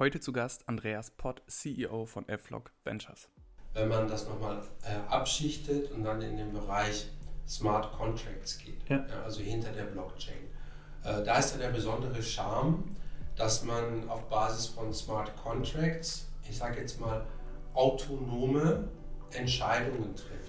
Heute 0.00 0.18
zu 0.18 0.32
Gast 0.32 0.66
Andreas 0.66 1.10
Pott, 1.10 1.42
CEO 1.46 2.06
von 2.06 2.24
Flock 2.38 2.72
Ventures. 2.84 3.28
Wenn 3.74 3.88
man 3.88 4.08
das 4.08 4.26
nochmal 4.26 4.62
äh, 4.82 4.94
abschichtet 5.10 5.90
und 5.90 6.04
dann 6.04 6.22
in 6.22 6.38
den 6.38 6.54
Bereich 6.54 7.10
Smart 7.46 7.92
Contracts 7.92 8.56
geht, 8.56 8.88
ja. 8.88 9.04
Ja, 9.06 9.22
also 9.24 9.42
hinter 9.42 9.72
der 9.72 9.82
Blockchain, 9.82 10.48
äh, 11.04 11.22
da 11.22 11.36
ist 11.36 11.52
ja 11.52 11.58
der 11.58 11.68
besondere 11.68 12.22
Charme, 12.22 12.96
dass 13.36 13.62
man 13.62 14.08
auf 14.08 14.26
Basis 14.30 14.68
von 14.68 14.90
Smart 14.94 15.36
Contracts, 15.36 16.30
ich 16.48 16.56
sage 16.56 16.80
jetzt 16.80 16.98
mal, 16.98 17.26
autonome 17.74 18.88
Entscheidungen 19.32 20.16
trifft. 20.16 20.39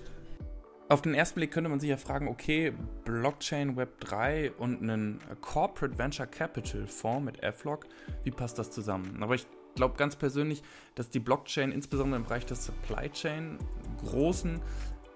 Auf 0.92 1.02
den 1.02 1.14
ersten 1.14 1.36
Blick 1.36 1.52
könnte 1.52 1.70
man 1.70 1.80
sich 1.80 1.90
ja 1.90 1.96
fragen, 1.96 2.28
okay, 2.28 2.74
Blockchain 3.06 3.78
Web 3.78 4.02
3 4.02 4.52
und 4.58 4.82
einen 4.82 5.20
Corporate 5.40 5.98
Venture 5.98 6.28
Capital 6.28 6.86
Fonds 6.86 7.24
mit 7.24 7.56
Flock, 7.56 7.88
wie 8.26 8.32
passt 8.32 8.60
das 8.60 8.72
zusammen? 8.72 9.24
Aber 9.24 9.36
ich 9.36 9.48
glaube 9.76 9.96
ganz 9.96 10.18
persönlich, 10.18 10.64
dass 10.96 11.10
die 11.10 11.22
Blockchain 11.22 11.72
insbesondere 11.72 12.20
im 12.20 12.26
Bereich 12.26 12.46
der 12.46 12.58
Supply 12.58 13.10
Chain 13.10 13.58
großen 14.04 14.60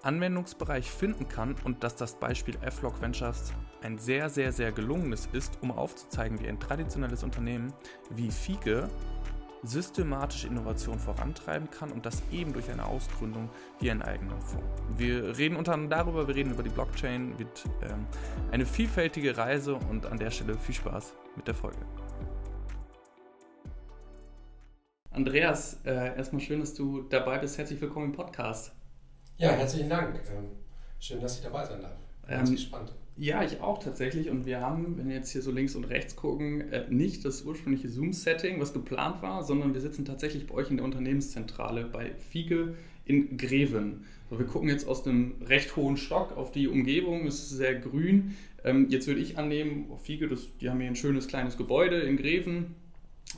Anwendungsbereich 0.00 0.90
finden 0.90 1.28
kann 1.28 1.56
und 1.64 1.84
dass 1.84 1.94
das 1.94 2.18
Beispiel 2.18 2.54
Flock 2.70 3.02
Ventures 3.02 3.52
ein 3.82 3.98
sehr, 3.98 4.30
sehr, 4.30 4.52
sehr 4.52 4.72
gelungenes 4.72 5.28
ist, 5.34 5.58
um 5.60 5.70
aufzuzeigen, 5.70 6.40
wie 6.40 6.48
ein 6.48 6.58
traditionelles 6.58 7.22
Unternehmen 7.22 7.74
wie 8.08 8.30
Fiege 8.30 8.88
systematisch 9.62 10.44
Innovation 10.44 10.98
vorantreiben 10.98 11.70
kann 11.70 11.90
und 11.92 12.06
das 12.06 12.22
eben 12.30 12.52
durch 12.52 12.70
eine 12.70 12.84
Ausgründung 12.84 13.48
wie 13.80 13.90
einen 13.90 14.02
eigenen 14.02 14.40
Fonds. 14.40 14.82
Wir 14.96 15.36
reden 15.36 15.56
unter 15.56 15.72
anderem 15.72 15.90
darüber, 15.90 16.28
wir 16.28 16.34
reden 16.34 16.52
über 16.52 16.62
die 16.62 16.70
Blockchain, 16.70 17.38
wird 17.38 17.64
ähm, 17.82 18.06
eine 18.50 18.66
vielfältige 18.66 19.36
Reise 19.36 19.74
und 19.74 20.06
an 20.06 20.18
der 20.18 20.30
Stelle 20.30 20.56
viel 20.58 20.74
Spaß 20.74 21.14
mit 21.36 21.46
der 21.46 21.54
Folge. 21.54 21.78
Andreas, 25.10 25.80
äh, 25.84 26.16
erstmal 26.16 26.42
schön, 26.42 26.60
dass 26.60 26.74
du 26.74 27.02
dabei 27.02 27.38
bist. 27.38 27.56
Herzlich 27.56 27.80
willkommen 27.80 28.06
im 28.06 28.12
Podcast. 28.12 28.72
Ja, 29.38 29.50
herzlichen 29.50 29.88
Dank. 29.88 30.20
Ähm, 30.30 30.50
schön, 30.98 31.20
dass 31.20 31.38
ich 31.38 31.42
dabei 31.42 31.64
sein 31.64 31.80
darf. 31.80 31.96
Ganz 32.26 32.50
ähm, 32.50 32.56
gespannt. 32.56 32.92
Ja, 33.18 33.42
ich 33.42 33.60
auch 33.60 33.78
tatsächlich. 33.78 34.28
Und 34.28 34.44
wir 34.44 34.60
haben, 34.60 34.98
wenn 34.98 35.08
wir 35.08 35.16
jetzt 35.16 35.30
hier 35.30 35.40
so 35.40 35.50
links 35.50 35.74
und 35.74 35.84
rechts 35.84 36.16
gucken, 36.16 36.60
äh, 36.70 36.84
nicht 36.90 37.24
das 37.24 37.42
ursprüngliche 37.44 37.88
Zoom-Setting, 37.88 38.60
was 38.60 38.74
geplant 38.74 39.22
war, 39.22 39.42
sondern 39.42 39.72
wir 39.72 39.80
sitzen 39.80 40.04
tatsächlich 40.04 40.46
bei 40.46 40.54
euch 40.54 40.70
in 40.70 40.76
der 40.76 40.84
Unternehmenszentrale 40.84 41.86
bei 41.86 42.12
Fiege 42.30 42.74
in 43.06 43.38
Greven. 43.38 44.04
So, 44.28 44.38
wir 44.38 44.46
gucken 44.46 44.68
jetzt 44.68 44.86
aus 44.86 45.06
einem 45.06 45.36
recht 45.46 45.76
hohen 45.76 45.96
Stock 45.96 46.36
auf 46.36 46.52
die 46.52 46.68
Umgebung, 46.68 47.26
es 47.26 47.38
ist 47.38 47.50
sehr 47.50 47.76
grün. 47.76 48.36
Ähm, 48.64 48.88
jetzt 48.90 49.06
würde 49.06 49.20
ich 49.20 49.38
annehmen, 49.38 49.86
Fiege, 50.02 50.28
das, 50.28 50.48
die 50.60 50.68
haben 50.68 50.80
hier 50.80 50.90
ein 50.90 50.96
schönes 50.96 51.26
kleines 51.26 51.56
Gebäude 51.56 52.00
in 52.00 52.16
Greven 52.18 52.74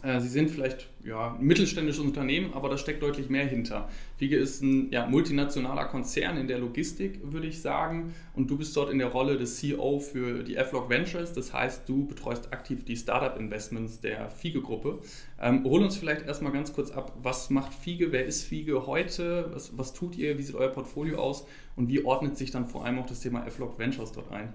sie 0.03 0.29
sind 0.29 0.51
vielleicht 0.51 0.89
ja, 1.05 1.35
ein 1.35 1.45
mittelständisches 1.45 2.01
Unternehmen, 2.01 2.53
aber 2.53 2.69
da 2.69 2.79
steckt 2.79 3.03
deutlich 3.03 3.29
mehr 3.31 3.47
hinter. 3.47 3.89
Fiege 4.17 4.37
ist 4.37 4.63
ein 4.63 4.91
ja, 4.93 5.07
multinationaler 5.07 5.87
Konzern 5.87 6.37
in 6.37 6.47
der 6.47 6.59
Logistik, 6.59 7.21
würde 7.25 7.47
ich 7.47 7.61
sagen. 7.61 8.15
Und 8.35 8.51
du 8.51 8.57
bist 8.57 8.77
dort 8.77 8.91
in 8.91 8.99
der 8.99 9.09
Rolle 9.09 9.39
des 9.39 9.57
CEO 9.57 9.99
für 9.99 10.45
die 10.45 10.57
F-Log 10.57 10.89
Ventures. 10.89 11.33
Das 11.33 11.53
heißt, 11.53 11.89
du 11.89 12.07
betreust 12.07 12.53
aktiv 12.53 12.85
die 12.85 12.97
Startup-Investments 12.97 14.01
der 14.01 14.31
Fiege-Gruppe. 14.31 15.01
Ähm, 15.41 15.65
hol 15.65 15.83
uns 15.83 15.97
vielleicht 15.97 16.27
erstmal 16.27 16.53
ganz 16.53 16.73
kurz 16.73 16.91
ab, 16.91 17.17
was 17.23 17.51
macht 17.51 17.75
Fiege? 17.75 18.13
Wer 18.13 18.27
ist 18.27 18.45
Fiege 18.45 18.87
heute? 18.87 19.51
Was, 19.53 19.77
was 19.77 19.95
tut 19.95 20.17
ihr? 20.17 20.39
Wie 20.39 20.43
sieht 20.43 20.55
euer 20.55 20.69
Portfolio 20.69 21.19
aus? 21.19 21.47
Und 21.75 21.89
wie 21.89 22.05
ordnet 22.05 22.37
sich 22.37 22.51
dann 22.51 22.67
vor 22.67 22.85
allem 22.85 22.99
auch 22.99 23.07
das 23.07 23.21
Thema 23.21 23.47
F-Log 23.47 23.79
Ventures 23.79 24.13
dort 24.13 24.31
ein? 24.31 24.53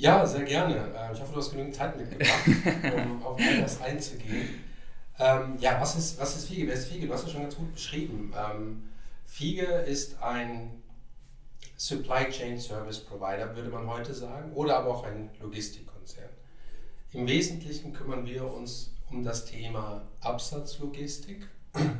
Ja, 0.00 0.26
sehr 0.26 0.44
gerne. 0.44 0.76
Äh, 0.76 1.12
ich 1.12 1.20
hoffe, 1.20 1.34
du 1.34 1.38
hast 1.38 1.50
genügend 1.50 1.74
Zeit 1.74 1.94
mitgebracht, 1.94 2.94
um 2.96 3.22
auf 3.22 3.38
all 3.38 3.60
das 3.60 3.82
einzugehen. 3.82 4.48
Ähm, 5.18 5.58
ja, 5.60 5.78
was 5.78 5.94
ist, 5.94 6.18
was 6.18 6.36
ist 6.36 6.48
Fiege? 6.48 6.66
Wer 6.66 6.74
ist 6.74 6.88
Fiege? 6.88 7.06
Du 7.06 7.12
hast 7.12 7.24
es 7.24 7.32
schon 7.32 7.42
ganz 7.42 7.54
gut 7.54 7.70
beschrieben. 7.74 8.32
Ähm, 8.34 8.88
Fiege 9.26 9.66
ist 9.66 10.22
ein 10.22 10.82
Supply 11.76 12.30
Chain 12.30 12.58
Service 12.58 13.00
Provider, 13.00 13.54
würde 13.54 13.68
man 13.68 13.86
heute 13.86 14.14
sagen, 14.14 14.52
oder 14.54 14.78
aber 14.78 14.88
auch 14.88 15.04
ein 15.04 15.28
Logistikkonzern. 15.38 16.30
Im 17.12 17.26
Wesentlichen 17.26 17.92
kümmern 17.92 18.24
wir 18.24 18.50
uns 18.50 18.94
um 19.10 19.22
das 19.22 19.44
Thema 19.44 20.08
Absatzlogistik, 20.22 21.46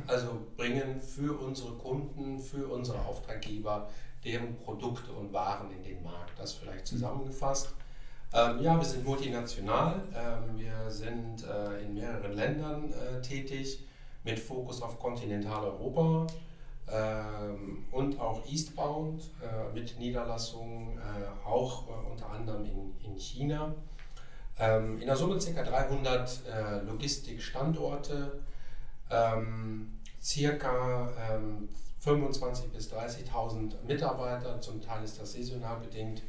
also 0.07 0.47
bringen 0.57 0.99
für 0.99 1.39
unsere 1.39 1.73
Kunden, 1.73 2.39
für 2.39 2.67
unsere 2.67 2.99
Auftraggeber 3.05 3.91
deren 4.23 4.55
Produkte 4.57 5.11
und 5.11 5.31
Waren 5.33 5.71
in 5.71 5.83
den 5.83 6.01
Markt. 6.01 6.39
Das 6.39 6.53
vielleicht 6.53 6.87
zusammengefasst. 6.87 7.73
Ähm, 8.33 8.61
ja, 8.61 8.77
wir 8.77 8.85
sind 8.85 9.05
multinational. 9.05 10.03
Ähm, 10.15 10.57
wir 10.57 10.89
sind 10.89 11.43
äh, 11.43 11.83
in 11.83 11.95
mehreren 11.95 12.31
Ländern 12.31 12.93
äh, 12.93 13.21
tätig 13.21 13.85
mit 14.23 14.39
Fokus 14.39 14.81
auf 14.81 14.99
Kontinentaleuropa 14.99 16.27
ähm, 16.87 17.87
und 17.91 18.19
auch 18.21 18.45
Eastbound 18.47 19.31
äh, 19.41 19.73
mit 19.73 19.99
Niederlassungen 19.99 20.97
äh, 20.97 21.45
auch 21.45 21.87
äh, 21.89 22.09
unter 22.09 22.29
anderem 22.29 22.63
in, 22.63 22.93
in 23.03 23.19
China. 23.19 23.75
Ähm, 24.57 25.01
in 25.01 25.07
der 25.07 25.17
Summe 25.17 25.37
ca. 25.37 25.63
300 25.63 26.41
äh, 26.47 26.85
Logistikstandorte, 26.85 28.39
ähm, 29.09 29.99
circa 30.21 31.09
25.000 32.05 32.67
bis 32.71 32.93
30.000 32.93 33.73
Mitarbeiter, 33.87 34.61
zum 34.61 34.79
Teil 34.79 35.03
ist 35.03 35.19
das 35.19 35.33
saisonal 35.33 35.79
bedingt 35.79 36.21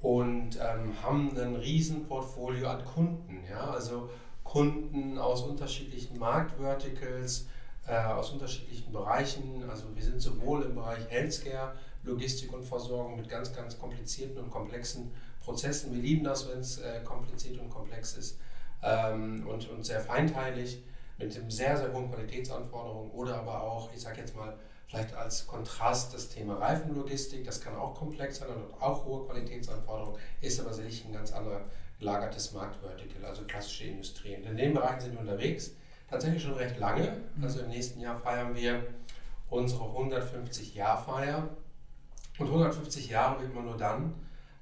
und 0.00 0.56
ähm, 0.56 0.94
haben 1.02 1.36
ein 1.36 1.56
Riesenportfolio 1.56 2.68
an 2.68 2.84
Kunden. 2.84 3.42
Ja? 3.50 3.70
Also 3.70 4.10
Kunden 4.44 5.18
aus 5.18 5.42
unterschiedlichen 5.42 6.18
Marktverticals, 6.18 7.46
äh, 7.86 7.96
aus 7.96 8.30
unterschiedlichen 8.30 8.92
Bereichen. 8.92 9.64
Also 9.68 9.84
wir 9.94 10.02
sind 10.02 10.20
sowohl 10.20 10.62
im 10.62 10.74
Bereich 10.74 11.08
Healthcare, 11.10 11.74
Logistik 12.04 12.52
und 12.52 12.64
Versorgung 12.64 13.16
mit 13.16 13.28
ganz, 13.28 13.52
ganz 13.52 13.78
komplizierten 13.78 14.38
und 14.38 14.50
komplexen 14.50 15.10
Prozessen. 15.40 15.92
Wir 15.92 16.02
lieben 16.02 16.24
das, 16.24 16.48
wenn 16.48 16.60
es 16.60 16.78
äh, 16.78 17.00
kompliziert 17.04 17.58
und 17.58 17.70
komplex 17.70 18.16
ist 18.16 18.38
ähm, 18.82 19.46
und, 19.46 19.68
und 19.70 19.84
sehr 19.84 20.00
feinteilig 20.00 20.82
mit 21.18 21.32
sehr, 21.32 21.76
sehr 21.76 21.92
hohen 21.92 22.10
Qualitätsanforderungen 22.10 23.10
oder 23.10 23.40
aber 23.40 23.62
auch, 23.62 23.92
ich 23.92 24.00
sage 24.00 24.20
jetzt 24.20 24.36
mal, 24.36 24.56
Vielleicht 24.88 25.14
als 25.14 25.46
Kontrast 25.46 26.14
das 26.14 26.30
Thema 26.30 26.54
Reifenlogistik, 26.54 27.44
das 27.44 27.60
kann 27.60 27.76
auch 27.76 27.94
komplex 27.94 28.38
sein 28.38 28.48
und 28.48 28.80
auch 28.80 29.04
hohe 29.04 29.26
Qualitätsanforderungen, 29.26 30.18
ist 30.40 30.58
aber 30.60 30.72
sicherlich 30.72 31.04
ein 31.04 31.12
ganz 31.12 31.30
anderer 31.32 31.60
gelagertes 31.98 32.52
Marktvertical, 32.54 33.26
also 33.26 33.42
klassische 33.44 33.84
Industrie. 33.84 34.36
Und 34.36 34.44
in 34.44 34.56
den 34.56 34.72
Bereichen 34.72 35.00
sind 35.00 35.12
wir 35.12 35.20
unterwegs, 35.20 35.72
tatsächlich 36.08 36.42
schon 36.42 36.54
recht 36.54 36.78
lange. 36.78 37.20
Mhm. 37.36 37.44
Also 37.44 37.60
im 37.60 37.68
nächsten 37.68 38.00
Jahr 38.00 38.16
feiern 38.16 38.54
wir 38.54 38.82
unsere 39.50 39.84
150-Jahr-Feier. 39.84 41.48
Und 42.38 42.46
150 42.46 43.10
Jahre 43.10 43.42
wird 43.42 43.54
man 43.54 43.64
nur 43.64 43.76
dann, 43.76 44.14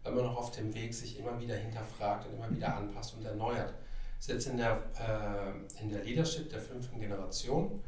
wenn 0.03 0.15
man 0.15 0.25
noch 0.25 0.37
auf 0.37 0.51
dem 0.51 0.75
Weg 0.75 0.93
sich 0.93 1.21
immer 1.21 1.39
wieder 1.39 1.55
hinterfragt 1.55 2.27
und 2.27 2.35
immer 2.35 2.51
wieder 2.51 2.75
anpasst 2.75 3.15
und 3.15 3.25
erneuert. 3.25 3.75
Ist 4.19 4.29
jetzt 4.29 4.47
in 4.47 4.57
der, 4.57 4.83
äh, 4.99 5.81
in 5.83 5.91
der 5.91 6.03
Leadership 6.03 6.51
der 6.51 6.61
fünften 6.61 6.99
Generation 6.99 7.81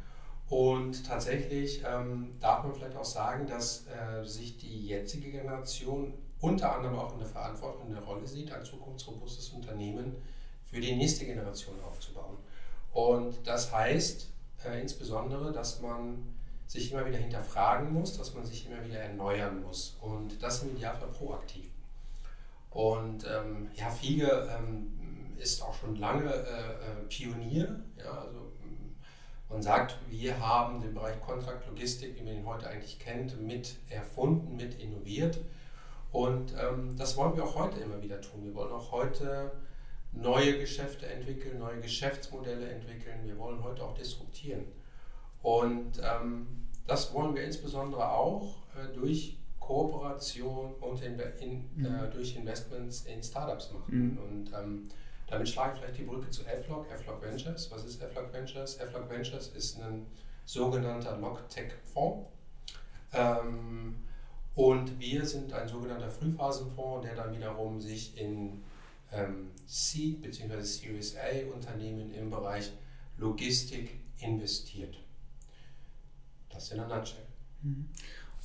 und 0.48 1.06
tatsächlich 1.06 1.82
ähm, 1.84 2.36
darf 2.40 2.64
man 2.64 2.74
vielleicht 2.74 2.96
auch 2.96 3.04
sagen, 3.04 3.46
dass 3.46 3.84
äh, 3.86 4.24
sich 4.24 4.56
die 4.56 4.86
jetzige 4.86 5.30
Generation 5.30 6.14
unter 6.40 6.74
anderem 6.74 6.98
auch 6.98 7.12
in 7.12 7.18
der 7.18 7.28
Verantwortung, 7.28 7.92
der 7.92 8.02
Rolle 8.02 8.26
sieht, 8.26 8.52
ein 8.52 8.64
zukunftsrobustes 8.64 9.50
Unternehmen 9.50 10.16
für 10.64 10.80
die 10.80 10.94
nächste 10.96 11.26
Generation 11.26 11.74
aufzubauen. 11.80 12.38
Und 12.92 13.46
das 13.46 13.72
heißt 13.72 14.28
äh, 14.64 14.80
insbesondere, 14.80 15.52
dass 15.52 15.82
man 15.82 16.34
sich 16.66 16.92
immer 16.92 17.04
wieder 17.06 17.18
hinterfragen 17.18 17.92
muss, 17.92 18.16
dass 18.16 18.34
man 18.34 18.44
sich 18.44 18.66
immer 18.66 18.84
wieder 18.84 19.00
erneuern 19.00 19.62
muss. 19.62 19.96
Und 20.00 20.42
das 20.42 20.62
im 20.62 20.76
Idealfall 20.76 21.08
proaktiv. 21.08 21.66
Und 22.70 23.26
ähm, 23.26 23.70
ja, 23.74 23.90
Fiege 23.90 24.48
ähm, 24.56 24.92
ist 25.38 25.62
auch 25.62 25.74
schon 25.74 25.96
lange 25.96 26.30
äh, 26.30 26.38
äh 26.38 27.06
Pionier. 27.08 27.82
Ja, 27.98 28.12
also 28.20 28.47
man 29.50 29.62
sagt, 29.62 29.96
wir 30.08 30.38
haben 30.40 30.80
den 30.80 30.94
Bereich 30.94 31.20
Kontraktlogistik, 31.20 32.16
wie 32.18 32.22
man 32.22 32.34
ihn 32.34 32.46
heute 32.46 32.68
eigentlich 32.68 32.98
kennt, 32.98 33.40
mit 33.40 33.76
erfunden, 33.88 34.56
mit 34.56 34.80
innoviert. 34.80 35.38
Und 36.12 36.54
ähm, 36.60 36.96
das 36.96 37.16
wollen 37.16 37.36
wir 37.36 37.44
auch 37.44 37.54
heute 37.54 37.80
immer 37.80 38.02
wieder 38.02 38.20
tun. 38.20 38.44
Wir 38.44 38.54
wollen 38.54 38.72
auch 38.72 38.92
heute 38.92 39.52
neue 40.12 40.58
Geschäfte 40.58 41.06
entwickeln, 41.06 41.58
neue 41.58 41.80
Geschäftsmodelle 41.80 42.68
entwickeln. 42.70 43.20
Wir 43.24 43.38
wollen 43.38 43.62
heute 43.62 43.82
auch 43.84 43.94
disruptieren. 43.94 44.64
Und 45.42 46.00
ähm, 46.02 46.66
das 46.86 47.12
wollen 47.14 47.34
wir 47.34 47.44
insbesondere 47.44 48.10
auch 48.10 48.56
äh, 48.74 48.92
durch 48.94 49.38
Kooperation 49.60 50.74
und 50.80 51.02
in, 51.02 51.20
in, 51.40 51.70
mhm. 51.76 51.84
äh, 51.84 52.10
durch 52.10 52.36
Investments 52.36 53.02
in 53.02 53.22
Startups 53.22 53.72
machen. 53.72 54.12
Mhm. 54.12 54.18
Und 54.18 54.52
ähm, 54.58 54.88
damit 55.28 55.48
schlage 55.48 55.74
ich 55.74 55.80
vielleicht 55.80 55.98
die 55.98 56.04
Brücke 56.04 56.30
zu 56.30 56.42
FLOG, 56.42 56.86
FLOG 56.86 57.22
Ventures. 57.22 57.70
Was 57.70 57.84
ist 57.84 58.02
FLOG 58.02 58.32
Ventures? 58.32 58.74
FLOG 58.76 59.10
Ventures 59.10 59.48
ist 59.48 59.80
ein 59.80 60.06
sogenannter 60.44 61.16
Logtech-Fonds. 61.18 62.26
Ähm, 63.12 63.96
und 64.54 64.98
wir 64.98 65.24
sind 65.24 65.52
ein 65.52 65.68
sogenannter 65.68 66.10
Frühphasenfonds, 66.10 67.06
der 67.06 67.14
dann 67.14 67.34
wiederum 67.34 67.80
sich 67.80 68.18
in 68.18 68.64
ähm, 69.12 69.50
Seed 69.66 70.22
bzw. 70.22 70.62
Series 70.62 71.16
A 71.16 71.54
Unternehmen 71.54 72.12
im 72.12 72.30
Bereich 72.30 72.72
Logistik 73.18 74.00
investiert. 74.20 74.98
Das 76.50 76.70
in 76.70 76.78
der 76.78 76.88
Nutshell. 76.88 77.24
Mhm. 77.62 77.88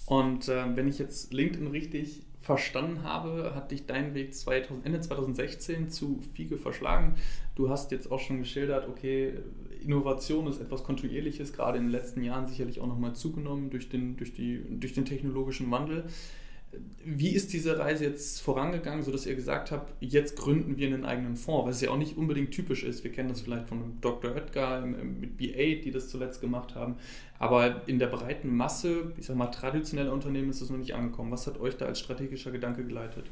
Und 0.05 0.49
äh, 0.49 0.75
wenn 0.75 0.87
ich 0.87 0.99
jetzt 0.99 1.31
LinkedIn 1.31 1.67
richtig 1.67 2.25
verstanden 2.43 3.03
habe, 3.03 3.55
hat 3.55 3.71
dich 3.71 3.85
dein 3.85 4.13
Weg 4.13 4.35
2000, 4.35 4.85
Ende 4.85 4.99
2016 4.99 5.89
zu 5.89 6.21
Fiege 6.33 6.57
verschlagen. 6.57 7.15
Du 7.55 7.69
hast 7.69 7.91
jetzt 7.91 8.11
auch 8.11 8.19
schon 8.19 8.39
geschildert, 8.39 8.87
okay, 8.89 9.35
Innovation 9.81 10.47
ist 10.47 10.59
etwas 10.59 10.83
Kontinuierliches, 10.83 11.53
gerade 11.53 11.77
in 11.77 11.85
den 11.85 11.91
letzten 11.91 12.21
Jahren 12.21 12.47
sicherlich 12.47 12.81
auch 12.81 12.87
nochmal 12.87 13.15
zugenommen 13.15 13.69
durch 13.69 13.87
den, 13.87 14.17
durch, 14.17 14.33
die, 14.33 14.61
durch 14.69 14.93
den 14.93 15.05
technologischen 15.05 15.71
Wandel. 15.71 16.03
Wie 17.05 17.29
ist 17.29 17.53
diese 17.53 17.79
Reise 17.79 18.03
jetzt 18.03 18.41
vorangegangen, 18.41 19.03
sodass 19.03 19.25
ihr 19.25 19.35
gesagt 19.35 19.71
habt, 19.71 19.93
jetzt 20.01 20.37
gründen 20.37 20.75
wir 20.75 20.87
einen 20.87 21.05
eigenen 21.05 21.37
Fonds, 21.37 21.69
was 21.69 21.79
ja 21.79 21.91
auch 21.91 21.97
nicht 21.97 22.17
unbedingt 22.17 22.51
typisch 22.51 22.83
ist. 22.83 23.05
Wir 23.05 23.11
kennen 23.11 23.29
das 23.29 23.41
vielleicht 23.41 23.69
von 23.69 24.01
Dr. 24.01 24.31
Oetker 24.31 24.81
mit 24.81 25.39
B8, 25.39 25.83
die 25.83 25.91
das 25.91 26.09
zuletzt 26.09 26.41
gemacht 26.41 26.75
haben. 26.75 26.95
Aber 27.43 27.81
in 27.89 27.99
der 27.99 28.07
breiten 28.07 28.55
Masse, 28.55 29.11
ich 29.17 29.25
sag 29.25 29.35
mal, 29.35 29.47
traditioneller 29.47 30.13
Unternehmen 30.13 30.49
ist 30.49 30.61
das 30.61 30.69
noch 30.69 30.77
nicht 30.77 30.93
angekommen. 30.93 31.29
Was 31.29 31.45
hat 31.45 31.59
euch 31.59 31.75
da 31.75 31.87
als 31.87 31.99
strategischer 31.99 32.51
Gedanke 32.51 32.85
geleitet? 32.85 33.25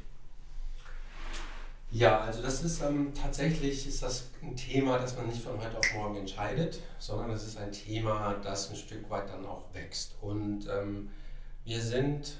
Ja, 1.91 2.19
also 2.19 2.41
das 2.41 2.61
ist 2.61 2.81
ähm, 2.81 3.13
tatsächlich 3.13 3.87
ist 3.87 4.03
das 4.03 4.27
ein 4.41 4.57
Thema, 4.57 4.99
das 4.99 5.15
man 5.15 5.27
nicht 5.27 5.41
von 5.41 5.57
heute 5.57 5.77
auf 5.77 5.93
morgen 5.93 6.17
entscheidet, 6.17 6.81
sondern 6.99 7.31
es 7.31 7.47
ist 7.47 7.57
ein 7.57 7.71
Thema, 7.71 8.33
das 8.43 8.69
ein 8.69 8.75
Stück 8.75 9.09
weit 9.09 9.29
dann 9.29 9.45
auch 9.45 9.73
wächst. 9.73 10.15
Und 10.19 10.67
ähm, 10.67 11.09
wir 11.63 11.79
sind 11.79 12.33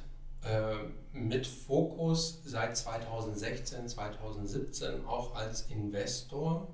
äh, 0.44 0.76
mit 1.18 1.48
Fokus 1.48 2.42
seit 2.44 2.76
2016, 2.76 3.88
2017 3.88 5.06
auch 5.06 5.36
als 5.36 5.68
Investor 5.70 6.68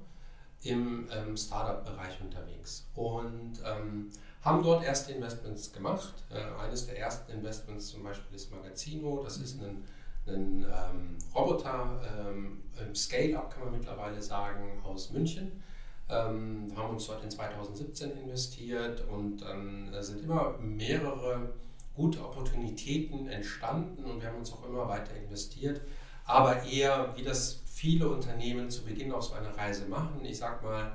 im 0.64 1.08
ähm, 1.12 1.38
Startup-Bereich 1.38 2.20
unterwegs 2.20 2.88
und 2.96 3.62
ähm, 3.64 4.10
haben 4.48 4.64
dort 4.64 4.84
erste 4.84 5.12
Investments 5.12 5.74
gemacht. 5.74 6.14
Äh, 6.32 6.64
eines 6.64 6.88
der 6.88 6.98
ersten 6.98 7.32
Investments 7.34 7.90
zum 7.90 8.04
Beispiel 8.04 8.34
ist 8.34 8.50
Magazino, 8.50 9.22
das 9.22 9.38
ist 9.38 9.62
ein, 9.62 9.84
ein 10.26 10.64
ähm, 10.64 11.18
Roboter, 11.36 12.02
ähm, 12.18 12.64
Scale-Up 12.96 13.54
kann 13.54 13.66
man 13.66 13.78
mittlerweile 13.78 14.22
sagen, 14.22 14.82
aus 14.84 15.12
München. 15.12 15.64
Ähm, 16.10 16.72
haben 16.78 16.94
uns 16.94 17.08
dort 17.08 17.22
in 17.26 17.30
2017 17.30 18.12
investiert 18.24 19.04
und 19.10 19.42
dann 19.42 19.94
äh, 19.94 20.02
sind 20.02 20.24
immer 20.24 20.58
mehrere 20.60 21.54
gute 21.94 22.24
Opportunitäten 22.24 23.28
entstanden 23.28 24.06
und 24.06 24.22
wir 24.22 24.30
haben 24.30 24.38
uns 24.38 24.54
auch 24.54 24.66
immer 24.66 24.88
weiter 24.88 25.14
investiert, 25.18 25.82
aber 26.24 26.64
eher, 26.64 27.14
wie 27.18 27.24
das 27.24 27.62
viele 27.66 28.08
Unternehmen 28.08 28.70
zu 28.70 28.86
Beginn 28.86 29.12
auf 29.12 29.26
so 29.26 29.34
einer 29.34 29.58
Reise 29.58 29.88
machen, 29.88 30.24
ich 30.24 30.38
sag 30.38 30.64
mal, 30.64 30.94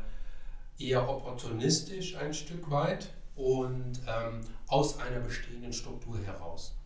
eher 0.78 1.06
opportunistisch 1.06 2.16
ein 2.16 2.32
Stück 2.32 2.70
weit 2.70 3.10
und 3.34 4.00
ähm, 4.06 4.40
aus 4.68 4.98
einer 4.98 5.20
bestehenden 5.20 5.72
Struktur 5.72 6.18
heraus. 6.18 6.76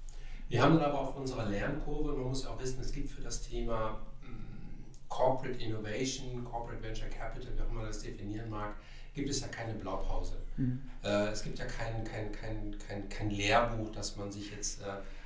Wir 0.49 0.63
haben 0.63 0.75
dann 0.77 0.85
aber 0.85 1.01
auf 1.01 1.17
unserer 1.17 1.47
Lernkurve, 1.47 2.13
man 2.13 2.29
muss 2.29 2.45
ja 2.45 2.51
auch 2.51 2.61
wissen, 2.61 2.81
es 2.81 2.93
gibt 2.93 3.11
für 3.11 3.23
das 3.23 3.43
Thema 3.43 4.01
hm, 4.23 4.85
Corporate 5.09 5.59
Innovation, 5.59 6.45
Corporate 6.45 6.83
Venture 6.83 7.09
Capital, 7.09 7.57
wie 7.57 7.61
auch 7.61 7.69
immer 7.69 7.81
man 7.81 7.87
das 7.87 8.03
definieren 8.03 8.49
mag, 8.49 8.77
gibt 9.13 9.31
es 9.31 9.41
ja 9.41 9.49
keine 9.49 9.75
Blaupause. 9.75 10.37
Mhm. 10.57 10.83
Äh, 11.03 11.29
es 11.29 11.43
gibt 11.43 11.59
ja 11.59 11.65
kein, 11.65 12.05
kein, 12.05 12.31
kein, 12.31 12.77
kein, 12.79 13.09
kein 13.09 13.31
Lehrbuch, 13.31 13.91
das 13.91 14.17
man 14.17 14.31
sich 14.31 14.53
jetzt 14.53 14.83
äh, 14.83 14.85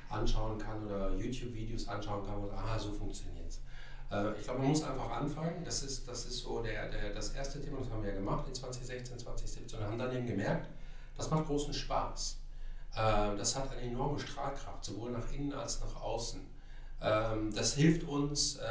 anschauen 0.09 0.57
kann 0.57 0.83
oder 0.85 1.13
YouTube-Videos 1.15 1.87
anschauen 1.87 2.25
kann 2.25 2.39
und 2.39 2.51
aha, 2.51 2.79
so 2.79 2.91
funktioniert 2.91 3.47
es. 3.47 3.61
Äh, 4.09 4.31
ich 4.37 4.43
glaube, 4.43 4.59
man 4.59 4.69
muss 4.69 4.83
einfach 4.83 5.11
anfangen. 5.11 5.63
Das 5.63 5.83
ist, 5.83 6.07
das 6.07 6.25
ist 6.25 6.39
so 6.39 6.61
der, 6.61 6.89
der, 6.89 7.13
das 7.13 7.31
erste 7.31 7.61
Thema, 7.61 7.79
das 7.79 7.89
haben 7.89 8.01
wir 8.01 8.09
ja 8.09 8.15
gemacht 8.15 8.47
in 8.47 8.55
2016, 8.55 9.19
2017 9.19 9.79
und 9.79 9.85
haben 9.85 9.99
dann 9.99 10.15
eben 10.15 10.25
gemerkt, 10.25 10.67
das 11.21 11.29
macht 11.29 11.45
großen 11.45 11.73
Spaß. 11.73 12.39
Äh, 12.95 13.37
das 13.37 13.55
hat 13.55 13.71
eine 13.71 13.81
enorme 13.81 14.19
Strahlkraft, 14.19 14.83
sowohl 14.83 15.11
nach 15.11 15.31
innen 15.31 15.53
als 15.53 15.79
nach 15.81 16.01
außen. 16.01 16.41
Ähm, 16.99 17.53
das 17.53 17.75
hilft 17.75 18.07
uns, 18.07 18.55
äh, 18.55 18.63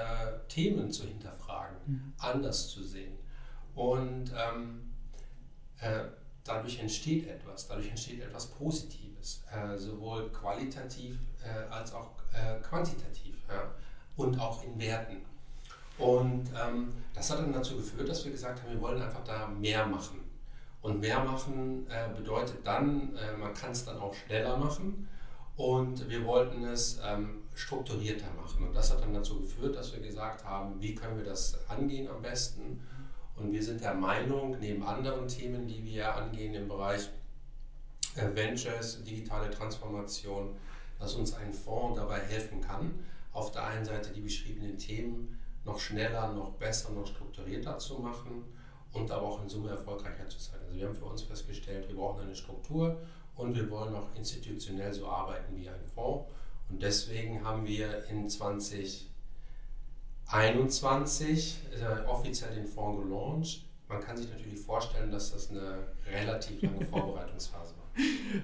Themen 0.48 0.90
zu 0.90 1.06
hinterfragen, 1.06 1.76
mhm. 1.86 2.12
anders 2.18 2.68
zu 2.68 2.82
sehen. 2.82 3.16
Und 3.76 4.32
ähm, 4.36 4.92
äh, 5.80 6.06
dadurch 6.42 6.80
entsteht 6.80 7.28
etwas, 7.28 7.68
dadurch 7.68 7.88
entsteht 7.88 8.20
etwas 8.20 8.46
Positives, 8.46 9.44
äh, 9.52 9.76
sowohl 9.78 10.30
qualitativ 10.30 11.18
als 11.70 11.94
auch 11.94 12.10
quantitativ 12.62 13.34
und 14.16 14.38
auch 14.38 14.62
in 14.62 14.78
Werten. 14.78 15.22
Und 15.96 16.50
ähm, 16.50 16.92
das 17.14 17.30
hat 17.30 17.38
dann 17.38 17.52
dazu 17.52 17.76
geführt, 17.76 18.08
dass 18.08 18.24
wir 18.26 18.32
gesagt 18.32 18.62
haben, 18.62 18.72
wir 18.72 18.80
wollen 18.80 19.00
einfach 19.00 19.24
da 19.24 19.48
mehr 19.48 19.86
machen. 19.86 20.20
Und 20.82 21.00
mehr 21.00 21.22
machen 21.22 21.86
äh, 21.90 22.08
bedeutet 22.16 22.66
dann, 22.66 23.14
äh, 23.16 23.36
man 23.36 23.52
kann 23.52 23.72
es 23.72 23.84
dann 23.84 23.98
auch 23.98 24.14
schneller 24.14 24.56
machen 24.56 25.08
und 25.56 26.08
wir 26.08 26.24
wollten 26.24 26.64
es 26.64 26.98
ähm, 27.04 27.42
strukturierter 27.54 28.32
machen. 28.34 28.66
Und 28.66 28.74
das 28.74 28.90
hat 28.90 29.02
dann 29.02 29.12
dazu 29.12 29.40
geführt, 29.40 29.76
dass 29.76 29.92
wir 29.92 30.00
gesagt 30.00 30.44
haben, 30.44 30.80
wie 30.80 30.94
können 30.94 31.18
wir 31.18 31.24
das 31.24 31.58
angehen 31.68 32.08
am 32.08 32.22
besten 32.22 32.80
und 33.36 33.52
wir 33.52 33.62
sind 33.62 33.82
der 33.82 33.94
Meinung, 33.94 34.58
neben 34.60 34.82
anderen 34.82 35.26
Themen, 35.28 35.66
die 35.66 35.84
wir 35.84 36.14
angehen 36.14 36.54
im 36.54 36.68
Bereich 36.68 37.08
äh, 38.16 38.34
Ventures, 38.34 39.02
digitale 39.04 39.50
Transformation, 39.50 40.56
dass 40.98 41.14
uns 41.14 41.34
ein 41.34 41.52
Fonds 41.52 41.98
dabei 41.98 42.20
helfen 42.20 42.60
kann, 42.60 42.98
auf 43.32 43.50
der 43.52 43.64
einen 43.64 43.84
Seite 43.84 44.10
die 44.12 44.20
beschriebenen 44.20 44.76
Themen 44.76 45.38
noch 45.64 45.78
schneller, 45.78 46.32
noch 46.32 46.52
besser, 46.52 46.90
noch 46.92 47.06
strukturierter 47.06 47.78
zu 47.78 47.98
machen 47.98 48.44
und 48.92 49.10
aber 49.10 49.26
auch 49.26 49.42
in 49.42 49.48
Summe 49.48 49.70
erfolgreicher 49.70 50.28
zu 50.28 50.38
sein. 50.38 50.59
Also 50.70 50.80
wir 50.80 50.86
haben 50.86 50.94
für 50.94 51.06
uns 51.06 51.22
festgestellt, 51.22 51.88
wir 51.88 51.96
brauchen 51.96 52.20
eine 52.20 52.34
Struktur 52.36 53.00
und 53.34 53.56
wir 53.56 53.68
wollen 53.70 53.92
auch 53.94 54.14
institutionell 54.14 54.94
so 54.94 55.08
arbeiten 55.08 55.56
wie 55.56 55.68
ein 55.68 55.84
Fonds. 55.94 56.30
Und 56.68 56.80
deswegen 56.80 57.44
haben 57.44 57.66
wir 57.66 58.04
in 58.06 58.28
20 58.28 59.08
21 60.28 61.58
äh, 61.72 62.06
offiziell 62.06 62.54
den 62.54 62.68
Fonds 62.68 63.02
gelauncht. 63.02 63.64
Man 63.88 64.00
kann 64.00 64.16
sich 64.16 64.30
natürlich 64.30 64.60
vorstellen, 64.60 65.10
dass 65.10 65.32
das 65.32 65.50
eine 65.50 65.88
relativ 66.06 66.62
lange 66.62 66.86
Vorbereitungsphase 66.90 67.74
war. 67.76 67.79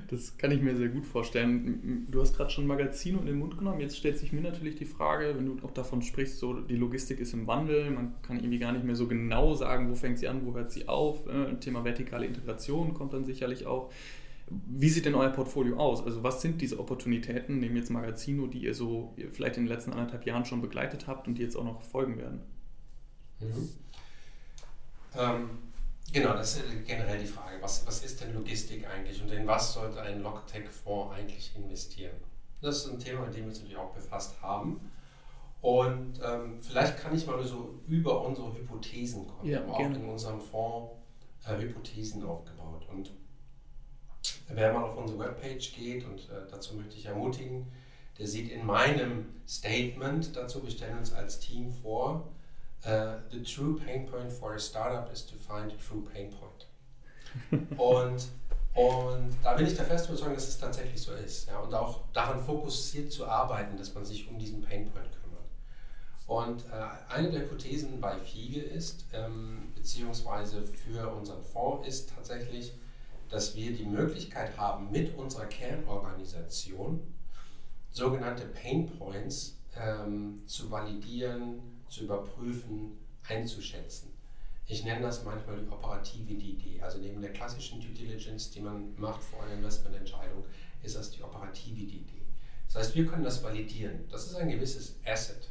Das 0.09 0.37
kann 0.39 0.51
ich 0.51 0.61
mir 0.61 0.77
sehr 0.77 0.89
gut 0.89 1.07
vorstellen. 1.07 2.07
Du 2.11 2.21
hast 2.21 2.37
gerade 2.37 2.51
schon 2.51 2.67
Magazino 2.67 3.21
in 3.21 3.27
den 3.27 3.39
Mund 3.39 3.59
genommen. 3.59 3.81
Jetzt 3.81 3.97
stellt 3.97 4.19
sich 4.19 4.33
mir 4.33 4.41
natürlich 4.41 4.77
die 4.77 4.85
Frage, 4.85 5.35
wenn 5.37 5.47
du 5.47 5.65
auch 5.65 5.71
davon 5.71 6.03
sprichst, 6.03 6.39
so 6.39 6.55
die 6.61 6.77
Logistik 6.77 7.21
ist 7.21 7.35
im 7.35 7.47
Wandel, 7.47 7.91
man 7.91 8.15
kann 8.23 8.39
irgendwie 8.39 8.59
gar 8.59 8.73
nicht 8.73 8.85
mehr 8.85 8.97
so 8.97 9.07
genau 9.07 9.55
sagen, 9.55 9.91
wo 9.91 9.95
fängt 9.95 10.19
sie 10.19 10.29
an, 10.29 10.45
wo 10.45 10.55
hört 10.55 10.71
sie 10.71 10.89
auf. 10.89 11.27
Äh, 11.27 11.57
Thema 11.57 11.85
vertikale 11.85 12.27
Integration 12.27 12.95
kommt 12.95 13.13
dann 13.13 13.25
sicherlich 13.25 13.67
auch. 13.67 13.93
Wie 14.49 14.89
sieht 14.89 15.07
denn 15.07 15.15
euer 15.17 15.31
Portfolio 15.31 15.77
aus? 15.77 16.05
Also 16.05 16.23
was 16.23 16.41
sind 16.41 16.61
diese 16.61 16.79
Opportunitäten, 16.79 17.59
nehmen 17.59 17.77
jetzt 17.77 17.91
Magazino, 17.91 18.47
die 18.47 18.59
ihr 18.59 18.75
so 18.75 19.15
vielleicht 19.31 19.57
in 19.57 19.65
den 19.65 19.73
letzten 19.73 19.93
anderthalb 19.93 20.25
Jahren 20.25 20.45
schon 20.45 20.63
begleitet 20.63 21.09
habt 21.09 21.27
und 21.27 21.37
die 21.37 21.43
jetzt 21.43 21.57
auch 21.57 21.65
noch 21.65 21.83
folgen 21.83 22.17
werden? 22.19 22.41
Mhm. 23.41 23.69
Ähm, 25.19 25.49
genau, 26.13 26.35
das 26.35 26.57
ist 26.57 26.65
generell 26.87 27.19
die 27.19 27.27
Frage. 27.27 27.57
Was, 27.61 27.87
was 27.87 28.05
ist 28.05 28.21
denn 28.21 28.35
Logistik 28.35 28.87
eigentlich 28.89 29.23
und 29.23 29.31
in 29.31 29.47
was 29.47 29.75
sollte 29.75 30.01
ein 30.01 30.23
Logtech-Fonds 30.23 31.15
eigentlich 31.15 31.55
investieren? 31.57 32.17
Das 32.63 32.79
ist 32.79 32.91
ein 32.91 32.99
Thema, 32.99 33.27
mit 33.27 33.35
dem 33.35 33.43
wir 33.43 33.49
uns 33.49 33.59
natürlich 33.59 33.77
auch 33.77 33.93
befasst 33.93 34.41
haben. 34.41 34.81
Und 35.61 36.21
ähm, 36.23 36.59
vielleicht 36.61 36.99
kann 36.99 37.15
ich 37.15 37.27
mal 37.27 37.43
so 37.45 37.81
über 37.87 38.25
unsere 38.25 38.55
Hypothesen 38.55 39.27
kommen. 39.27 39.49
Ja, 39.49 39.67
wir 39.67 39.75
haben 39.75 39.95
auch 39.95 39.99
in 39.99 40.09
unserem 40.09 40.41
Fonds 40.41 40.93
äh, 41.47 41.57
Hypothesen 41.59 42.25
aufgebaut. 42.25 42.87
Und 42.91 43.11
Wer 44.49 44.73
mal 44.73 44.85
auf 44.85 44.97
unsere 44.97 45.19
Webpage 45.19 45.75
geht, 45.75 46.05
und 46.05 46.21
äh, 46.31 46.47
dazu 46.51 46.77
möchte 46.77 46.97
ich 46.97 47.07
ermutigen, 47.07 47.67
der 48.19 48.27
sieht 48.27 48.51
in 48.51 48.65
meinem 48.65 49.27
Statement 49.47 50.37
dazu, 50.37 50.63
wir 50.63 50.71
stellen 50.71 50.99
uns 50.99 51.13
als 51.13 51.41
Team 51.41 51.71
vor, 51.71 52.29
uh, 52.85 53.21
the 53.31 53.43
true 53.43 53.79
pain 53.79 54.07
point 54.07 54.33
for 54.33 54.55
a 54.55 54.61
startup 54.61 55.13
is 55.13 55.23
to 55.27 55.35
find 55.37 55.73
a 55.73 55.77
true 55.77 56.07
pain 56.13 56.31
point. 56.31 56.67
und, 57.79 58.29
und 58.75 59.37
da 59.43 59.55
bin 59.55 59.67
ich 59.67 59.75
der 59.75 59.85
festen 59.85 60.13
Überzeugung, 60.13 60.35
dass 60.35 60.49
es 60.49 60.59
tatsächlich 60.59 61.01
so 61.01 61.13
ist. 61.13 61.49
Ja, 61.49 61.61
und 61.61 61.75
auch 61.75 62.05
daran 62.13 62.43
fokussiert 62.43 63.13
zu 63.13 63.27
arbeiten, 63.27 63.77
dass 63.77 63.95
man 63.95 64.05
sich 64.05 64.29
um 64.29 64.39
diesen 64.39 64.63
Pain 64.63 64.91
Point 64.91 65.11
kümmert. 65.23 65.27
Und 66.27 66.65
äh, 66.67 67.13
eine 67.13 67.31
der 67.31 67.43
Hypothesen 67.43 68.01
bei 68.01 68.19
FIGE 68.19 68.61
ist, 68.61 69.05
ähm, 69.13 69.73
beziehungsweise 69.75 70.63
für 70.63 71.13
unseren 71.15 71.43
Fonds 71.43 71.87
ist 71.87 72.13
tatsächlich, 72.15 72.73
dass 73.29 73.57
wir 73.57 73.73
die 73.73 73.85
Möglichkeit 73.85 74.57
haben, 74.57 74.91
mit 74.91 75.17
unserer 75.17 75.47
Kernorganisation 75.47 77.01
sogenannte 77.91 78.47
Pain 78.47 78.87
Points 78.99 79.57
ähm, 79.77 80.43
zu 80.47 80.71
validieren, 80.71 81.76
zu 81.89 82.05
überprüfen, 82.05 82.99
einzuschätzen. 83.29 84.13
Ich 84.69 84.85
nenne 84.85 85.03
das 85.03 85.25
manchmal 85.25 85.59
die 85.59 85.69
operative 85.69 86.33
Idee. 86.33 86.81
Also 86.83 86.99
neben 86.99 87.21
der 87.21 87.33
klassischen 87.33 87.81
Due 87.81 87.91
Diligence, 87.91 88.51
die 88.51 88.61
man 88.61 88.95
macht 88.97 89.23
vor 89.23 89.43
einer 89.45 89.55
Investmententscheidung, 89.55 90.45
ist 90.83 90.97
das 90.97 91.11
die 91.11 91.23
operative 91.23 91.81
Idee. 91.81 92.27
Das 92.67 92.77
heißt, 92.77 92.97
wir 92.97 93.07
können 93.07 93.23
das 93.23 93.43
validieren. 93.43 94.09
Das 94.11 94.27
ist 94.27 94.35
ein 94.35 94.49
gewisses 94.49 94.97
Asset. 95.05 95.51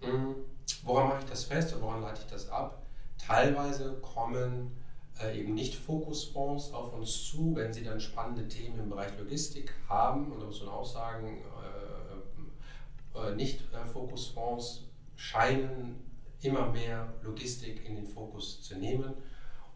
Hm, 0.00 0.34
woran 0.82 1.08
mache 1.08 1.20
ich 1.20 1.30
das 1.30 1.44
fest 1.44 1.74
und 1.74 1.82
woran 1.82 2.02
leite 2.02 2.22
ich 2.22 2.30
das 2.30 2.48
ab? 2.48 2.84
Teilweise 3.18 3.92
kommen 4.02 4.72
äh, 5.20 5.38
eben 5.38 5.54
nicht 5.54 5.76
Fokusfonds 5.76 6.72
auf 6.72 6.92
uns 6.92 7.24
zu, 7.24 7.54
wenn 7.54 7.72
sie 7.72 7.84
dann 7.84 8.00
spannende 8.00 8.48
Themen 8.48 8.80
im 8.80 8.90
Bereich 8.90 9.16
Logistik 9.16 9.72
haben. 9.88 10.32
Und 10.32 10.40
da 10.40 10.46
muss 10.46 10.60
man 10.60 10.70
auch 10.70 10.84
sagen, 10.84 11.38
äh, 13.14 13.18
äh, 13.18 13.34
nicht 13.36 13.60
äh, 13.72 13.86
Fokusfonds 13.86 14.88
scheinen 15.16 15.96
immer 16.40 16.70
mehr 16.70 17.12
Logistik 17.22 17.84
in 17.86 17.96
den 17.96 18.06
Fokus 18.06 18.62
zu 18.62 18.76
nehmen 18.76 19.14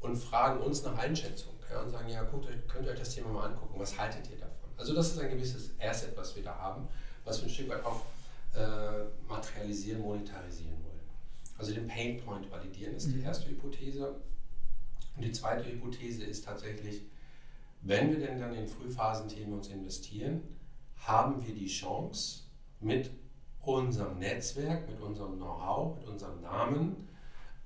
und 0.01 0.17
fragen 0.17 0.61
uns 0.61 0.83
nach 0.83 0.99
Einschätzung 0.99 1.55
ja, 1.71 1.81
und 1.81 1.91
sagen, 1.91 2.09
ja, 2.09 2.23
guckt 2.25 2.47
euch, 2.47 2.67
könnt 2.67 2.87
ihr 2.87 2.93
euch 2.93 2.99
das 2.99 3.15
Thema 3.15 3.29
mal 3.31 3.49
angucken, 3.49 3.79
was 3.79 3.99
haltet 3.99 4.29
ihr 4.31 4.39
davon? 4.39 4.71
Also 4.77 4.95
das 4.95 5.13
ist 5.13 5.19
ein 5.19 5.31
gewisses 5.31 5.71
Asset, 5.81 6.17
was 6.17 6.35
wir 6.37 6.43
da 6.43 6.57
haben, 6.57 6.89
was 7.25 7.41
wir 7.41 7.49
ein 7.49 7.51
Stück 7.51 7.69
weit 7.69 7.85
auch 7.85 8.03
äh, 8.55 9.05
materialisieren, 9.29 10.03
monetarisieren 10.03 10.75
wollen. 10.85 11.01
Also 11.59 11.73
den 11.73 11.87
Pain 11.87 12.19
Point 12.19 12.51
validieren 12.51 12.95
ist 12.95 13.07
die 13.07 13.17
mhm. 13.17 13.25
erste 13.25 13.49
Hypothese. 13.49 14.17
Und 15.17 15.23
die 15.25 15.33
zweite 15.33 15.65
Hypothese 15.65 16.25
ist 16.25 16.45
tatsächlich, 16.45 17.03
wenn 17.83 18.11
wir 18.11 18.19
denn 18.19 18.39
dann 18.39 18.55
in 18.55 18.69
Frühphasenthemen 18.69 19.55
uns 19.55 19.69
investieren, 19.69 20.43
haben 20.97 21.45
wir 21.47 21.55
die 21.55 21.69
Chance, 21.69 22.43
mit 22.81 23.11
unserem 23.67 24.19
Netzwerk, 24.19 24.89
mit 24.89 25.01
unserem 25.01 25.37
Know-how, 25.37 25.97
mit 25.99 26.09
unserem 26.09 26.41
Namen, 26.41 27.09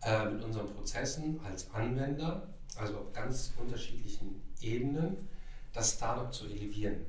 äh, 0.02 0.30
mit 0.30 0.42
unseren 0.42 0.66
Prozessen 0.74 1.40
als 1.44 1.70
Anwender, 1.72 2.48
also 2.76 2.98
auf 2.98 3.12
ganz 3.12 3.52
unterschiedlichen 3.60 4.42
Ebenen, 4.60 5.28
das 5.72 5.94
Startup 5.94 6.32
zu 6.32 6.46
elevieren. 6.46 7.06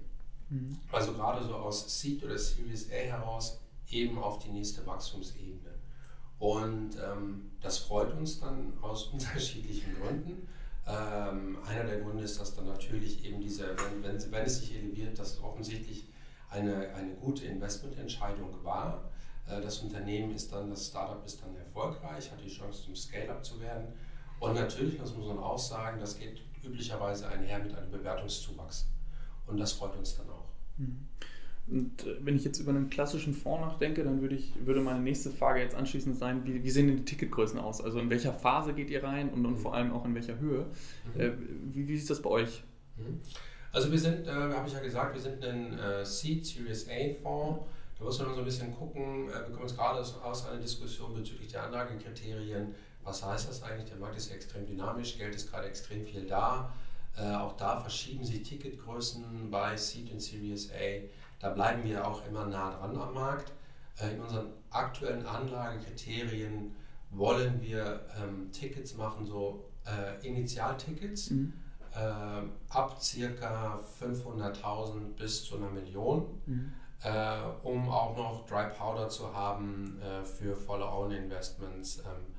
Mhm. 0.50 0.78
Also 0.92 1.14
gerade 1.14 1.44
so 1.46 1.56
aus 1.56 2.00
Seed 2.00 2.24
oder 2.24 2.38
Series 2.38 2.92
A 2.92 2.96
heraus 2.96 3.62
eben 3.90 4.18
auf 4.18 4.40
die 4.40 4.50
nächste 4.50 4.86
Wachstumsebene. 4.86 5.72
Und 6.40 6.98
ähm, 6.98 7.52
das 7.62 7.78
freut 7.78 8.14
uns 8.18 8.40
dann 8.40 8.74
aus 8.82 9.06
unterschiedlichen 9.14 9.96
Gründen. 9.96 10.48
Ähm, 10.86 11.58
einer 11.66 11.84
der 11.86 12.02
Gründe 12.02 12.24
ist, 12.24 12.40
dass 12.40 12.56
dann 12.56 12.66
natürlich 12.66 13.24
eben 13.24 13.40
diese, 13.40 13.76
wenn, 13.78 14.04
wenn, 14.04 14.32
wenn 14.32 14.46
es 14.46 14.60
sich 14.60 14.76
eleviert, 14.76 15.18
dass 15.18 15.34
es 15.34 15.44
offensichtlich 15.44 16.11
eine, 16.52 16.94
eine 16.94 17.16
gute 17.16 17.46
Investmententscheidung 17.46 18.64
war. 18.64 19.10
Äh, 19.48 19.62
das 19.62 19.80
Unternehmen 19.80 20.36
ist 20.36 20.52
dann, 20.52 20.70
das 20.70 20.88
Startup 20.88 21.26
ist 21.26 21.42
dann 21.42 21.56
erfolgreich, 21.56 22.32
hat 22.32 22.44
die 22.44 22.50
Chance 22.50 22.84
zum 22.84 22.96
Scale-up 22.96 23.44
zu 23.44 23.60
werden. 23.60 23.88
Und 24.40 24.56
natürlich, 24.56 24.98
das 24.98 25.16
muss 25.16 25.28
man 25.28 25.40
auch 25.40 25.60
sagen, 25.60 26.00
das 26.00 26.18
geht 26.18 26.42
üblicherweise 26.64 27.28
einher 27.28 27.60
mit 27.60 27.76
einem 27.76 27.92
Bewertungszuwachs. 27.92 28.88
Und 29.48 29.60
das 29.60 29.74
freut 29.74 29.96
uns 29.98 30.16
dann 30.16 30.30
auch. 30.30 30.50
Mhm. 30.78 31.08
Und 31.68 32.06
äh, 32.06 32.18
wenn 32.22 32.36
ich 32.36 32.44
jetzt 32.44 32.60
über 32.60 32.72
einen 32.72 32.90
klassischen 32.90 33.34
Fonds 33.34 33.62
nachdenke, 33.62 34.04
dann 34.04 34.22
würde, 34.22 34.36
ich, 34.36 34.54
würde 34.66 34.82
meine 34.82 35.00
nächste 35.00 35.30
Frage 35.30 35.62
jetzt 35.62 35.76
anschließend 35.76 36.18
sein, 36.18 36.46
wie, 36.46 36.64
wie 36.64 36.70
sehen 36.70 36.88
denn 36.88 36.98
die 36.98 37.06
Ticketgrößen 37.06 37.60
aus? 37.60 37.82
Also 37.82 38.00
in 38.00 38.10
welcher 38.10 38.34
Phase 38.34 38.74
geht 38.74 38.90
ihr 38.90 39.04
rein 39.04 39.30
und, 39.30 39.46
und 39.46 39.54
mhm. 39.54 39.58
vor 39.58 39.74
allem 39.74 39.94
auch 39.94 40.06
in 40.06 40.16
welcher 40.16 40.38
Höhe? 40.40 40.66
Mhm. 41.14 41.22
Äh, 41.22 41.32
wie, 41.72 41.88
wie 41.88 41.96
ist 41.96 42.10
das 42.10 42.22
bei 42.22 42.30
euch? 42.30 42.64
Mhm. 42.98 43.22
Also 43.72 43.92
wir 43.92 44.00
sind, 44.00 44.28
äh, 44.28 44.32
habe 44.32 44.68
ich 44.68 44.74
ja 44.74 44.80
gesagt, 44.80 45.16
wir 45.16 45.22
sind 45.22 45.44
ein 45.46 45.80
äh, 45.80 46.06
Seed 46.06 46.46
Series 46.46 46.88
A 46.90 47.22
Fonds. 47.22 47.66
Da 47.98 48.04
muss 48.06 48.20
man 48.20 48.34
so 48.34 48.40
ein 48.40 48.46
bisschen 48.46 48.76
gucken, 48.76 49.30
äh, 49.30 49.34
wir 49.34 49.54
kommen 49.54 49.62
jetzt 49.62 49.78
gerade 49.78 50.00
aus 50.00 50.48
einer 50.48 50.60
Diskussion 50.60 51.14
bezüglich 51.14 51.52
der 51.52 51.64
Anlagekriterien. 51.64 52.76
Was 53.04 53.26
heißt 53.26 53.50
das 53.50 53.64
eigentlich? 53.64 53.90
Der 53.90 53.98
Markt 53.98 54.18
ist 54.18 54.32
extrem 54.32 54.66
dynamisch, 54.66 55.18
Geld 55.18 55.36
ist 55.36 55.50
gerade 55.50 55.68
extrem 55.68 56.04
viel 56.04 56.26
da. 56.26 56.74
Äh, 57.18 57.34
auch 57.36 57.56
da 57.58 57.80
verschieben 57.80 58.24
sich 58.26 58.44
Ticketgrößen 58.44 59.50
bei 59.50 59.76
Seed 59.78 60.12
und 60.12 60.20
Series 60.20 60.72
A. 60.72 61.08
Da 61.40 61.50
bleiben 61.50 61.84
wir 61.84 62.06
auch 62.06 62.26
immer 62.28 62.46
nah 62.46 62.78
dran 62.78 62.96
am 62.98 63.14
Markt. 63.14 63.52
Äh, 64.00 64.14
in 64.14 64.22
unseren 64.22 64.48
aktuellen 64.70 65.26
Anlagekriterien 65.26 66.76
wollen 67.10 67.62
wir 67.62 68.06
ähm, 68.22 68.52
Tickets 68.52 68.96
machen, 68.96 69.26
so 69.26 69.66
äh, 69.86 70.26
Initialtickets. 70.28 71.32
Mhm. 71.32 71.54
Äh, 71.94 72.44
ab 72.70 73.02
circa 73.02 73.80
500.000 74.00 75.16
bis 75.18 75.44
zu 75.44 75.58
einer 75.58 75.70
Million, 75.70 76.42
mhm. 76.46 76.74
äh, 77.04 77.38
um 77.64 77.90
auch 77.90 78.16
noch 78.16 78.46
Dry 78.46 78.70
Powder 78.70 79.10
zu 79.10 79.34
haben 79.34 80.00
äh, 80.02 80.24
für 80.24 80.56
volle 80.56 80.86
Own-Investments. 80.86 82.00
Ähm, 82.00 82.32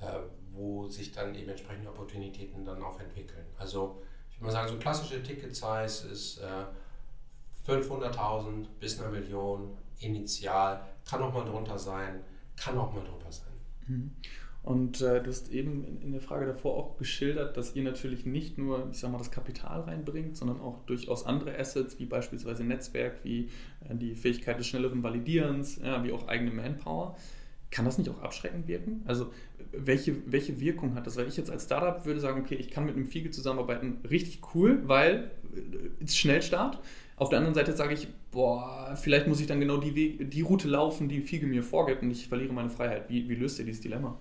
äh, 0.00 0.18
wo 0.52 0.86
sich 0.86 1.10
dann 1.10 1.34
eben 1.34 1.50
entsprechende 1.50 1.90
Opportunitäten 1.90 2.64
dann 2.64 2.82
auch 2.82 3.00
entwickeln. 3.00 3.44
Also 3.58 4.02
ich 4.30 4.36
würde 4.36 4.46
mal 4.46 4.52
sagen, 4.52 4.68
so 4.68 4.78
klassische 4.78 5.22
Ticket-Size 5.22 6.08
ist 6.08 6.38
äh, 6.38 6.64
500.000 7.68 8.66
bis 8.78 9.00
eine 9.00 9.10
Million 9.10 9.76
initial, 9.98 10.80
kann 11.08 11.22
auch 11.22 11.32
mal 11.32 11.44
drunter 11.44 11.78
sein, 11.78 12.20
kann 12.56 12.78
auch 12.78 12.92
mal 12.92 13.04
drunter 13.04 13.32
sein. 13.32 13.52
Mhm. 13.86 14.16
Und 14.64 15.02
äh, 15.02 15.22
du 15.22 15.28
hast 15.28 15.52
eben 15.52 15.84
in, 15.84 16.00
in, 16.00 16.12
der 16.12 16.22
Frage 16.22 16.46
davor 16.46 16.74
auch 16.74 16.96
geschildert, 16.96 17.58
dass 17.58 17.76
ihr 17.76 17.82
natürlich 17.82 18.24
nicht 18.24 18.56
nur, 18.56 18.88
ich 18.90 18.98
sag 18.98 19.12
mal, 19.12 19.18
das 19.18 19.30
Kapital 19.30 19.82
reinbringt, 19.82 20.38
sondern 20.38 20.58
auch 20.58 20.86
durchaus 20.86 21.26
andere 21.26 21.58
Assets, 21.58 21.98
wie 21.98 22.06
beispielsweise 22.06 22.64
Netzwerk, 22.64 23.22
wie 23.24 23.50
äh, 23.86 23.94
die 23.94 24.14
Fähigkeit 24.14 24.58
des 24.58 24.66
schnelleren 24.66 25.02
Validierens, 25.02 25.80
ja, 25.82 26.02
wie 26.02 26.12
auch 26.12 26.28
eigene 26.28 26.50
Manpower. 26.50 27.14
Kann 27.70 27.84
das 27.84 27.98
nicht 27.98 28.08
auch 28.08 28.22
abschreckend 28.22 28.66
wirken? 28.66 29.02
Also 29.04 29.32
welche, 29.72 30.16
welche 30.32 30.58
Wirkung 30.58 30.94
hat 30.94 31.06
das? 31.06 31.18
Weil 31.18 31.28
ich 31.28 31.36
jetzt 31.36 31.50
als 31.50 31.64
Startup 31.64 32.06
würde 32.06 32.20
sagen, 32.20 32.40
okay, 32.40 32.54
ich 32.54 32.70
kann 32.70 32.86
mit 32.86 32.96
einem 32.96 33.06
Fiege 33.06 33.30
zusammenarbeiten, 33.30 33.98
richtig 34.08 34.40
cool, 34.54 34.80
weil 34.86 35.30
es 36.02 36.14
äh, 36.14 36.16
Schnellstart. 36.16 36.80
Auf 37.16 37.28
der 37.28 37.38
anderen 37.38 37.54
Seite 37.54 37.74
sage 37.74 37.92
ich, 37.92 38.08
boah, 38.30 38.96
vielleicht 38.96 39.28
muss 39.28 39.40
ich 39.40 39.46
dann 39.46 39.60
genau 39.60 39.76
die, 39.76 39.94
Weg, 39.94 40.30
die 40.30 40.40
Route 40.40 40.68
laufen, 40.68 41.10
die 41.10 41.20
Fiege 41.20 41.46
mir 41.46 41.62
vorgibt 41.62 42.02
und 42.02 42.10
ich 42.10 42.28
verliere 42.28 42.54
meine 42.54 42.70
Freiheit. 42.70 43.10
Wie, 43.10 43.28
wie 43.28 43.34
löst 43.34 43.58
ihr 43.58 43.66
dieses 43.66 43.82
Dilemma? 43.82 44.18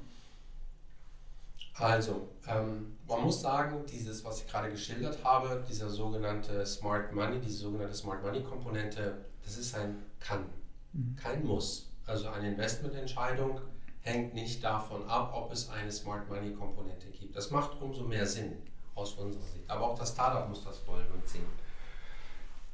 Also, 1.75 2.29
ähm, 2.47 2.97
man 3.07 3.21
muss 3.21 3.41
sagen, 3.41 3.85
dieses, 3.91 4.23
was 4.23 4.41
ich 4.41 4.47
gerade 4.47 4.69
geschildert 4.69 5.23
habe, 5.23 5.63
dieser 5.67 5.89
sogenannte 5.89 6.65
Smart 6.65 7.11
Money, 7.13 7.39
diese 7.39 7.57
sogenannte 7.57 7.95
Smart 7.95 8.23
Money 8.23 8.43
Komponente, 8.43 9.25
das 9.43 9.57
ist 9.57 9.75
ein 9.75 9.97
Kann, 10.19 10.45
mhm. 10.93 11.15
kein 11.15 11.45
Muss. 11.45 11.89
Also 12.05 12.29
eine 12.29 12.49
Investmententscheidung 12.49 13.61
hängt 14.01 14.33
nicht 14.33 14.63
davon 14.63 15.07
ab, 15.07 15.33
ob 15.35 15.51
es 15.51 15.69
eine 15.69 15.91
Smart 15.91 16.29
Money 16.29 16.53
Komponente 16.53 17.07
gibt. 17.07 17.35
Das 17.35 17.49
macht 17.49 17.81
umso 17.81 18.03
mehr 18.03 18.27
Sinn 18.27 18.53
aus 18.95 19.13
unserer 19.13 19.43
Sicht. 19.43 19.69
Aber 19.69 19.89
auch 19.89 19.97
das 19.97 20.11
Startup 20.11 20.47
muss 20.47 20.63
das 20.63 20.85
wollen 20.85 21.07
und 21.11 21.27
sehen. 21.27 21.45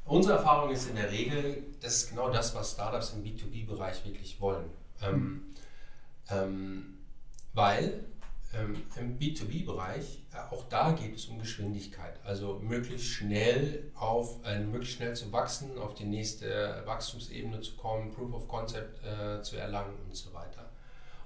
Unsere 0.06 0.38
Erfahrung 0.38 0.72
ist 0.72 0.89
in 0.89 0.96
der 0.96 1.12
Regel, 1.12 1.63
das 1.82 1.98
ist 1.98 2.10
genau 2.10 2.29
das, 2.29 2.56
was 2.56 2.72
Startups 2.72 3.13
im 3.13 3.24
B2B-Bereich 3.24 4.03
wirklich 4.06 4.41
wollen. 4.41 4.65
Ähm, 5.01 5.53
ähm, 6.32 6.98
weil 7.53 8.03
ähm, 8.53 8.82
im 8.98 9.20
B2B-Bereich, 9.20 10.24
äh, 10.34 10.53
auch 10.53 10.68
da 10.70 10.91
geht 10.91 11.15
es 11.15 11.25
um 11.25 11.39
Geschwindigkeit. 11.39 12.20
Also 12.24 12.60
möglichst 12.63 13.08
schnell 13.08 13.91
auf, 13.96 14.44
äh, 14.44 14.60
möglichst 14.60 14.98
schnell 14.98 15.15
zu 15.15 15.32
wachsen, 15.32 15.77
auf 15.77 15.94
die 15.94 16.06
nächste 16.06 16.82
Wachstumsebene 16.86 17.62
zu 17.62 17.75
kommen, 17.75 18.12
Proof 18.12 18.34
of 18.34 18.48
Concept 18.48 19.03
äh, 19.03 19.41
zu 19.41 19.58
erlangen 19.58 19.96
und 20.06 20.15
so 20.15 20.34
weiter. 20.34 20.70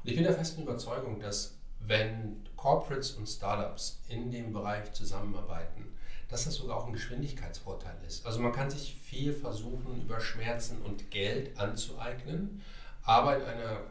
Und 0.03 0.09
ich 0.09 0.15
bin 0.15 0.23
der 0.25 0.33
festen 0.33 0.63
Überzeugung, 0.63 1.19
dass 1.19 1.57
wenn 1.79 2.43
Corporates 2.57 3.11
und 3.11 3.27
Startups 3.27 4.01
in 4.09 4.31
dem 4.31 4.53
Bereich 4.53 4.91
zusammenarbeiten, 4.93 5.95
dass 6.29 6.45
das 6.45 6.55
sogar 6.55 6.77
auch 6.77 6.87
ein 6.87 6.93
Geschwindigkeitsvorteil 6.93 7.95
ist. 8.07 8.25
Also 8.25 8.39
man 8.39 8.51
kann 8.51 8.69
sich 8.69 8.95
viel 9.03 9.33
versuchen, 9.33 10.01
über 10.01 10.19
Schmerzen 10.19 10.81
und 10.81 11.11
Geld 11.11 11.57
anzueignen, 11.59 12.61
aber 13.03 13.37
in 13.37 13.43
einer 13.43 13.81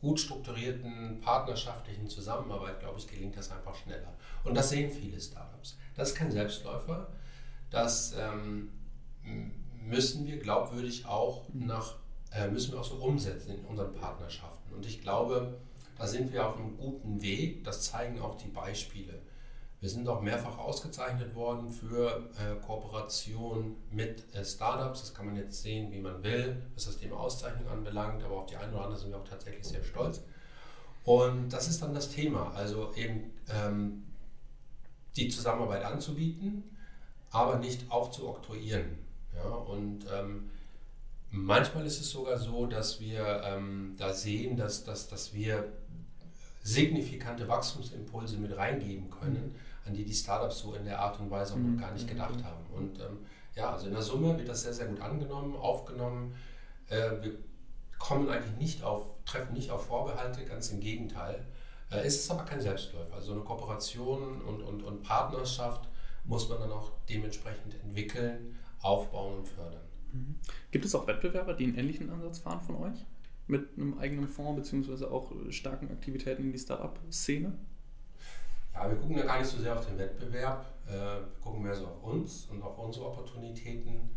gut 0.00 0.20
strukturierten 0.20 1.20
partnerschaftlichen 1.20 2.08
Zusammenarbeit, 2.08 2.80
glaube 2.80 2.98
ich, 2.98 3.06
gelingt 3.06 3.36
das 3.36 3.50
einfach 3.50 3.74
schneller. 3.74 4.14
Und 4.44 4.54
das 4.54 4.70
sehen 4.70 4.90
viele 4.90 5.20
Startups. 5.20 5.76
Das 5.96 6.10
ist 6.10 6.14
kein 6.14 6.30
Selbstläufer. 6.30 7.08
Das 7.70 8.14
ähm, 8.16 8.70
müssen 9.84 10.26
wir 10.26 10.38
glaubwürdig 10.38 11.06
auch 11.06 11.46
nach, 11.52 11.96
äh, 12.32 12.48
müssen 12.48 12.72
wir 12.72 12.80
auch 12.80 12.84
so 12.84 12.96
umsetzen 12.96 13.50
in 13.58 13.64
unseren 13.64 13.94
Partnerschaften. 13.94 14.72
Und 14.72 14.86
ich 14.86 15.00
glaube, 15.00 15.58
da 15.96 16.06
sind 16.06 16.32
wir 16.32 16.46
auf 16.46 16.56
einem 16.56 16.76
guten 16.76 17.20
Weg. 17.20 17.64
Das 17.64 17.82
zeigen 17.82 18.20
auch 18.20 18.36
die 18.36 18.48
Beispiele. 18.48 19.20
Wir 19.80 19.88
sind 19.88 20.08
auch 20.08 20.20
mehrfach 20.20 20.58
ausgezeichnet 20.58 21.34
worden 21.36 21.70
für 21.70 22.28
äh, 22.36 22.56
Kooperation 22.66 23.76
mit 23.92 24.34
äh, 24.34 24.44
Startups. 24.44 25.02
Das 25.02 25.14
kann 25.14 25.26
man 25.26 25.36
jetzt 25.36 25.62
sehen, 25.62 25.92
wie 25.92 26.00
man 26.00 26.22
will, 26.24 26.60
was 26.74 26.86
das 26.86 26.96
Thema 26.96 27.18
Auszeichnung 27.18 27.68
anbelangt. 27.68 28.24
Aber 28.24 28.38
auf 28.38 28.46
die 28.46 28.56
eine 28.56 28.72
oder 28.72 28.84
andere 28.84 28.98
sind 28.98 29.10
wir 29.10 29.18
auch 29.18 29.28
tatsächlich 29.28 29.64
sehr 29.64 29.84
stolz. 29.84 30.20
Und 31.04 31.50
das 31.50 31.68
ist 31.68 31.80
dann 31.80 31.94
das 31.94 32.10
Thema. 32.10 32.52
Also 32.54 32.92
eben 32.94 33.30
ähm, 33.48 34.04
die 35.16 35.28
Zusammenarbeit 35.28 35.84
anzubieten, 35.84 36.64
aber 37.30 37.58
nicht 37.58 37.88
aufzuoktroyieren. 37.90 38.98
Ja? 39.34 39.48
Und 39.48 40.06
ähm, 40.12 40.50
manchmal 41.30 41.86
ist 41.86 42.00
es 42.00 42.10
sogar 42.10 42.38
so, 42.38 42.66
dass 42.66 43.00
wir 43.00 43.42
ähm, 43.44 43.94
da 43.96 44.12
sehen, 44.12 44.56
dass, 44.56 44.82
dass, 44.82 45.08
dass 45.08 45.32
wir 45.32 45.72
signifikante 46.68 47.48
Wachstumsimpulse 47.48 48.38
mit 48.38 48.56
reingeben 48.56 49.10
können 49.10 49.54
an 49.88 49.94
die 49.94 50.04
die 50.04 50.14
Startups 50.14 50.58
so 50.60 50.74
in 50.74 50.84
der 50.84 51.00
Art 51.00 51.18
und 51.18 51.30
Weise 51.30 51.54
auch 51.54 51.58
noch 51.58 51.68
mhm. 51.68 51.80
gar 51.80 51.92
nicht 51.92 52.06
gedacht 52.06 52.44
haben. 52.44 52.64
Und 52.74 53.00
ähm, 53.00 53.18
ja, 53.56 53.72
also 53.72 53.86
in 53.86 53.92
der 53.92 54.02
Summe 54.02 54.36
wird 54.38 54.48
das 54.48 54.62
sehr, 54.62 54.72
sehr 54.72 54.86
gut 54.86 55.00
angenommen, 55.00 55.56
aufgenommen. 55.56 56.34
Äh, 56.88 57.10
wir 57.22 57.38
kommen 57.98 58.28
eigentlich 58.28 58.56
nicht 58.58 58.82
auf, 58.84 59.06
treffen 59.24 59.54
nicht 59.54 59.70
auf 59.70 59.86
Vorbehalte, 59.86 60.44
ganz 60.44 60.70
im 60.70 60.80
Gegenteil. 60.80 61.44
Äh, 61.90 62.06
ist 62.06 62.20
es 62.20 62.30
aber 62.30 62.44
kein 62.44 62.60
Selbstläufer. 62.60 63.14
Also 63.14 63.32
eine 63.32 63.40
Kooperation 63.40 64.42
und, 64.42 64.62
und, 64.62 64.82
und 64.82 65.02
Partnerschaft 65.02 65.88
muss 66.24 66.48
man 66.48 66.60
dann 66.60 66.70
auch 66.70 66.92
dementsprechend 67.08 67.74
entwickeln, 67.82 68.56
aufbauen 68.82 69.38
und 69.38 69.48
fördern. 69.48 69.80
Mhm. 70.12 70.36
Gibt 70.70 70.84
es 70.84 70.94
auch 70.94 71.06
Wettbewerber, 71.06 71.54
die 71.54 71.64
einen 71.64 71.78
ähnlichen 71.78 72.10
Ansatz 72.10 72.38
fahren 72.38 72.60
von 72.60 72.76
euch? 72.76 73.06
Mit 73.48 73.76
einem 73.76 73.98
eigenen 73.98 74.28
Fonds 74.28 74.62
beziehungsweise 74.62 75.10
auch 75.10 75.32
starken 75.50 75.90
Aktivitäten 75.90 76.42
in 76.42 76.52
die 76.52 76.58
Startup-Szene? 76.58 77.52
Ja, 78.74 78.88
wir 78.88 78.96
gucken 78.96 79.16
da 79.16 79.24
gar 79.24 79.38
nicht 79.38 79.50
so 79.50 79.58
sehr 79.58 79.76
auf 79.76 79.86
den 79.86 79.98
Wettbewerb, 79.98 80.66
äh, 80.86 80.92
wir 80.92 81.28
gucken 81.40 81.62
mehr 81.62 81.74
so 81.74 81.86
auf 81.86 82.04
uns 82.04 82.46
und 82.50 82.62
auf 82.62 82.78
unsere 82.78 83.06
Opportunitäten. 83.06 84.10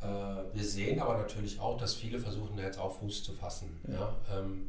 Äh, 0.00 0.06
wir 0.06 0.62
sehen 0.62 1.00
aber 1.00 1.16
natürlich 1.18 1.58
auch, 1.58 1.78
dass 1.78 1.94
viele 1.94 2.18
versuchen, 2.18 2.56
da 2.56 2.62
jetzt 2.62 2.78
auch 2.78 2.98
Fuß 3.00 3.24
zu 3.24 3.32
fassen. 3.32 3.80
Ja. 3.88 3.94
ja 3.94 4.16
ähm, 4.38 4.66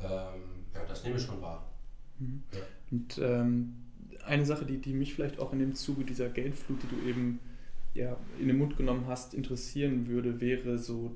ähm, 0.00 0.66
ja 0.74 0.84
das 0.86 1.02
nehme 1.02 1.16
ich 1.16 1.22
schon 1.22 1.40
wahr. 1.40 1.66
Mhm. 2.18 2.42
Ja. 2.52 2.60
Und 2.90 3.18
ähm, 3.18 3.74
eine 4.24 4.46
Sache, 4.46 4.64
die, 4.64 4.78
die 4.78 4.92
mich 4.92 5.14
vielleicht 5.14 5.38
auch 5.38 5.52
in 5.52 5.58
dem 5.58 5.74
Zuge 5.74 6.04
dieser 6.04 6.28
Geldflut, 6.28 6.82
die 6.82 6.88
du 6.88 7.08
eben 7.08 7.40
ja, 7.94 8.16
in 8.38 8.48
den 8.48 8.58
Mund 8.58 8.76
genommen 8.76 9.06
hast, 9.06 9.34
interessieren 9.34 10.06
würde, 10.06 10.40
wäre 10.40 10.78
so 10.78 11.14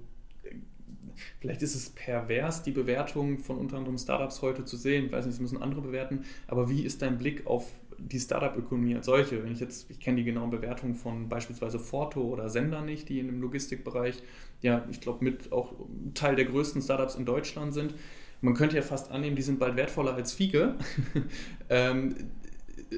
vielleicht 1.40 1.62
ist 1.62 1.74
es 1.74 1.90
pervers, 1.90 2.62
die 2.62 2.70
Bewertung 2.70 3.38
von 3.38 3.58
unter 3.58 3.76
anderem 3.76 3.98
Startups 3.98 4.42
heute 4.42 4.64
zu 4.64 4.76
sehen. 4.76 5.06
Ich 5.06 5.12
weiß 5.12 5.26
nicht, 5.26 5.36
das 5.36 5.40
müssen 5.40 5.62
andere 5.62 5.82
bewerten. 5.82 6.24
Aber 6.46 6.68
wie 6.68 6.82
ist 6.82 7.02
dein 7.02 7.18
Blick 7.18 7.46
auf 7.46 7.70
die 7.98 8.20
Startup-Ökonomie 8.20 8.94
als 8.94 9.06
solche? 9.06 9.42
Wenn 9.42 9.52
ich 9.52 9.60
jetzt, 9.60 9.90
ich 9.90 10.00
kenne 10.00 10.18
die 10.18 10.24
genauen 10.24 10.50
Bewertungen 10.50 10.94
von 10.94 11.28
beispielsweise 11.28 11.78
Forto 11.78 12.22
oder 12.22 12.48
Sender 12.48 12.82
nicht, 12.82 13.08
die 13.08 13.18
in 13.18 13.26
dem 13.26 13.40
Logistikbereich, 13.40 14.22
ja, 14.62 14.84
ich 14.90 15.00
glaube, 15.00 15.24
mit 15.24 15.52
auch 15.52 15.72
Teil 16.14 16.36
der 16.36 16.46
größten 16.46 16.82
Startups 16.82 17.14
in 17.14 17.24
Deutschland 17.24 17.74
sind. 17.74 17.94
Man 18.40 18.54
könnte 18.54 18.76
ja 18.76 18.82
fast 18.82 19.10
annehmen, 19.10 19.36
die 19.36 19.42
sind 19.42 19.58
bald 19.58 19.76
wertvoller 19.76 20.14
als 20.14 20.32
Fiege. 20.32 20.74
ähm, 21.68 22.14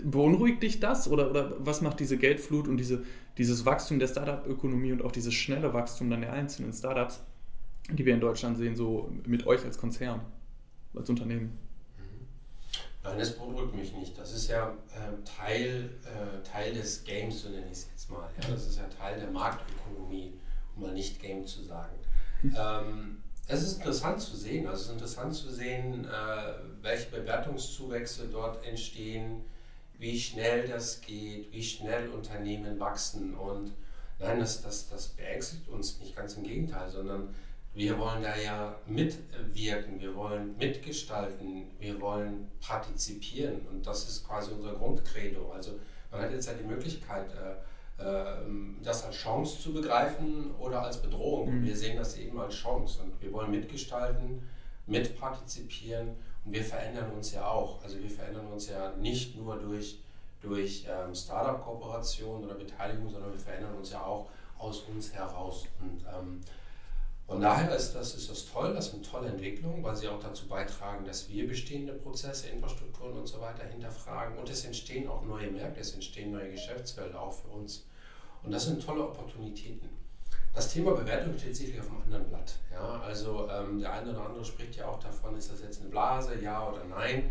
beunruhigt 0.05 0.63
dich 0.63 0.81
das 0.81 1.09
oder, 1.09 1.31
oder 1.31 1.53
was 1.59 1.81
macht 1.81 2.01
diese 2.01 2.19
Geldflut 2.19 2.69
und 2.69 2.77
diese, 2.77 3.05
dieses 3.39 3.65
Wachstum 3.65 3.99
der 3.99 4.09
Startup-Ökonomie 4.09 4.93
und 4.93 5.03
auch 5.03 5.13
dieses 5.13 5.35
schnelle 5.35 5.73
Wachstum 5.73 6.11
dann 6.11 6.21
der 6.21 6.33
einzelnen 6.33 6.73
Startups 6.73 7.23
die 7.91 8.05
wir 8.05 8.15
in 8.15 8.21
Deutschland 8.21 8.59
sehen, 8.59 8.77
so 8.77 9.11
mit 9.25 9.47
euch 9.47 9.65
als 9.65 9.79
Konzern, 9.79 10.21
als 10.95 11.09
Unternehmen? 11.09 11.59
Mhm. 11.97 12.27
Nein, 13.03 13.19
das 13.19 13.37
beunruhigt 13.37 13.75
mich 13.75 13.93
nicht. 13.93 14.19
Das 14.19 14.33
ist 14.33 14.49
ja 14.49 14.71
äh, 14.71 15.25
Teil, 15.25 15.91
äh, 16.05 16.43
Teil 16.47 16.75
des 16.75 17.05
Games, 17.05 17.43
so 17.43 17.49
nenne 17.49 17.67
ich 17.67 17.73
es 17.73 17.89
jetzt 17.91 18.11
mal. 18.11 18.29
Ja? 18.41 18.49
Das 18.51 18.67
ist 18.67 18.79
ja 18.79 18.85
Teil 18.99 19.19
der 19.19 19.31
Marktökonomie, 19.31 20.35
um 20.77 20.83
mal 20.83 20.93
nicht 20.93 21.21
Game 21.21 21.47
zu 21.47 21.63
sagen. 21.63 21.97
ähm, 22.43 23.19
es 23.51 23.63
ist 23.63 23.79
interessant 23.79 24.21
zu 24.21 24.37
sehen, 24.37 24.67
also 24.67 24.81
es 24.81 24.87
ist 24.89 24.93
interessant 24.93 25.35
zu 25.35 25.51
sehen, 25.51 26.05
äh, 26.05 26.53
welche 26.83 27.11
Bewertungszuwächse 27.11 28.29
dort 28.31 28.65
entstehen, 28.67 29.43
wie 29.99 30.19
schnell 30.21 30.69
das 30.69 31.01
geht, 31.01 31.51
wie 31.51 31.63
schnell 31.63 32.11
Unternehmen 32.11 32.79
wachsen. 32.79 33.35
Und 33.35 33.73
nein, 34.19 34.39
das, 34.39 34.63
das, 34.63 34.89
das 34.91 35.09
beängstigt 35.09 35.67
uns 35.69 35.99
nicht, 35.99 36.15
ganz 36.15 36.35
im 36.35 36.45
Gegenteil, 36.45 36.91
sondern 36.91 37.35
wir 37.79 37.97
wollen 37.97 38.23
da 38.23 38.37
ja 38.37 38.75
mitwirken, 38.87 40.01
wir 40.01 40.17
wollen 40.17 40.57
mitgestalten, 40.59 41.71
wir 41.79 42.01
wollen 42.01 42.51
partizipieren 42.61 43.61
und 43.71 43.87
das 43.87 44.09
ist 44.09 44.27
quasi 44.27 44.51
unser 44.51 44.73
Grundcredo. 44.73 45.53
Also 45.53 45.79
man 46.11 46.23
hat 46.23 46.33
jetzt 46.33 46.49
ja 46.49 46.55
die 46.55 46.65
Möglichkeit, 46.65 47.31
äh, 47.35 48.03
äh, 48.03 48.43
das 48.83 49.05
als 49.05 49.15
Chance 49.15 49.61
zu 49.61 49.73
begreifen 49.73 50.51
oder 50.59 50.83
als 50.83 51.01
Bedrohung. 51.01 51.61
Mhm. 51.61 51.65
Wir 51.67 51.77
sehen 51.77 51.97
das 51.97 52.19
eben 52.19 52.41
als 52.41 52.57
Chance 52.57 53.01
und 53.01 53.23
wir 53.23 53.33
wollen 53.33 53.53
mitgestalten, 53.53 54.43
mitpartizipieren 54.87 56.17
und 56.45 56.53
wir 56.53 56.65
verändern 56.65 57.13
uns 57.13 57.33
ja 57.33 57.47
auch. 57.49 57.81
Also 57.85 58.03
wir 58.03 58.11
verändern 58.11 58.49
uns 58.49 58.69
ja 58.69 58.93
nicht 58.97 59.37
nur 59.37 59.57
durch, 59.57 60.01
durch 60.43 60.85
ähm, 60.91 61.15
Startup-Kooperationen 61.15 62.45
oder 62.45 62.55
Beteiligung, 62.55 63.09
sondern 63.09 63.33
wir 63.33 63.39
verändern 63.39 63.77
uns 63.77 63.93
ja 63.93 64.03
auch 64.03 64.29
aus 64.59 64.81
uns 64.81 65.13
heraus. 65.13 65.67
Und 65.81 66.03
ähm, 66.13 66.41
von 67.29 67.43
daher 67.43 67.77
ist 67.77 67.93
das, 67.93 68.15
ist 68.15 68.31
das 68.31 68.47
toll, 68.51 68.73
das 68.73 68.91
sind 68.91 69.05
tolle 69.05 69.29
Entwicklungen, 69.29 69.85
weil 69.85 69.95
sie 69.95 70.09
auch 70.09 70.19
dazu 70.19 70.49
beitragen, 70.49 71.05
dass 71.05 71.29
wir 71.29 71.47
bestehende 71.47 71.93
Prozesse, 71.93 72.49
Infrastrukturen 72.49 73.19
und 73.19 73.27
so 73.27 73.39
weiter 73.39 73.65
hinterfragen. 73.65 74.39
Und 74.39 74.49
es 74.49 74.65
entstehen 74.65 75.07
auch 75.07 75.23
neue 75.27 75.51
Märkte, 75.51 75.81
es 75.81 75.93
entstehen 75.93 76.33
neue 76.33 76.51
Geschäftsfelder 76.51 77.21
auch 77.21 77.35
für 77.35 77.49
uns. 77.49 77.85
Und 78.43 78.53
das 78.53 78.65
sind 78.65 78.83
tolle 78.83 79.03
Opportunitäten. 79.03 79.91
Das 80.55 80.73
Thema 80.73 80.93
Bewertung 80.93 81.37
steht 81.37 81.55
sicherlich 81.55 81.83
auf 81.83 81.91
einem 81.91 82.01
anderen 82.01 82.29
Blatt. 82.29 82.55
Ja, 82.73 83.03
also 83.03 83.47
ähm, 83.51 83.79
der 83.79 83.93
eine 83.93 84.11
oder 84.11 84.25
andere 84.25 84.45
spricht 84.47 84.77
ja 84.77 84.89
auch 84.89 84.99
davon, 84.99 85.37
ist 85.37 85.53
das 85.53 85.61
jetzt 85.61 85.83
eine 85.83 85.91
Blase, 85.91 86.41
ja 86.41 86.67
oder 86.67 86.85
nein. 86.85 87.31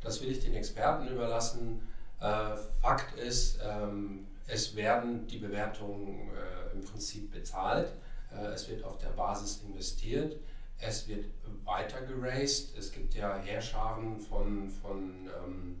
Das 0.00 0.20
will 0.22 0.30
ich 0.32 0.40
den 0.40 0.54
Experten 0.54 1.06
überlassen. 1.06 1.86
Äh, 2.20 2.56
Fakt 2.82 3.16
ist, 3.16 3.60
ähm, 3.64 4.26
es 4.48 4.74
werden 4.74 5.28
die 5.28 5.38
Bewertungen 5.38 6.30
äh, 6.30 6.74
im 6.74 6.82
Prinzip 6.82 7.30
bezahlt. 7.30 7.92
Äh, 8.40 8.48
es 8.48 8.68
wird 8.68 8.84
auf 8.84 8.98
der 8.98 9.08
Basis 9.08 9.62
investiert, 9.66 10.36
es 10.78 11.08
wird 11.08 11.26
weiter 11.64 12.02
geraced. 12.02 12.76
Es 12.76 12.92
gibt 12.92 13.14
ja 13.14 13.36
Heerscharen 13.38 14.20
von, 14.20 14.70
von 14.70 15.28
ähm, 15.44 15.80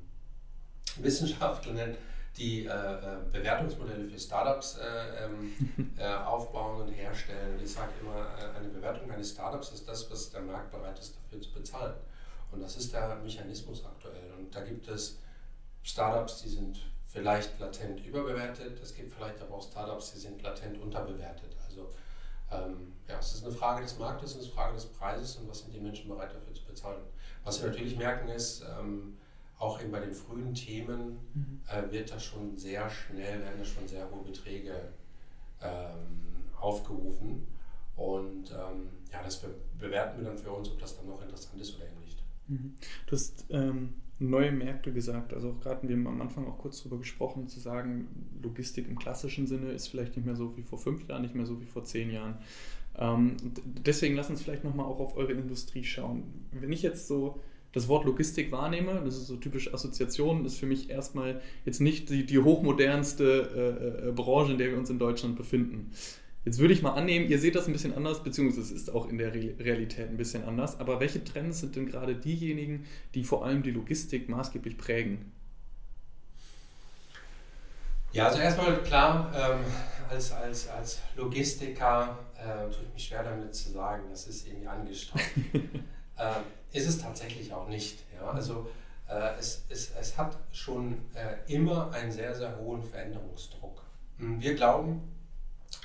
Wissenschaftlern, 0.96 1.96
die 2.36 2.66
äh, 2.66 2.68
äh 2.68 3.18
Bewertungsmodelle 3.32 4.04
für 4.04 4.18
Startups 4.18 4.78
äh, 4.78 5.24
ähm, 5.24 5.92
äh, 5.98 6.06
aufbauen 6.06 6.82
und 6.82 6.92
herstellen. 6.92 7.54
Und 7.54 7.62
ich 7.62 7.72
sage 7.72 7.92
immer, 8.00 8.26
äh, 8.38 8.58
eine 8.58 8.68
Bewertung 8.68 9.10
eines 9.10 9.30
Startups 9.30 9.72
ist 9.72 9.88
das, 9.88 10.10
was 10.10 10.30
der 10.30 10.42
Markt 10.42 10.70
bereit 10.70 10.98
ist, 10.98 11.14
dafür 11.16 11.40
zu 11.40 11.52
bezahlen. 11.52 11.94
Und 12.52 12.62
das 12.62 12.76
ist 12.76 12.92
der 12.92 13.16
Mechanismus 13.16 13.84
aktuell. 13.84 14.32
Und 14.38 14.54
da 14.54 14.62
gibt 14.62 14.88
es 14.88 15.18
Startups, 15.82 16.42
die 16.42 16.48
sind 16.48 16.78
vielleicht 17.06 17.58
latent 17.58 18.04
überbewertet. 18.04 18.80
Es 18.82 18.94
gibt 18.94 19.12
vielleicht 19.12 19.40
aber 19.40 19.54
auch 19.54 19.62
Startups, 19.62 20.12
die 20.12 20.18
sind 20.18 20.42
latent 20.42 20.78
unterbewertet. 20.80 21.56
Also 21.66 21.90
ähm, 22.50 22.92
ja, 23.08 23.18
es 23.18 23.34
ist 23.34 23.44
eine 23.44 23.54
Frage 23.54 23.82
des 23.82 23.98
Marktes 23.98 24.34
und 24.34 24.40
es 24.40 24.46
ist 24.46 24.52
eine 24.52 24.60
Frage 24.60 24.74
des 24.74 24.86
Preises 24.86 25.36
und 25.36 25.48
was 25.48 25.60
sind 25.60 25.74
die 25.74 25.80
Menschen 25.80 26.08
bereit 26.08 26.34
dafür 26.34 26.54
zu 26.54 26.64
bezahlen. 26.64 27.02
Was 27.44 27.62
wir 27.62 27.70
natürlich 27.70 27.96
merken 27.96 28.28
ist, 28.28 28.64
ähm, 28.78 29.16
auch 29.58 29.80
eben 29.80 29.90
bei 29.90 30.00
den 30.00 30.12
frühen 30.12 30.54
Themen 30.54 31.18
mhm. 31.34 31.60
äh, 31.68 31.90
wird 31.90 32.12
das 32.12 32.24
schon 32.24 32.56
sehr 32.56 32.88
schnell, 32.90 33.40
werden 33.40 33.58
da 33.58 33.64
schon 33.64 33.88
sehr 33.88 34.10
hohe 34.10 34.22
Beträge 34.22 34.92
ähm, 35.62 36.44
aufgerufen. 36.60 37.46
Und 37.96 38.50
ähm, 38.50 38.90
ja, 39.10 39.22
das 39.22 39.42
bewerten 39.78 40.18
wir 40.18 40.28
dann 40.28 40.38
für 40.38 40.50
uns, 40.50 40.68
ob 40.68 40.78
das 40.78 40.96
dann 40.96 41.06
noch 41.06 41.22
interessant 41.22 41.60
ist 41.60 41.76
oder 41.76 41.86
eben 41.86 42.00
nicht. 42.00 42.22
Mhm. 42.48 42.76
Du 43.06 43.16
hast 43.16 43.46
ähm, 43.48 43.94
neue 44.18 44.52
Märkte 44.52 44.92
gesagt. 44.92 45.34
Also 45.34 45.50
auch 45.50 45.60
gerade, 45.60 45.86
wir 45.88 45.96
haben 45.96 46.06
am 46.06 46.20
Anfang 46.20 46.46
auch 46.46 46.58
kurz 46.58 46.78
darüber 46.78 46.98
gesprochen, 46.98 47.48
zu 47.48 47.60
sagen, 47.60 48.08
Logistik 48.42 48.88
im 48.88 48.98
klassischen 48.98 49.46
Sinne 49.46 49.72
ist 49.72 49.88
vielleicht 49.88 50.16
nicht 50.16 50.24
mehr 50.24 50.36
so 50.36 50.56
wie 50.56 50.62
vor 50.62 50.78
fünf 50.78 51.06
Jahren, 51.08 51.22
nicht 51.22 51.34
mehr 51.34 51.46
so 51.46 51.60
wie 51.60 51.66
vor 51.66 51.84
zehn 51.84 52.10
Jahren. 52.10 52.38
Ähm, 52.98 53.36
deswegen 53.84 54.16
lass 54.16 54.30
uns 54.30 54.42
vielleicht 54.42 54.64
nochmal 54.64 54.86
auch 54.86 55.00
auf 55.00 55.16
eure 55.16 55.32
Industrie 55.32 55.84
schauen. 55.84 56.22
Wenn 56.52 56.72
ich 56.72 56.82
jetzt 56.82 57.08
so 57.08 57.40
das 57.72 57.88
Wort 57.88 58.06
Logistik 58.06 58.52
wahrnehme, 58.52 59.02
das 59.04 59.16
ist 59.16 59.26
so 59.26 59.36
typisch 59.36 59.72
Assoziation, 59.74 60.46
ist 60.46 60.58
für 60.58 60.64
mich 60.64 60.88
erstmal 60.88 61.42
jetzt 61.66 61.80
nicht 61.80 62.08
die, 62.08 62.24
die 62.24 62.38
hochmodernste 62.38 64.04
äh, 64.04 64.08
äh, 64.08 64.12
Branche, 64.12 64.52
in 64.52 64.58
der 64.58 64.70
wir 64.70 64.78
uns 64.78 64.88
in 64.88 64.98
Deutschland 64.98 65.36
befinden. 65.36 65.90
Jetzt 66.46 66.60
würde 66.60 66.72
ich 66.72 66.80
mal 66.80 66.92
annehmen, 66.92 67.28
ihr 67.28 67.40
seht 67.40 67.56
das 67.56 67.66
ein 67.66 67.72
bisschen 67.72 67.92
anders, 67.92 68.22
beziehungsweise 68.22 68.60
es 68.60 68.70
ist 68.70 68.94
auch 68.94 69.08
in 69.08 69.18
der 69.18 69.34
Realität 69.34 70.08
ein 70.08 70.16
bisschen 70.16 70.44
anders. 70.44 70.78
Aber 70.78 71.00
welche 71.00 71.24
Trends 71.24 71.58
sind 71.58 71.74
denn 71.74 71.86
gerade 71.86 72.14
diejenigen, 72.14 72.86
die 73.14 73.24
vor 73.24 73.44
allem 73.44 73.64
die 73.64 73.72
Logistik 73.72 74.28
maßgeblich 74.28 74.78
prägen? 74.78 75.32
Ja, 78.12 78.28
also 78.28 78.38
erstmal 78.38 78.80
klar, 78.84 79.32
ähm, 79.34 79.64
als, 80.08 80.30
als, 80.30 80.68
als 80.68 81.00
Logistiker 81.16 82.16
äh, 82.38 82.72
tue 82.72 82.84
ich 82.84 82.94
mich 82.94 83.04
schwer 83.06 83.24
damit 83.24 83.52
zu 83.52 83.72
sagen, 83.72 84.04
das 84.08 84.28
ist 84.28 84.46
irgendwie 84.46 84.68
angestaubt. 84.68 85.24
äh, 85.52 86.78
ist 86.78 86.88
es 86.88 86.98
tatsächlich 86.98 87.52
auch 87.52 87.66
nicht. 87.68 88.04
Ja? 88.14 88.30
Also 88.30 88.70
äh, 89.08 89.36
es, 89.40 89.64
es, 89.68 89.90
es 90.00 90.16
hat 90.16 90.38
schon 90.52 90.92
äh, 91.12 91.52
immer 91.52 91.90
einen 91.90 92.12
sehr, 92.12 92.32
sehr 92.36 92.56
hohen 92.56 92.84
Veränderungsdruck. 92.84 93.82
Hm, 94.18 94.40
wir 94.40 94.54
glauben, 94.54 95.02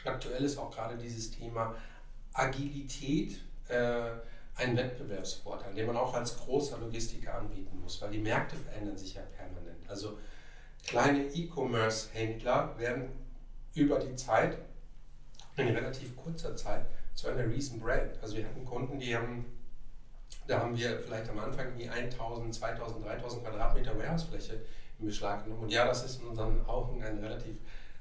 Aktuell 0.06 0.43
ist 0.43 0.58
auch 0.58 0.71
gerade 0.71 0.97
dieses 0.97 1.32
Thema 1.32 1.75
Agilität 2.34 3.39
äh, 3.67 4.12
ein 4.56 4.75
Wettbewerbsvorteil, 4.75 5.73
den 5.73 5.88
man 5.88 5.97
auch 5.97 6.13
als 6.13 6.38
großer 6.38 6.77
Logistiker 6.77 7.36
anbieten 7.36 7.80
muss, 7.82 8.01
weil 8.01 8.12
die 8.12 8.19
Märkte 8.19 8.56
verändern 8.56 8.97
sich 8.97 9.15
ja 9.15 9.21
permanent. 9.21 9.89
Also 9.89 10.17
kleine 10.86 11.23
E-Commerce-Händler 11.23 12.77
werden 12.77 13.10
über 13.73 13.99
die 13.99 14.15
Zeit, 14.15 14.58
in 15.58 15.67
relativ 15.67 16.15
kurzer 16.15 16.56
Zeit, 16.56 16.86
zu 17.13 17.30
einer 17.30 17.45
riesen 17.45 17.80
Brand. 17.80 18.21
Also 18.21 18.36
wir 18.38 18.45
hatten 18.45 18.65
Kunden, 18.65 18.99
die 18.99 19.15
haben, 19.15 19.45
da 20.47 20.60
haben 20.60 20.77
wir 20.77 20.99
vielleicht 20.99 21.30
am 21.30 21.39
Anfang 21.39 21.75
die 21.77 21.89
1000, 21.89 22.54
2000, 22.54 23.06
3000 23.06 23.43
Quadratmeter 23.43 23.97
Warehouse-Fläche 23.97 24.62
in 24.99 25.06
Beschlag 25.06 25.43
genommen. 25.43 25.63
Und 25.63 25.69
ja, 25.69 25.86
das 25.86 26.06
ist 26.06 26.21
in 26.21 26.27
unseren 26.27 26.65
Augen 26.65 27.04
ein 27.04 27.19
relativ 27.19 27.58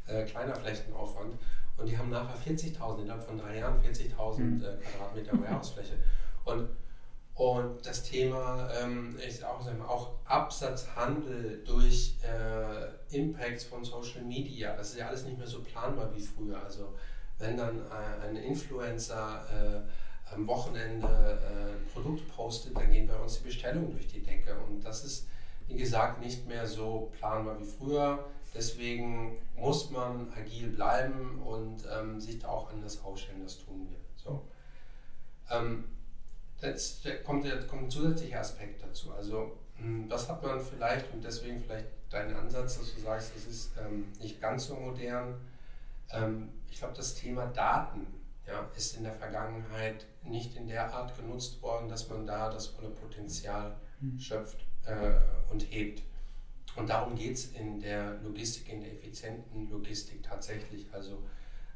äh, 0.07 0.25
kleiner 0.25 0.55
Flächenaufwand. 0.55 1.35
Und 1.81 1.89
die 1.89 1.97
haben 1.97 2.11
nachher 2.11 2.37
40.000, 2.37 3.03
innerhalb 3.03 3.23
von 3.23 3.39
drei 3.39 3.59
Jahren 3.59 3.81
40.000 3.81 4.39
mhm. 4.39 4.63
äh, 4.63 4.77
Quadratmeter 4.77 5.41
Warehouse-Fläche. 5.41 5.97
Und, 6.45 6.69
Und 7.35 7.87
das 7.87 8.03
Thema 8.03 8.69
ähm, 8.83 9.17
ist 9.27 9.43
auch, 9.45 9.63
sagen 9.63 9.79
wir, 9.79 9.89
auch 9.89 10.13
Absatzhandel 10.27 11.65
durch 11.65 12.19
äh, 12.23 13.17
Impacts 13.17 13.65
von 13.65 13.83
Social 13.83 14.23
Media. 14.23 14.77
Das 14.77 14.91
ist 14.91 14.99
ja 14.99 15.09
alles 15.09 15.25
nicht 15.25 15.39
mehr 15.39 15.47
so 15.47 15.63
planbar 15.63 16.15
wie 16.15 16.21
früher. 16.21 16.63
Also 16.63 16.95
wenn 17.39 17.57
dann 17.57 17.79
äh, 17.79 18.27
ein 18.27 18.37
Influencer 18.37 19.47
äh, 19.51 20.35
am 20.35 20.47
Wochenende 20.47 21.07
äh, 21.09 21.73
ein 21.73 21.87
Produkt 21.93 22.29
postet, 22.37 22.77
dann 22.77 22.91
gehen 22.91 23.07
bei 23.07 23.17
uns 23.17 23.39
die 23.39 23.45
Bestellungen 23.45 23.91
durch 23.91 24.07
die 24.07 24.23
Decke. 24.23 24.55
Und 24.69 24.85
das 24.85 25.05
ist, 25.05 25.27
wie 25.67 25.77
gesagt, 25.77 26.21
nicht 26.21 26.47
mehr 26.47 26.67
so 26.67 27.11
planbar 27.19 27.59
wie 27.59 27.65
früher. 27.65 28.27
Deswegen 28.55 29.37
muss 29.57 29.91
man 29.91 30.33
agil 30.33 30.69
bleiben 30.69 31.41
und 31.43 31.85
ähm, 31.93 32.21
sich 32.21 32.39
da 32.39 32.49
auch 32.49 32.71
anders 32.71 33.03
aufstellen. 33.05 33.43
Das 33.45 33.59
tun 33.59 33.89
wir. 33.89 33.99
So. 34.17 34.45
Ähm, 35.51 35.85
jetzt 36.61 37.07
kommt, 37.25 37.45
der, 37.45 37.67
kommt 37.67 37.85
ein 37.85 37.91
zusätzlicher 37.91 38.41
Aspekt 38.41 38.83
dazu. 38.83 39.13
Also, 39.13 39.57
hm, 39.77 40.11
hat 40.11 40.43
man 40.43 40.61
vielleicht, 40.61 41.13
und 41.13 41.25
deswegen 41.25 41.63
vielleicht 41.63 41.87
dein 42.11 42.35
Ansatz, 42.35 42.79
dass 42.79 42.95
du 42.95 43.01
sagst, 43.01 43.33
es 43.37 43.47
ist 43.47 43.71
ähm, 43.79 44.07
nicht 44.21 44.41
ganz 44.41 44.67
so 44.67 44.75
modern. 44.75 45.35
Ähm, 46.11 46.51
ich 46.71 46.79
glaube, 46.79 46.95
das 46.97 47.15
Thema 47.15 47.47
Daten 47.47 48.07
ja, 48.47 48.69
ist 48.77 48.97
in 48.97 49.05
der 49.05 49.13
Vergangenheit 49.13 50.07
nicht 50.25 50.57
in 50.57 50.67
der 50.67 50.93
Art 50.93 51.17
genutzt 51.17 51.63
worden, 51.63 51.89
dass 51.89 52.09
man 52.09 52.27
da 52.27 52.51
das 52.51 52.67
volle 52.67 52.91
Potenzial 52.91 53.77
mhm. 54.01 54.19
schöpft 54.19 54.59
äh, 54.85 55.53
und 55.53 55.63
hebt. 55.63 56.03
Und 56.77 56.89
darum 56.89 57.17
geht 57.17 57.35
es 57.35 57.53
in 57.53 57.81
der 57.81 58.21
Logistik, 58.23 58.69
in 58.69 58.81
der 58.81 58.93
effizienten 58.93 59.69
Logistik 59.71 60.23
tatsächlich. 60.23 60.87
Also 60.93 61.23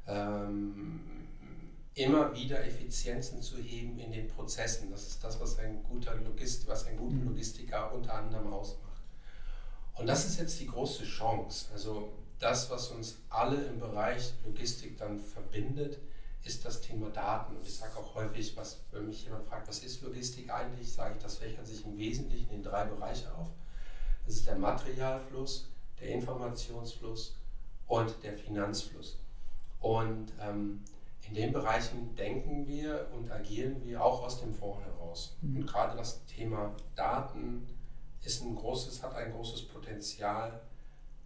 ähm, 0.07 1.01
immer 1.95 2.35
wieder 2.35 2.65
Effizienzen 2.65 3.41
zu 3.41 3.57
heben 3.59 3.99
in 3.99 4.13
den 4.13 4.29
Prozessen. 4.29 4.91
Das 4.91 5.07
ist 5.07 5.23
das, 5.23 5.41
was 5.41 5.59
ein 5.59 5.83
guter 5.85 6.15
Logist, 6.17 6.67
was 6.67 6.87
einen 6.87 6.99
guten 6.99 7.21
mhm. 7.21 7.29
Logistiker 7.29 7.93
unter 7.93 8.15
anderem 8.15 8.53
ausmacht. 8.53 9.03
Und 9.95 10.09
das 10.09 10.27
ist 10.27 10.39
jetzt 10.39 10.59
die 10.61 10.67
große 10.67 11.05
Chance. 11.05 11.67
Also 11.73 12.13
das, 12.41 12.69
was 12.71 12.89
uns 12.89 13.19
alle 13.29 13.63
im 13.65 13.79
Bereich 13.79 14.35
Logistik 14.45 14.99
dann 14.99 15.21
verbindet, 15.21 15.99
ist 16.43 16.65
das 16.65 16.81
Thema 16.81 17.11
Daten. 17.11 17.57
Und 17.57 17.67
ich 17.67 17.77
sage 17.77 17.97
auch 17.97 18.15
häufig, 18.17 18.57
was, 18.57 18.81
wenn 18.91 19.07
mich 19.07 19.25
jemand 19.25 19.47
fragt, 19.47 19.69
was 19.69 19.79
ist 19.79 20.03
Logistik 20.03 20.53
eigentlich, 20.53 20.93
sage 20.93 21.15
ich, 21.17 21.23
das 21.23 21.37
fächert 21.37 21.67
sich 21.67 21.85
im 21.85 21.97
Wesentlichen 21.97 22.51
in 22.51 22.63
drei 22.63 22.85
Bereiche 22.85 23.33
auf. 23.35 23.51
Das 24.27 24.37
ist 24.37 24.47
der 24.47 24.57
Materialfluss, 24.57 25.71
der 26.01 26.09
Informationsfluss 26.09 27.37
und 27.87 28.15
der 28.23 28.35
Finanzfluss. 28.35 29.19
Und 29.81 30.33
ähm, 30.41 30.83
in 31.29 31.35
den 31.35 31.53
Bereichen 31.53 32.15
denken 32.17 32.67
wir 32.67 33.09
und 33.15 33.31
agieren 33.31 33.85
wir 33.85 34.03
auch 34.03 34.23
aus 34.25 34.41
dem 34.41 34.53
Fonds 34.53 34.85
heraus. 34.85 35.37
Mhm. 35.41 35.59
Und 35.59 35.67
gerade 35.67 35.97
das 35.97 36.25
Thema 36.27 36.75
Daten 36.95 37.67
ist 38.23 38.43
ein 38.43 38.55
großes, 38.55 39.03
hat 39.03 39.15
ein 39.15 39.33
großes 39.33 39.69
Potenzial, 39.69 40.61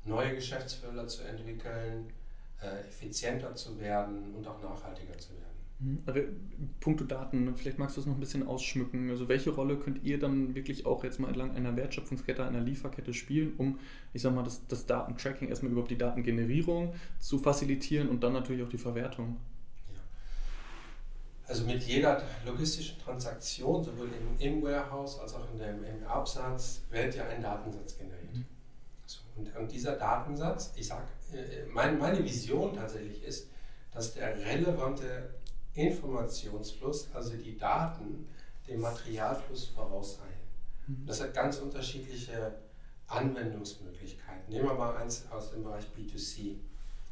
neue 0.04 0.34
Geschäftsfelder 0.34 1.06
zu 1.06 1.22
entwickeln, 1.22 2.12
äh, 2.60 2.80
effizienter 2.88 3.54
zu 3.54 3.78
werden 3.78 4.34
und 4.34 4.46
auch 4.46 4.60
nachhaltiger 4.60 5.16
zu 5.18 5.30
werden. 5.30 5.47
Mhm. 5.80 6.02
Aber 6.06 6.20
punkto 6.80 7.04
Daten, 7.04 7.54
vielleicht 7.56 7.78
magst 7.78 7.96
du 7.96 8.00
es 8.00 8.06
noch 8.06 8.14
ein 8.14 8.20
bisschen 8.20 8.46
ausschmücken. 8.46 9.10
Also 9.10 9.28
welche 9.28 9.50
Rolle 9.50 9.76
könnt 9.76 10.02
ihr 10.04 10.18
dann 10.18 10.54
wirklich 10.54 10.86
auch 10.86 11.04
jetzt 11.04 11.20
mal 11.20 11.28
entlang 11.28 11.54
einer 11.54 11.76
Wertschöpfungskette, 11.76 12.44
einer 12.44 12.60
Lieferkette 12.60 13.14
spielen, 13.14 13.54
um, 13.58 13.78
ich 14.12 14.22
sag 14.22 14.34
mal, 14.34 14.42
das, 14.42 14.66
das 14.66 14.86
Datentracking, 14.86 15.48
erstmal 15.48 15.70
überhaupt 15.72 15.90
die 15.90 15.98
Datengenerierung 15.98 16.94
zu 17.20 17.38
facilitieren 17.38 18.08
und 18.08 18.22
dann 18.24 18.32
natürlich 18.32 18.62
auch 18.62 18.68
die 18.68 18.78
Verwertung? 18.78 19.36
Ja. 19.92 20.00
Also 21.46 21.64
mit 21.64 21.82
jeder 21.84 22.22
logistischen 22.44 22.98
Transaktion, 22.98 23.84
sowohl 23.84 24.08
im, 24.08 24.54
im 24.54 24.62
Warehouse 24.62 25.20
als 25.20 25.34
auch 25.34 25.46
in 25.52 25.58
dem, 25.58 25.84
im 25.84 26.04
Absatz, 26.06 26.82
wird 26.90 27.14
ja 27.14 27.28
ein 27.28 27.40
Datensatz 27.40 27.96
generiert. 27.96 28.34
Mhm. 28.34 28.44
So, 29.06 29.20
und, 29.36 29.56
und, 29.56 29.70
dieser 29.70 29.92
Datensatz, 29.96 30.72
ich 30.74 30.88
sage, 30.88 31.06
äh, 31.32 31.66
mein, 31.72 31.98
meine 31.98 32.22
Vision 32.24 32.74
tatsächlich 32.74 33.22
ist, 33.22 33.48
dass 33.92 34.14
der 34.14 34.36
relevante 34.36 35.30
Informationsfluss, 35.78 37.08
also 37.14 37.36
die 37.36 37.56
Daten, 37.56 38.26
dem 38.66 38.80
Materialfluss 38.80 39.66
vorauseilen. 39.66 40.32
Mhm. 40.86 41.06
Das 41.06 41.20
hat 41.20 41.34
ganz 41.34 41.58
unterschiedliche 41.58 42.54
Anwendungsmöglichkeiten. 43.06 44.52
Nehmen 44.52 44.66
wir 44.66 44.74
mal 44.74 44.96
eins 44.96 45.26
aus 45.30 45.50
dem 45.50 45.62
Bereich 45.62 45.84
B2C. 45.96 46.56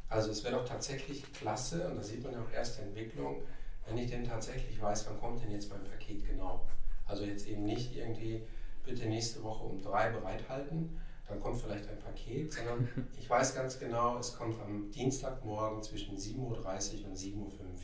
Also 0.09 0.31
es 0.31 0.45
wäre 0.45 0.57
doch 0.57 0.65
tatsächlich 0.65 1.33
klasse, 1.33 1.89
und 1.89 1.97
da 1.97 2.03
sieht 2.03 2.23
man 2.23 2.33
ja 2.33 2.41
auch 2.41 2.53
erste 2.53 2.83
Entwicklung, 2.83 3.43
wenn 3.87 3.99
ich 3.99 4.11
denn 4.11 4.25
tatsächlich 4.25 4.81
weiß, 4.81 5.07
wann 5.09 5.19
kommt 5.21 5.43
denn 5.43 5.51
jetzt 5.53 5.71
mein 5.71 5.85
Paket 5.85 6.27
genau. 6.27 6.67
Also 7.07 7.25
jetzt 7.25 7.47
eben 7.47 7.65
nicht 7.65 7.97
irgendwie 7.97 8.43
bitte 8.85 9.07
nächste 9.07 9.43
Woche 9.43 9.65
um 9.65 9.81
drei 9.81 10.11
bereithalten, 10.11 11.01
dann 11.29 11.41
kommt 11.41 11.61
vielleicht 11.61 11.89
ein 11.89 11.99
Paket, 11.99 12.53
sondern 12.53 12.89
ich 13.19 13.29
weiß 13.29 13.55
ganz 13.55 13.79
genau, 13.79 14.19
es 14.19 14.37
kommt 14.37 14.61
am 14.61 14.91
Dienstagmorgen 14.91 15.83
zwischen 15.83 16.17
7.30 16.17 16.39
Uhr 16.39 17.09
und 17.09 17.17
7.45 17.17 17.35
Uhr 17.37 17.76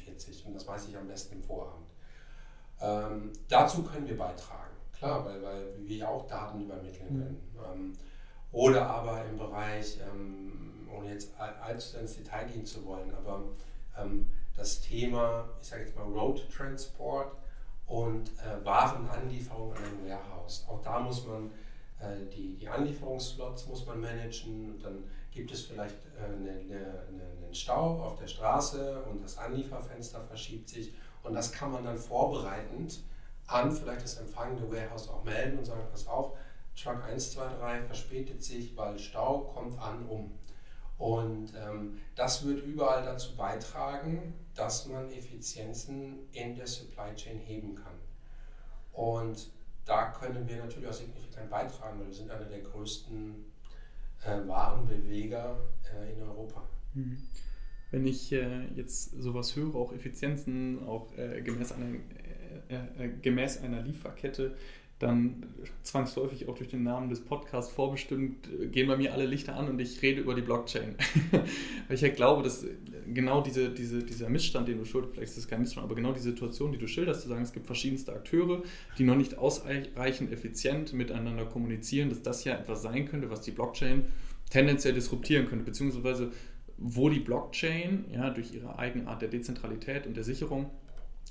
und 0.46 0.54
das 0.54 0.66
weiß 0.66 0.88
ich 0.88 0.96
am 0.96 1.06
besten 1.06 1.36
im 1.36 1.42
Vorabend. 1.42 1.86
Ähm, 2.80 3.32
dazu 3.48 3.82
können 3.82 4.08
wir 4.08 4.16
beitragen, 4.16 4.74
klar, 4.92 5.24
weil, 5.24 5.42
weil 5.42 5.66
wir 5.78 5.96
ja 5.96 6.08
auch 6.08 6.26
Daten 6.26 6.60
übermitteln 6.60 7.14
mhm. 7.14 7.18
können. 7.20 7.52
Ähm, 7.72 7.92
oder 8.50 8.86
aber 8.86 9.24
im 9.24 9.38
Bereich, 9.38 9.98
ähm, 10.00 10.88
ohne 10.94 11.12
jetzt 11.12 11.32
allzu 11.38 11.98
ins 11.98 12.16
Detail 12.16 12.44
gehen 12.46 12.66
zu 12.66 12.84
wollen, 12.84 13.12
aber 13.14 13.44
ähm, 13.96 14.28
das 14.56 14.80
Thema, 14.80 15.48
ich 15.60 15.68
sage 15.68 15.84
jetzt 15.84 15.96
mal 15.96 16.04
Road 16.04 16.42
Transport 16.50 17.32
und 17.86 18.30
äh, 18.38 18.64
Warenanlieferung 18.64 19.72
an 19.72 19.82
ein 19.82 20.08
Warehouse. 20.08 20.66
Auch 20.68 20.82
da 20.82 21.00
muss 21.00 21.26
man 21.26 21.50
äh, 22.00 22.26
die, 22.34 22.56
die 22.56 22.68
Anlieferungsslots 22.68 23.66
muss 23.68 23.86
man 23.86 24.00
managen 24.00 24.72
und 24.72 24.84
dann 24.84 25.04
gibt 25.32 25.50
es 25.50 25.62
vielleicht 25.62 25.96
äh, 26.18 26.24
eine, 26.24 26.50
eine, 26.50 27.04
einen 27.08 27.54
Stau 27.54 28.02
auf 28.02 28.18
der 28.18 28.28
Straße 28.28 29.02
und 29.04 29.22
das 29.22 29.38
Anlieferfenster 29.38 30.20
verschiebt 30.22 30.68
sich 30.68 30.94
und 31.22 31.34
das 31.34 31.52
kann 31.52 31.72
man 31.72 31.84
dann 31.84 31.96
vorbereitend 31.96 33.00
an 33.46 33.72
vielleicht 33.72 34.02
das 34.02 34.16
empfangende 34.16 34.70
Warehouse 34.70 35.08
auch 35.08 35.24
melden 35.24 35.58
und 35.58 35.64
sagen, 35.64 35.82
pass 35.90 36.06
auf, 36.06 36.36
Truck 36.74 37.04
123 37.04 37.86
verspätet 37.86 38.42
sich, 38.42 38.76
weil 38.76 38.98
Stau 38.98 39.40
kommt 39.40 39.78
an 39.78 40.06
um. 40.06 40.38
Und 40.98 41.52
ähm, 41.56 41.98
das 42.14 42.46
wird 42.46 42.64
überall 42.64 43.04
dazu 43.04 43.36
beitragen, 43.36 44.34
dass 44.54 44.86
man 44.86 45.10
Effizienzen 45.10 46.28
in 46.32 46.54
der 46.54 46.66
Supply 46.66 47.14
Chain 47.14 47.38
heben 47.38 47.74
kann. 47.74 47.98
Und 48.92 49.50
da 49.84 50.12
können 50.12 50.46
wir 50.48 50.58
natürlich 50.58 50.88
auch 50.88 50.94
signifikant 50.94 51.50
beitragen, 51.50 51.98
weil 51.98 52.06
wir 52.06 52.14
sind 52.14 52.30
einer 52.30 52.44
der 52.44 52.60
größten 52.60 53.51
äh, 54.24 54.48
Warenbeweger 54.48 55.56
äh, 55.94 56.12
in 56.12 56.22
Europa. 56.22 56.62
Mhm. 56.94 57.18
Wenn 57.90 58.06
ich 58.06 58.32
äh, 58.32 58.66
jetzt 58.74 59.10
sowas 59.20 59.54
höre, 59.54 59.74
auch 59.74 59.92
Effizienzen, 59.92 60.82
auch 60.86 61.12
äh, 61.16 61.42
gemäß, 61.42 61.72
einer, 61.72 61.94
äh, 62.68 63.04
äh, 63.04 63.12
gemäß 63.20 63.62
einer 63.62 63.82
Lieferkette, 63.82 64.56
dann 65.02 65.42
zwangsläufig 65.82 66.48
auch 66.48 66.56
durch 66.56 66.70
den 66.70 66.84
Namen 66.84 67.08
des 67.08 67.20
Podcasts 67.20 67.72
vorbestimmt 67.72 68.48
gehen 68.70 68.86
bei 68.86 68.96
mir 68.96 69.12
alle 69.12 69.26
Lichter 69.26 69.56
an 69.56 69.68
und 69.68 69.80
ich 69.80 70.00
rede 70.00 70.20
über 70.20 70.34
die 70.34 70.42
Blockchain. 70.42 70.94
Weil 71.30 71.94
ich 71.94 72.00
ja 72.00 72.08
glaube, 72.08 72.42
dass 72.42 72.64
genau 73.12 73.40
diese, 73.40 73.70
diese, 73.70 74.02
dieser 74.02 74.28
Missstand, 74.28 74.68
den 74.68 74.78
du 74.78 74.84
schilderst, 74.84 75.14
vielleicht 75.14 75.32
ist 75.32 75.38
es 75.38 75.48
kein 75.48 75.60
Missstand, 75.60 75.84
aber 75.84 75.94
genau 75.94 76.12
die 76.12 76.20
Situation, 76.20 76.72
die 76.72 76.78
du 76.78 76.86
schilderst, 76.86 77.22
zu 77.22 77.28
sagen, 77.28 77.42
es 77.42 77.52
gibt 77.52 77.66
verschiedenste 77.66 78.12
Akteure, 78.12 78.62
die 78.98 79.04
noch 79.04 79.16
nicht 79.16 79.38
ausreichend 79.38 80.32
effizient 80.32 80.92
miteinander 80.92 81.46
kommunizieren, 81.46 82.08
dass 82.08 82.22
das 82.22 82.44
ja 82.44 82.54
etwas 82.54 82.82
sein 82.82 83.06
könnte, 83.06 83.30
was 83.30 83.42
die 83.42 83.50
Blockchain 83.50 84.04
tendenziell 84.50 84.94
disruptieren 84.94 85.48
könnte, 85.48 85.64
beziehungsweise 85.64 86.30
wo 86.78 87.08
die 87.08 87.20
Blockchain 87.20 88.04
ja, 88.12 88.30
durch 88.30 88.54
ihre 88.54 88.78
Eigenart 88.78 89.22
der 89.22 89.28
Dezentralität 89.28 90.06
und 90.06 90.16
der 90.16 90.24
Sicherung 90.24 90.70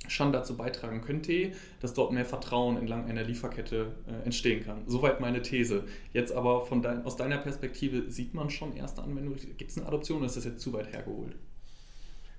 schon 0.07 0.33
dazu 0.33 0.57
beitragen 0.57 1.01
könnte, 1.01 1.51
dass 1.79 1.93
dort 1.93 2.11
mehr 2.11 2.25
Vertrauen 2.25 2.77
entlang 2.77 3.07
einer 3.07 3.23
Lieferkette 3.23 3.93
äh, 4.07 4.25
entstehen 4.25 4.65
kann. 4.65 4.83
Soweit 4.87 5.19
meine 5.19 5.41
These. 5.41 5.83
Jetzt 6.11 6.33
aber 6.33 6.65
von 6.65 6.81
dein, 6.81 7.05
aus 7.05 7.15
deiner 7.15 7.37
Perspektive 7.37 8.09
sieht 8.09 8.33
man 8.33 8.49
schon 8.49 8.75
erste 8.75 9.03
Anwendungen. 9.03 9.39
Gibt 9.57 9.71
es 9.71 9.77
eine 9.77 9.87
Adoption 9.87 10.17
oder 10.19 10.27
ist 10.27 10.37
das 10.37 10.45
jetzt 10.45 10.61
zu 10.61 10.73
weit 10.73 10.91
hergeholt? 10.91 11.35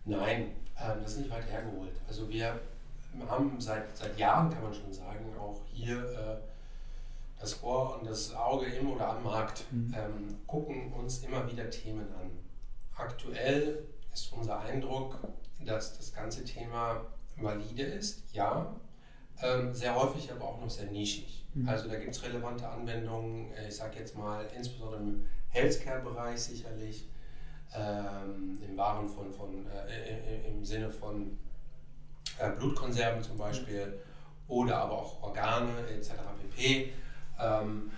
Nein, 0.04 0.50
ähm, 0.76 0.98
das 1.02 1.12
ist 1.12 1.18
nicht 1.20 1.30
weit 1.30 1.48
hergeholt. 1.50 1.92
Also 2.08 2.28
wir 2.28 2.58
haben 3.28 3.60
seit, 3.60 3.96
seit 3.96 4.18
Jahren, 4.18 4.50
kann 4.50 4.62
man 4.62 4.74
schon 4.74 4.92
sagen, 4.92 5.24
auch 5.38 5.60
hier 5.72 5.98
äh, 5.98 6.36
das 7.40 7.62
Ohr 7.62 7.98
und 7.98 8.08
das 8.08 8.34
Auge 8.34 8.66
im 8.66 8.90
oder 8.90 9.10
am 9.10 9.22
Markt, 9.22 9.64
mhm. 9.70 9.94
ähm, 9.96 10.36
gucken 10.46 10.92
uns 10.92 11.18
immer 11.24 11.50
wieder 11.50 11.68
Themen 11.70 12.06
an. 12.14 12.30
Aktuell 12.96 13.84
ist 14.12 14.32
unser 14.32 14.60
Eindruck, 14.60 15.18
dass 15.64 15.96
das 15.96 16.12
ganze 16.12 16.44
Thema 16.44 17.04
valide 17.36 17.82
ist, 17.82 18.22
ja. 18.32 18.74
Ähm, 19.42 19.74
sehr 19.74 19.94
häufig 19.94 20.30
aber 20.30 20.44
auch 20.44 20.60
noch 20.60 20.70
sehr 20.70 20.86
nischig. 20.86 21.44
Mhm. 21.54 21.68
Also 21.68 21.88
da 21.88 21.96
gibt 21.96 22.14
es 22.14 22.22
relevante 22.22 22.68
Anwendungen, 22.68 23.52
äh, 23.52 23.68
ich 23.68 23.76
sage 23.76 23.98
jetzt 23.98 24.16
mal 24.16 24.46
insbesondere 24.56 25.00
im 25.00 25.24
Healthcare-Bereich 25.48 26.40
sicherlich, 26.40 27.08
ähm, 27.74 28.58
im 28.68 28.76
Waren 28.76 29.08
von, 29.08 29.32
von 29.32 29.66
äh, 29.66 30.48
im 30.48 30.64
Sinne 30.64 30.90
von 30.90 31.38
äh, 32.38 32.50
Blutkonserven 32.50 33.22
zum 33.22 33.36
Beispiel. 33.36 33.98
oder 34.48 34.76
aber 34.78 34.98
auch 34.98 35.22
Organe 35.22 35.72
etc. 35.88 36.10
pp. 36.40 36.92
Ähm, 37.40 37.90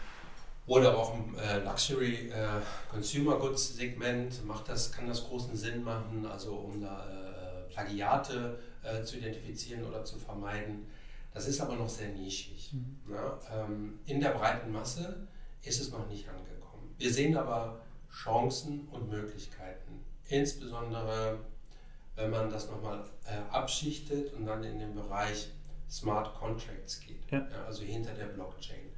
oder 0.67 0.97
auch 0.97 1.15
im 1.15 1.37
äh, 1.37 1.59
Luxury 1.59 2.31
äh, 2.31 2.47
Consumer 2.91 3.39
Goods 3.39 3.77
Segment 3.77 4.47
macht 4.47 4.69
das, 4.69 4.93
kann 4.93 5.07
das 5.09 5.25
großen 5.25 5.55
Sinn 5.57 5.83
machen, 5.83 6.25
also 6.27 6.55
um 6.55 6.81
da 6.81 7.05
äh, 7.11 7.73
Plagiate 7.73 8.59
äh, 8.59 8.74
zu 9.05 9.19
identifizieren 9.19 9.85
oder 9.85 10.05
zu 10.05 10.19
vermeiden. 10.19 10.87
Das 11.33 11.49
ist 11.49 11.61
aber 11.61 11.75
noch 11.75 11.89
sehr 11.89 12.11
nischig. 12.11 12.73
Mhm. 12.73 13.01
Ja, 13.13 13.39
ähm, 13.53 13.99
in 14.07 14.21
der 14.21 14.31
breiten 14.31 14.71
Masse 14.71 15.27
ist 15.63 15.81
es 15.81 15.91
noch 15.91 16.09
nicht 16.09 16.29
angekommen. 16.29 16.95
Wir 16.99 17.13
sehen 17.13 17.37
aber 17.37 17.81
Chancen 18.11 18.87
und 18.93 19.11
Möglichkeiten, 19.11 20.05
insbesondere 20.29 21.41
wenn 22.17 22.31
man 22.31 22.51
das 22.51 22.71
nochmal 22.71 23.05
äh, 23.25 23.39
abschichtet 23.51 24.33
und 24.35 24.47
dann 24.47 24.63
in 24.63 24.79
den 24.79 24.95
Bereich 24.95 25.49
Smart 25.91 26.35
Contracts 26.35 27.01
geht, 27.01 27.31
ja. 27.31 27.39
Ja, 27.39 27.65
also 27.67 27.83
hinter 27.83 28.15
der 28.15 28.27
Blockchain. 28.27 28.91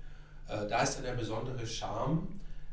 Äh, 0.48 0.66
da 0.68 0.82
ist 0.82 0.96
ja 0.96 1.02
der 1.02 1.14
besondere 1.14 1.66
Charme, 1.66 2.28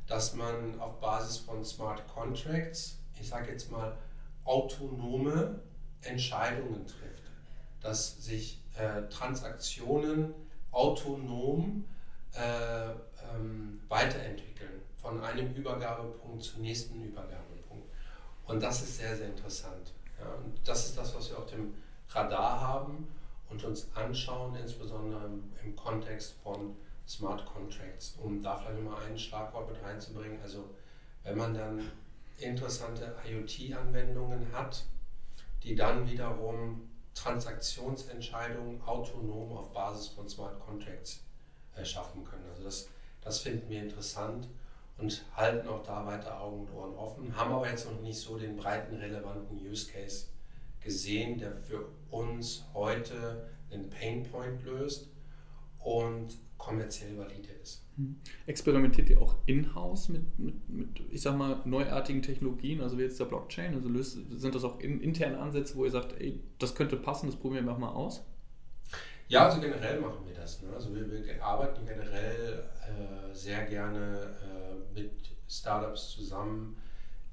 dass 0.07 0.35
man 0.35 0.79
auf 0.79 0.99
Basis 0.99 1.37
von 1.37 1.63
Smart 1.63 2.07
Contracts, 2.07 2.99
ich 3.19 3.27
sage 3.27 3.51
jetzt 3.51 3.71
mal, 3.71 3.97
autonome 4.43 5.61
Entscheidungen 6.05 6.85
trifft, 6.85 7.23
dass 7.81 8.23
sich 8.23 8.61
äh, 8.77 9.03
Transaktionen 9.09 10.33
autonom 10.71 11.85
äh, 12.33 12.91
ähm, 13.33 13.81
weiterentwickeln, 13.87 14.81
von 15.01 15.21
einem 15.21 15.53
Übergabepunkt 15.53 16.43
zum 16.43 16.61
nächsten 16.61 17.03
Übergabepunkt. 17.03 17.87
Und 18.45 18.63
das 18.63 18.81
ist 18.81 18.97
sehr, 18.97 19.15
sehr 19.15 19.27
interessant. 19.27 19.93
Ja, 20.19 20.29
und 20.35 20.67
das 20.67 20.85
ist 20.87 20.97
das, 20.97 21.15
was 21.15 21.29
wir 21.29 21.37
auf 21.37 21.45
dem 21.47 21.73
Radar 22.09 22.61
haben 22.61 23.07
und 23.49 23.63
uns 23.63 23.87
anschauen, 23.95 24.55
insbesondere 24.55 25.25
im, 25.25 25.43
im 25.63 25.75
Kontext 25.75 26.35
von 26.43 26.75
Smart 27.07 27.45
Contracts, 27.45 28.15
um 28.21 28.41
da 28.41 28.55
vielleicht 28.55 28.81
nochmal 28.81 29.03
ein 29.03 29.17
Schlagwort 29.17 29.69
mit 29.69 29.83
reinzubringen. 29.83 30.41
Also 30.41 30.69
wenn 31.23 31.37
man 31.37 31.53
dann 31.53 31.91
interessante 32.37 33.15
IoT-Anwendungen 33.27 34.51
hat, 34.53 34.85
die 35.63 35.75
dann 35.75 36.09
wiederum 36.09 36.89
Transaktionsentscheidungen 37.13 38.81
autonom 38.81 39.55
auf 39.57 39.71
Basis 39.71 40.07
von 40.07 40.27
Smart 40.27 40.59
Contracts 40.59 41.23
äh, 41.75 41.85
schaffen 41.85 42.23
können. 42.23 42.45
Also 42.49 42.63
das, 42.63 42.89
das 43.21 43.39
finden 43.39 43.69
wir 43.69 43.81
interessant 43.81 44.49
und 44.97 45.25
halten 45.35 45.67
auch 45.67 45.83
da 45.83 46.05
weiter 46.05 46.39
Augen 46.39 46.67
und 46.67 46.73
Ohren 46.73 46.95
offen, 46.95 47.35
haben 47.35 47.53
aber 47.53 47.69
jetzt 47.69 47.89
noch 47.89 47.99
nicht 48.01 48.19
so 48.19 48.37
den 48.37 48.55
breiten 48.55 48.95
relevanten 48.95 49.57
Use 49.57 49.91
Case 49.91 50.27
gesehen, 50.81 51.37
der 51.37 51.55
für 51.55 51.87
uns 52.11 52.65
heute 52.73 53.49
einen 53.71 53.89
Pain 53.89 54.23
Point 54.23 54.63
löst 54.63 55.07
und 55.79 56.37
kommerziell 56.63 57.17
valide 57.17 57.49
ist. 57.61 57.83
Hm. 57.97 58.15
Experimentiert 58.45 59.09
ihr 59.09 59.21
auch 59.21 59.35
in-house 59.47 60.07
mit, 60.09 60.39
mit, 60.39 60.69
mit, 60.69 61.01
ich 61.11 61.21
sag 61.21 61.37
mal, 61.37 61.61
neuartigen 61.65 62.21
Technologien, 62.21 62.81
also 62.81 62.97
wie 62.97 63.03
jetzt 63.03 63.19
der 63.19 63.25
Blockchain? 63.25 63.75
Also 63.75 63.89
löst, 63.89 64.17
sind 64.31 64.55
das 64.55 64.63
auch 64.63 64.79
in, 64.79 65.01
interne 65.01 65.39
Ansätze, 65.39 65.75
wo 65.75 65.83
ihr 65.83 65.91
sagt, 65.91 66.19
ey, 66.21 66.41
das 66.59 66.73
könnte 66.73 66.95
passen, 66.95 67.27
das 67.27 67.35
probieren 67.35 67.65
wir 67.65 67.77
mal 67.77 67.89
aus? 67.89 68.23
Ja, 69.27 69.45
also 69.45 69.59
generell 69.59 69.99
machen 69.99 70.25
wir 70.25 70.33
das. 70.33 70.61
Ne? 70.61 70.69
Also 70.73 70.95
wir, 70.95 71.09
wir, 71.09 71.43
arbeiten 71.43 71.85
generell 71.85 72.63
äh, 72.87 73.33
sehr 73.33 73.65
gerne 73.65 74.33
äh, 74.41 74.99
mit 74.99 75.11
Startups 75.49 76.11
zusammen, 76.11 76.77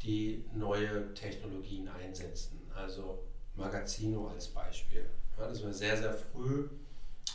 die 0.02 0.44
neue 0.54 1.14
Technologien 1.14 1.88
einsetzen. 1.88 2.60
Also 2.74 3.22
Magazino 3.54 4.28
als 4.28 4.48
Beispiel. 4.48 5.04
Ja, 5.38 5.46
das 5.46 5.62
war 5.62 5.72
sehr, 5.72 5.96
sehr 5.96 6.14
früh 6.14 6.68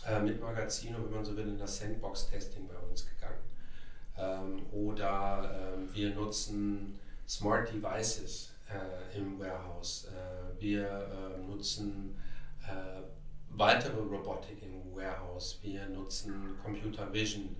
äh, 0.07 0.19
mit 0.19 0.41
Magazino, 0.41 0.99
wenn 1.03 1.13
man 1.13 1.25
so 1.25 1.35
will, 1.35 1.47
in 1.47 1.57
das 1.57 1.77
Sandbox-Testing 1.77 2.67
bei 2.67 2.77
uns 2.89 3.05
gegangen. 3.07 3.39
Ähm, 4.17 4.65
oder 4.71 5.73
ähm, 5.75 5.89
wir 5.93 6.13
nutzen 6.15 6.99
Smart 7.27 7.71
Devices 7.73 8.51
äh, 8.69 9.17
im 9.17 9.39
Warehouse. 9.39 10.07
Äh, 10.07 10.61
wir 10.61 10.85
äh, 10.85 11.41
nutzen 11.41 12.15
äh, 12.63 13.01
weitere 13.49 13.99
Robotik 13.99 14.61
im 14.63 14.95
Warehouse. 14.95 15.59
Wir 15.61 15.87
nutzen 15.89 16.55
Computer 16.63 17.11
Vision. 17.11 17.55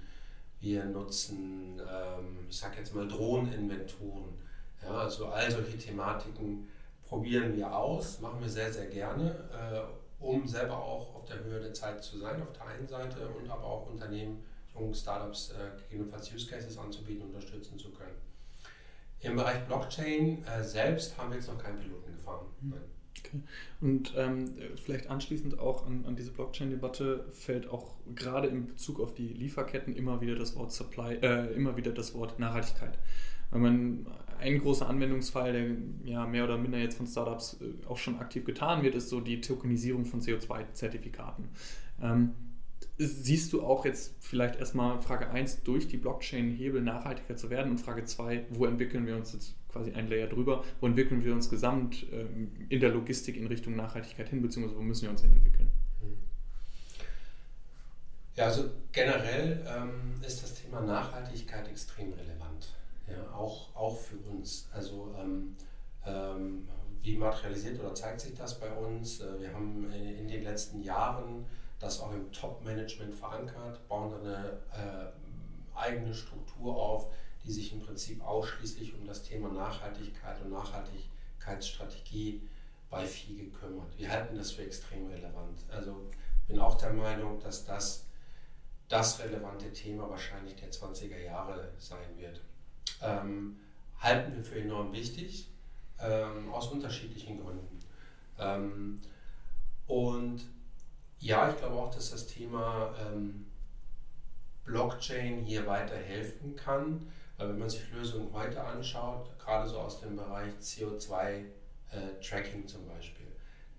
Wir 0.60 0.86
nutzen, 0.86 1.80
ähm, 1.80 2.48
ich 2.50 2.58
sage 2.58 2.78
jetzt 2.78 2.96
mal, 2.96 3.08
Drohneninventuren. 3.08 4.34
Ja, 4.82 4.90
also 4.90 5.28
all 5.28 5.50
solche 5.52 5.78
Thematiken 5.78 6.68
probieren 7.08 7.56
wir 7.56 7.76
aus, 7.76 8.20
machen 8.20 8.42
wir 8.42 8.50
sehr, 8.50 8.72
sehr 8.74 8.88
gerne 8.88 9.32
äh, 9.52 10.05
um 10.20 10.48
selber 10.48 10.78
auch 10.78 11.16
auf 11.16 11.26
der 11.26 11.44
Höhe 11.44 11.60
der 11.60 11.74
Zeit 11.74 12.04
zu 12.04 12.18
sein, 12.18 12.42
auf 12.42 12.54
der 12.54 12.68
einen 12.68 12.88
Seite 12.88 13.28
und 13.28 13.50
aber 13.50 13.64
auch 13.64 13.90
Unternehmen, 13.90 14.44
jungen 14.74 14.94
Startups 14.94 15.52
äh, 15.52 15.82
gegebenenfalls 15.84 16.34
Use 16.34 16.50
Cases 16.50 16.78
anzubieten, 16.78 17.24
unterstützen 17.24 17.78
zu 17.78 17.92
können. 17.92 18.16
Im 19.22 19.36
Bereich 19.36 19.64
Blockchain 19.66 20.44
äh, 20.46 20.64
selbst 20.64 21.18
haben 21.18 21.30
wir 21.30 21.38
jetzt 21.38 21.48
noch 21.48 21.58
keinen 21.58 21.80
Piloten 21.80 22.14
gefahren. 22.16 22.46
Mhm. 22.62 22.74
Okay. 23.18 23.42
Und 23.82 24.14
ähm, 24.18 24.54
vielleicht 24.84 25.10
anschließend 25.10 25.58
auch 25.58 25.88
an, 25.88 26.06
an 26.06 26.16
diese 26.16 26.32
Blockchain-Debatte 26.32 27.26
fällt 27.32 27.70
auch 27.70 27.96
gerade 28.14 28.48
in 28.50 28.68
Bezug 28.68 29.00
auf 29.00 29.14
die 29.14 29.30
Lieferketten 29.30 29.96
immer 29.96 30.22
wieder 30.22 30.36
das 30.36 30.56
Wort 30.56 30.72
Supply, 30.72 31.16
äh, 31.16 31.54
immer 31.54 31.78
wieder 31.78 31.92
das 31.92 32.14
Wort 32.14 32.40
Nachhaltigkeit. 32.40 33.00
Wenn 33.52 33.62
man 33.62 34.08
ein 34.40 34.60
großer 34.60 34.88
Anwendungsfall, 34.88 35.54
der 35.54 36.12
ja 36.12 36.26
mehr 36.26 36.44
oder 36.44 36.58
minder 36.58 36.78
jetzt 36.78 36.98
von 36.98 37.08
Startups 37.08 37.58
äh, 37.62 37.86
auch 37.88 37.98
schon 37.98 38.20
aktiv 38.20 38.46
getan 38.46 38.84
wird, 38.84 38.96
ist 38.96 39.10
so 39.10 39.20
die 39.20 39.42
Tokenisierung 39.42 40.06
von 40.06 40.22
CO2-Zertifikaten. 40.22 41.50
Ähm, 42.02 42.36
siehst 42.98 43.52
du 43.54 43.64
auch 43.64 43.86
jetzt 43.86 44.16
vielleicht 44.20 44.58
erstmal 44.58 45.00
Frage 45.00 45.30
1 45.30 45.64
durch 45.64 45.88
die 45.88 45.98
Blockchain-Hebel 45.98 46.82
nachhaltiger 46.82 47.36
zu 47.36 47.50
werden 47.50 47.72
und 47.72 47.80
Frage 47.80 48.06
2, 48.06 48.46
wo 48.50 48.66
entwickeln 48.66 49.06
wir 49.06 49.16
uns 49.16 49.34
jetzt 49.34 49.56
quasi 49.72 49.92
ein 49.92 50.10
Layer 50.10 50.28
drüber, 50.28 50.64
wo 50.80 50.88
entwickeln 50.88 51.24
wir 51.24 51.34
uns 51.34 51.50
gesamt 51.50 52.06
ähm, 52.12 52.52
in 52.70 52.80
der 52.80 52.92
Logistik 52.92 53.36
in 53.36 53.48
Richtung 53.48 53.76
Nachhaltigkeit 53.76 54.30
hin, 54.30 54.42
beziehungsweise 54.42 54.78
wo 54.78 54.84
müssen 54.84 55.04
wir 55.04 55.10
uns 55.10 55.22
hin 55.22 55.32
entwickeln? 55.32 55.70
Ja, 58.36 58.46
also 58.46 58.70
generell 58.92 59.66
ähm, 59.66 60.22
ist 60.26 60.44
das 60.44 60.56
Thema 60.56 60.82
Nachhaltigkeit 60.82 61.68
extrem 61.70 62.12
relevant 62.14 62.74
ja, 63.08 63.32
auch, 63.34 63.76
auch 63.76 63.98
für 63.98 64.18
uns. 64.18 64.68
Also 64.74 65.14
ähm, 65.20 65.56
ähm, 66.06 66.68
wie 67.02 67.18
materialisiert 67.18 67.80
oder 67.80 67.94
zeigt 67.94 68.22
sich 68.22 68.34
das 68.34 68.60
bei 68.60 68.72
uns? 68.72 69.20
Äh, 69.22 69.40
wir 69.40 69.54
haben 69.54 69.92
in 69.92 70.28
den 70.28 70.44
letzten 70.44 70.82
Jahren 70.82 71.46
das 71.80 72.00
auch 72.00 72.12
im 72.12 72.32
Top-Management 72.32 73.14
verankert, 73.14 73.88
bauen 73.88 74.14
eine 74.14 74.60
äh, 74.74 75.78
eigene 75.78 76.14
Struktur 76.14 76.76
auf, 76.76 77.14
die 77.44 77.52
sich 77.52 77.74
im 77.74 77.82
Prinzip 77.82 78.26
ausschließlich 78.26 78.96
um 78.96 79.06
das 79.06 79.24
Thema 79.24 79.50
Nachhaltigkeit 79.50 80.42
und 80.42 80.52
Nachhaltigkeitsstrategie 80.52 82.42
bei 82.90 83.06
FIGE 83.06 83.52
kümmert. 83.52 83.98
Wir 83.98 84.10
halten 84.10 84.38
das 84.38 84.52
für 84.52 84.64
extrem 84.64 85.08
relevant. 85.08 85.60
Also 85.70 86.10
bin 86.48 86.60
auch 86.60 86.76
der 86.76 86.94
Meinung, 86.94 87.40
dass 87.40 87.66
das 87.66 88.06
das 88.88 89.20
relevante 89.20 89.74
Thema 89.74 90.10
wahrscheinlich 90.10 90.56
der 90.56 90.72
20er 90.72 91.20
Jahre 91.20 91.72
sein 91.78 92.18
wird 92.18 92.42
ähm, 93.02 93.58
halten 94.00 94.36
wir 94.36 94.44
für 94.44 94.60
enorm 94.60 94.94
wichtig, 94.94 95.48
ähm, 96.00 96.54
aus 96.54 96.72
unterschiedlichen 96.72 97.42
Gründen. 97.42 97.80
Ähm, 98.40 99.02
und 99.88 100.42
ja, 101.20 101.50
ich 101.50 101.58
glaube 101.58 101.76
auch, 101.76 101.94
dass 101.94 102.12
das 102.12 102.28
Thema 102.28 102.94
ähm, 103.00 103.46
Blockchain 104.66 105.44
hier 105.44 105.66
weiterhelfen 105.68 106.56
kann, 106.56 107.08
weil 107.38 107.50
wenn 107.50 107.60
man 107.60 107.70
sich 107.70 107.92
Lösungen 107.92 108.32
heute 108.34 108.64
anschaut, 108.64 109.30
gerade 109.40 109.70
so 109.70 109.80
aus 109.80 110.02
dem 110.02 110.16
Bereich 110.16 110.54
CO2-Tracking 110.62 112.64
äh, 112.64 112.68
zum 112.68 112.88
Beispiel, 112.88 113.28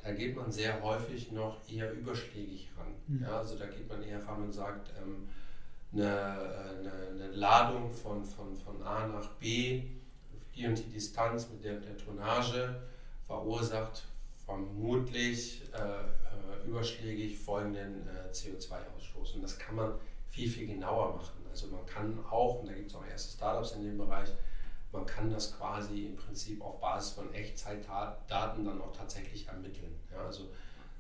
da 0.03 0.13
geht 0.13 0.37
man 0.37 0.53
sehr 0.53 0.83
häufig 0.83 1.33
noch 1.33 1.57
eher 1.69 1.93
überschlägig 1.93 2.69
ran. 2.79 2.95
Mhm. 3.09 3.23
Ja, 3.23 3.39
also 3.39 3.59
da 3.59 3.67
geht 3.67 3.89
man 3.89 4.03
eher 4.03 4.25
ran 4.27 4.45
und 4.45 4.53
sagt, 4.53 4.93
ähm, 5.03 5.29
eine, 5.93 6.11
eine, 6.79 6.93
eine, 7.11 7.29
Ladung 7.33 7.93
von, 7.93 8.25
von, 8.25 8.57
von 8.57 8.83
A 8.83 9.07
nach 9.07 9.29
B, 9.35 9.83
die 10.55 10.67
und 10.67 10.79
die 10.79 10.91
Distanz 10.91 11.49
mit 11.51 11.65
der, 11.65 11.81
der 11.81 11.97
Tonnage 11.97 12.83
verursacht 13.27 14.05
vermutlich 14.45 15.63
äh, 15.75 15.79
äh 15.79 16.67
überschlägig 16.67 17.39
folgenden 17.39 18.09
äh, 18.09 18.33
CO2-Ausstoß. 18.33 19.35
Und 19.35 19.43
das 19.43 19.59
kann 19.59 19.77
man 19.77 19.93
viel, 20.29 20.49
viel 20.49 20.67
genauer 20.67 21.17
machen. 21.17 21.47
Also 21.51 21.69
man 21.69 21.85
kann 21.87 22.19
auch, 22.31 22.61
und 22.61 22.69
da 22.69 22.73
gibt 22.73 22.91
es 22.91 22.95
auch 22.95 23.07
erste 23.07 23.37
Startups 23.37 23.73
in 23.73 23.85
dem 23.85 23.99
Bereich, 23.99 24.31
man 24.93 25.07
kann 25.07 25.31
das 25.31 25.57
quasi 25.57 26.07
im 26.07 26.17
Prinzip 26.17 26.63
auf 26.63 26.81
Basis 26.81 27.13
von 27.13 27.33
Echtzeitdaten 27.35 28.65
dann 28.65 28.81
auch 28.81 28.93
tatsächlich 28.93 29.47
ermitteln. 29.47 29.95
Ja, 30.13 30.25
also 30.25 30.49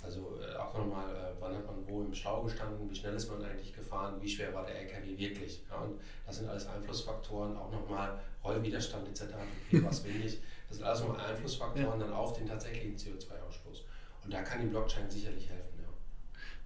also 0.07 0.39
äh, 0.41 0.57
auch 0.57 0.73
nochmal, 0.73 1.11
äh, 1.11 1.35
wann 1.41 1.55
hat 1.55 1.67
man 1.67 1.87
wo 1.87 2.03
im 2.03 2.15
Stau 2.15 2.43
gestanden, 2.43 2.89
wie 2.89 2.95
schnell 2.95 3.15
ist 3.15 3.29
man 3.29 3.45
eigentlich 3.45 3.75
gefahren, 3.75 4.15
wie 4.21 4.29
schwer 4.29 4.55
war 4.55 4.65
der 4.65 4.81
LKW 4.83 5.19
wirklich. 5.19 5.65
Ja, 5.69 5.79
und 5.79 6.01
das 6.25 6.37
sind 6.37 6.49
alles 6.49 6.67
Einflussfaktoren, 6.69 7.57
auch 7.57 7.71
nochmal 7.73 8.19
Rollwiderstand 8.43 9.09
etc., 9.09 9.35
wie 9.71 9.83
war 9.83 9.91
es 9.91 10.05
windig. 10.05 10.39
Das 10.69 10.79
sind 10.79 10.87
alles 10.87 11.01
nochmal 11.01 11.27
Einflussfaktoren 11.27 12.01
ja. 12.01 12.07
dann 12.07 12.15
auf 12.15 12.33
den 12.35 12.47
tatsächlichen 12.47 12.97
CO2-Ausstoß. 12.97 13.83
Und 14.25 14.33
da 14.33 14.43
kann 14.43 14.61
die 14.61 14.69
Blockchain 14.69 15.11
sicherlich 15.11 15.51
helfen. 15.51 15.81
Ja. 15.81 15.89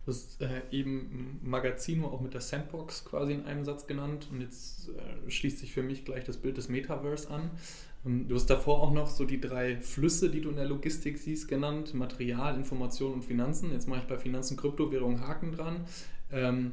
Du 0.04 0.12
hast 0.12 0.40
äh, 0.42 0.62
eben 0.70 1.40
Magazino 1.42 2.08
auch 2.08 2.20
mit 2.20 2.34
der 2.34 2.40
Sandbox 2.42 3.06
quasi 3.06 3.32
in 3.32 3.46
einem 3.46 3.64
Satz 3.64 3.86
genannt 3.86 4.28
und 4.30 4.42
jetzt 4.42 4.90
äh, 4.90 5.30
schließt 5.30 5.58
sich 5.58 5.72
für 5.72 5.82
mich 5.82 6.04
gleich 6.04 6.24
das 6.24 6.36
Bild 6.36 6.58
des 6.58 6.68
Metaverse 6.68 7.30
an. 7.30 7.50
Ähm, 8.04 8.28
du 8.28 8.34
hast 8.34 8.46
davor 8.46 8.82
auch 8.82 8.92
noch 8.92 9.08
so 9.08 9.24
die 9.24 9.40
drei 9.40 9.76
Flüsse, 9.76 10.30
die 10.30 10.40
du 10.40 10.50
in 10.50 10.56
der 10.56 10.66
Logistik 10.66 11.18
siehst, 11.18 11.48
genannt: 11.48 11.94
Material, 11.94 12.56
Information 12.56 13.14
und 13.14 13.24
Finanzen. 13.24 13.72
Jetzt 13.72 13.88
mache 13.88 14.00
ich 14.00 14.06
bei 14.06 14.18
Finanzen, 14.18 14.56
Kryptowährung 14.56 15.20
Haken 15.20 15.52
dran. 15.52 15.84
Ähm, 16.30 16.72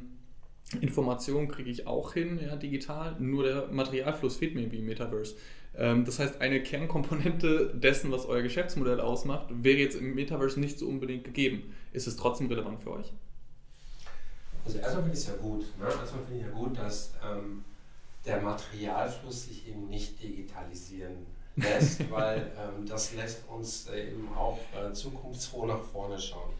Informationen 0.80 1.48
kriege 1.48 1.70
ich 1.70 1.86
auch 1.86 2.12
hin, 2.12 2.38
ja, 2.42 2.54
digital, 2.54 3.16
nur 3.18 3.44
der 3.44 3.68
Materialfluss 3.68 4.36
fehlt 4.36 4.54
mir 4.54 4.70
wie 4.70 4.80
im 4.80 4.86
Metaverse. 4.86 5.36
Ähm, 5.74 6.04
das 6.04 6.18
heißt, 6.18 6.40
eine 6.40 6.62
Kernkomponente 6.62 7.72
dessen, 7.74 8.12
was 8.12 8.26
euer 8.26 8.42
Geschäftsmodell 8.42 9.00
ausmacht, 9.00 9.46
wäre 9.50 9.78
jetzt 9.78 9.94
im 9.96 10.14
Metaverse 10.14 10.60
nicht 10.60 10.78
so 10.78 10.86
unbedingt 10.86 11.24
gegeben. 11.24 11.74
Ist 11.92 12.06
es 12.06 12.16
trotzdem 12.16 12.48
relevant 12.48 12.82
für 12.82 12.92
euch? 12.92 13.12
Also 14.64 14.78
erstmal 14.78 15.04
finde 15.04 15.16
ich 15.16 15.24
es 15.24 15.28
ja 15.28 15.36
gut. 15.36 15.64
Ne? 15.78 15.84
Erstmal 15.84 16.24
finde 16.24 16.36
ich 16.36 16.42
ja 16.42 16.50
gut, 16.50 16.76
dass 16.76 17.14
ähm, 17.24 17.64
der 18.24 18.40
Materialfluss 18.40 19.46
sich 19.46 19.68
eben 19.68 19.88
nicht 19.88 20.22
digitalisieren 20.22 21.26
lässt, 21.56 22.10
weil 22.10 22.52
ähm, 22.56 22.86
das 22.86 23.14
lässt 23.14 23.48
uns 23.48 23.88
eben 23.88 24.28
auch 24.36 24.58
äh, 24.74 24.92
zukunftsfroh 24.92 25.66
nach 25.66 25.82
vorne 25.82 26.18
schauen. 26.18 26.52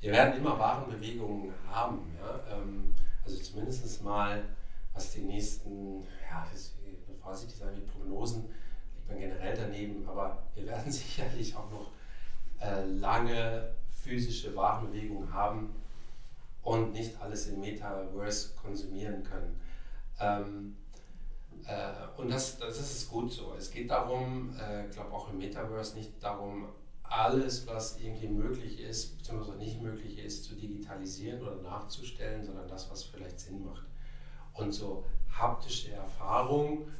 Wir 0.00 0.12
werden 0.12 0.36
immer 0.36 0.58
Warenbewegungen 0.58 1.52
haben. 1.70 2.00
Ja? 2.20 2.56
Ähm, 2.56 2.94
also 3.24 3.38
zumindest 3.38 4.02
mal, 4.02 4.42
was 4.94 5.12
die 5.12 5.20
nächsten, 5.20 6.02
ja, 6.28 6.46
das, 6.52 6.72
vorsichtig 7.22 7.56
sein 7.56 7.74
mit 7.74 7.86
Prognosen, 7.86 8.48
liegt 8.94 9.08
man 9.08 9.18
generell 9.18 9.56
daneben, 9.56 10.08
aber 10.08 10.42
wir 10.54 10.66
werden 10.66 10.90
sicherlich 10.92 11.54
auch 11.54 11.70
noch 11.70 11.92
äh, 12.60 12.84
lange 12.84 13.74
physische 14.02 14.54
Warenbewegungen 14.56 15.32
haben 15.32 15.74
und 16.62 16.92
nicht 16.92 17.20
alles 17.20 17.46
im 17.46 17.60
Metaverse 17.60 18.54
konsumieren 18.60 19.22
können. 19.22 19.60
Ähm, 20.20 20.76
äh, 21.66 22.20
und 22.20 22.30
das, 22.30 22.58
das 22.58 22.78
ist 22.78 23.10
gut 23.10 23.32
so. 23.32 23.54
Es 23.56 23.70
geht 23.70 23.90
darum, 23.90 24.54
ich 24.54 24.60
äh, 24.60 24.88
glaube 24.92 25.12
auch 25.12 25.30
im 25.30 25.38
Metaverse 25.38 25.96
nicht 25.96 26.22
darum, 26.22 26.68
alles, 27.02 27.66
was 27.66 27.98
irgendwie 28.00 28.28
möglich 28.28 28.80
ist, 28.80 29.18
beziehungsweise 29.18 29.58
nicht 29.58 29.82
möglich 29.82 30.18
ist, 30.18 30.44
zu 30.44 30.54
digitalisieren 30.54 31.42
oder 31.42 31.56
nachzustellen, 31.56 32.44
sondern 32.44 32.66
das, 32.68 32.90
was 32.90 33.04
vielleicht 33.04 33.38
Sinn 33.38 33.64
macht. 33.64 33.86
Und 34.54 34.72
so 34.72 35.04
haptische 35.30 35.92
Erfahrungen, 35.92 36.90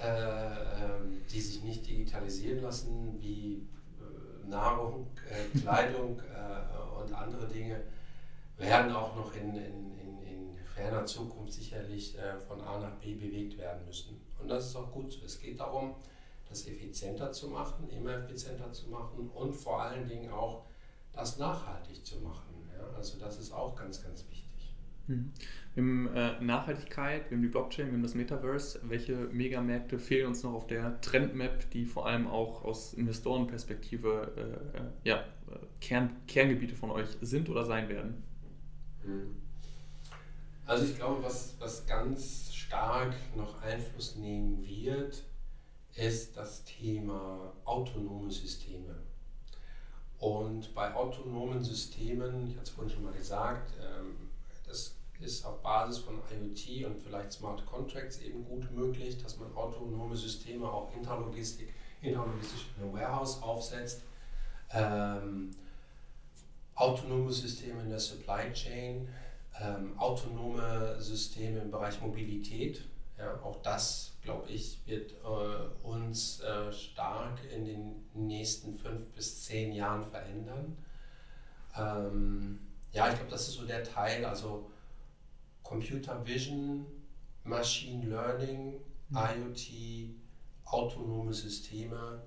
äh, 0.00 0.06
ähm, 0.06 1.22
die 1.30 1.40
sich 1.40 1.62
nicht 1.64 1.86
digitalisieren 1.86 2.62
lassen, 2.62 3.16
wie 3.20 3.66
äh, 3.98 4.48
Nahrung, 4.48 5.08
äh, 5.28 5.58
Kleidung 5.58 6.20
äh, 6.34 7.02
und 7.02 7.12
andere 7.12 7.46
Dinge, 7.48 7.80
werden 8.56 8.92
auch 8.92 9.14
noch 9.16 9.34
in, 9.34 9.56
in, 9.56 9.98
in 9.98 10.07
ferner 10.78 11.04
Zukunft 11.04 11.52
sicherlich 11.52 12.16
äh, 12.18 12.38
von 12.46 12.60
A 12.60 12.78
nach 12.78 12.94
B 13.00 13.14
bewegt 13.14 13.58
werden 13.58 13.84
müssen. 13.86 14.20
Und 14.40 14.48
das 14.48 14.66
ist 14.66 14.76
auch 14.76 14.92
gut 14.92 15.12
so. 15.12 15.24
Es 15.24 15.40
geht 15.40 15.58
darum, 15.58 15.96
das 16.48 16.66
effizienter 16.66 17.32
zu 17.32 17.48
machen, 17.48 17.90
immer 17.90 18.14
effizienter 18.14 18.72
zu 18.72 18.88
machen 18.88 19.28
und 19.30 19.52
vor 19.54 19.82
allen 19.82 20.06
Dingen 20.08 20.30
auch 20.30 20.64
das 21.12 21.38
nachhaltig 21.38 22.06
zu 22.06 22.20
machen. 22.20 22.54
Ja? 22.72 22.96
Also 22.96 23.18
das 23.18 23.38
ist 23.38 23.52
auch 23.52 23.74
ganz, 23.74 24.02
ganz 24.02 24.24
wichtig. 24.30 24.74
Mhm. 25.08 25.32
Wir 25.74 25.82
haben 25.82 26.14
äh, 26.14 26.40
Nachhaltigkeit, 26.40 27.28
wir 27.28 27.36
haben 27.36 27.42
die 27.42 27.48
Blockchain, 27.48 27.86
wir 27.86 27.94
haben 27.94 28.02
das 28.02 28.14
Metaverse. 28.14 28.80
Welche 28.84 29.16
Megamärkte 29.32 29.98
fehlen 29.98 30.28
uns 30.28 30.44
noch 30.44 30.52
auf 30.52 30.66
der 30.68 31.00
Trendmap, 31.00 31.70
die 31.70 31.86
vor 31.86 32.06
allem 32.06 32.28
auch 32.28 32.64
aus 32.64 32.94
Investorenperspektive 32.94 34.32
äh, 34.36 34.78
äh 34.78 34.82
ja, 35.02 35.16
äh, 35.16 35.58
Kern, 35.80 36.10
Kerngebiete 36.28 36.76
von 36.76 36.90
euch 36.90 37.08
sind 37.20 37.48
oder 37.48 37.64
sein 37.64 37.88
werden? 37.88 38.22
Mhm. 39.04 39.47
Also 40.68 40.84
ich 40.84 40.96
glaube, 40.96 41.22
was, 41.22 41.54
was 41.60 41.86
ganz 41.86 42.52
stark 42.52 43.14
noch 43.34 43.62
Einfluss 43.62 44.16
nehmen 44.16 44.62
wird, 44.66 45.24
ist 45.94 46.36
das 46.36 46.62
Thema 46.64 47.54
autonome 47.64 48.30
Systeme. 48.30 48.94
Und 50.18 50.74
bei 50.74 50.94
autonomen 50.94 51.64
Systemen, 51.64 52.50
ich 52.50 52.56
hatte 52.56 52.64
es 52.64 52.70
vorhin 52.70 52.92
schon 52.92 53.02
mal 53.02 53.14
gesagt, 53.14 53.72
ähm, 53.80 54.28
das 54.66 54.94
ist 55.20 55.46
auf 55.46 55.62
Basis 55.62 56.00
von 56.00 56.16
IoT 56.16 56.84
und 56.84 57.02
vielleicht 57.02 57.32
Smart 57.32 57.64
Contracts 57.64 58.18
eben 58.18 58.44
gut 58.44 58.70
möglich, 58.70 59.16
dass 59.22 59.38
man 59.38 59.50
autonome 59.54 60.16
Systeme 60.16 60.70
auch 60.70 60.94
interlogistik, 60.94 61.72
interlogistisch 62.02 62.66
in 62.76 62.82
einem 62.82 62.92
Warehouse 62.92 63.40
aufsetzt. 63.40 64.02
Ähm, 64.70 65.52
autonome 66.74 67.32
Systeme 67.32 67.80
in 67.80 67.88
der 67.88 68.00
Supply 68.00 68.52
Chain, 68.52 69.08
ähm, 69.60 69.98
autonome 69.98 71.00
Systeme 71.00 71.60
im 71.60 71.70
Bereich 71.70 72.00
Mobilität. 72.00 72.84
Ja, 73.18 73.34
auch 73.42 73.60
das 73.62 74.08
glaube 74.28 74.50
ich, 74.50 74.78
wird 74.86 75.12
äh, 75.12 75.86
uns 75.86 76.40
äh, 76.40 76.70
stark 76.70 77.38
in 77.50 77.64
den 77.64 78.04
nächsten 78.12 78.74
fünf 78.74 79.06
bis 79.14 79.44
zehn 79.44 79.72
Jahren 79.72 80.04
verändern. 80.04 80.76
Ähm, 81.74 82.60
ja, 82.92 83.08
ich 83.08 83.14
glaube, 83.14 83.30
das 83.30 83.48
ist 83.48 83.54
so 83.54 83.64
der 83.64 83.84
Teil, 83.84 84.24
also 84.26 84.70
Computer 85.62 86.26
Vision, 86.26 86.84
Machine 87.44 88.06
Learning, 88.06 88.74
mhm. 89.08 89.16
IoT, 89.16 90.14
autonome 90.66 91.32
Systeme, 91.32 92.22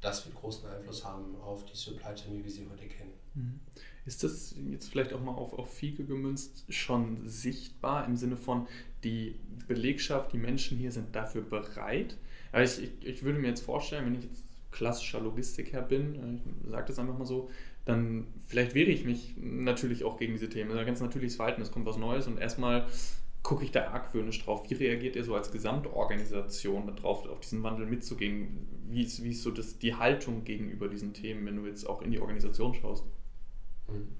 das 0.00 0.24
wird 0.24 0.36
großen 0.36 0.68
Einfluss 0.68 1.04
haben 1.04 1.34
auf 1.40 1.64
die 1.64 1.76
Supply 1.76 2.14
Chain, 2.14 2.38
wie 2.38 2.44
wir 2.44 2.52
sie 2.52 2.68
heute 2.70 2.86
kennen. 2.86 3.14
Mhm. 3.34 3.60
Ist 4.06 4.22
das 4.22 4.54
jetzt 4.70 4.88
vielleicht 4.88 5.12
auch 5.12 5.22
mal 5.22 5.32
auf, 5.32 5.54
auf 5.54 5.72
Fiege 5.72 6.04
gemünzt 6.04 6.64
schon 6.68 7.26
sichtbar 7.26 8.06
im 8.06 8.16
Sinne 8.16 8.36
von, 8.36 8.66
die 9.02 9.34
Belegschaft, 9.66 10.32
die 10.32 10.38
Menschen 10.38 10.78
hier 10.78 10.92
sind 10.92 11.14
dafür 11.14 11.42
bereit? 11.42 12.16
Also 12.52 12.82
ich, 12.82 12.88
ich, 13.00 13.06
ich 13.06 13.22
würde 13.22 13.38
mir 13.38 13.48
jetzt 13.48 13.62
vorstellen, 13.62 14.06
wenn 14.06 14.14
ich 14.14 14.24
jetzt 14.24 14.44
klassischer 14.70 15.20
Logistiker 15.20 15.82
bin, 15.82 16.14
äh, 16.14 16.34
ich 16.34 16.70
sage 16.70 16.86
das 16.88 16.98
einfach 16.98 17.16
mal 17.16 17.24
so, 17.24 17.50
dann 17.84 18.26
vielleicht 18.46 18.74
wehre 18.74 18.90
ich 18.90 19.04
mich 19.04 19.34
natürlich 19.36 20.04
auch 20.04 20.18
gegen 20.18 20.32
diese 20.32 20.48
Themen. 20.48 20.70
Das 20.70 20.78
ein 20.78 20.86
ganz 20.86 21.00
natürliches 21.00 21.36
Verhalten, 21.36 21.62
es 21.62 21.70
kommt 21.70 21.86
was 21.86 21.96
Neues 21.96 22.26
und 22.26 22.38
erstmal 22.38 22.86
gucke 23.42 23.64
ich 23.64 23.70
da 23.70 23.88
argwöhnisch 23.88 24.42
drauf. 24.42 24.68
Wie 24.68 24.74
reagiert 24.74 25.16
ihr 25.16 25.24
so 25.24 25.34
als 25.34 25.52
Gesamtorganisation 25.52 26.86
darauf, 26.96 27.28
auf 27.28 27.40
diesen 27.40 27.62
Wandel 27.62 27.86
mitzugehen? 27.86 28.66
Wie 28.88 29.02
ist, 29.02 29.22
wie 29.22 29.30
ist 29.30 29.42
so 29.42 29.50
das, 29.50 29.78
die 29.78 29.94
Haltung 29.94 30.44
gegenüber 30.44 30.88
diesen 30.88 31.12
Themen, 31.12 31.44
wenn 31.44 31.56
du 31.56 31.66
jetzt 31.66 31.84
auch 31.86 32.00
in 32.00 32.10
die 32.10 32.20
Organisation 32.20 32.74
schaust? 32.74 33.04
Mhm. 33.88 34.16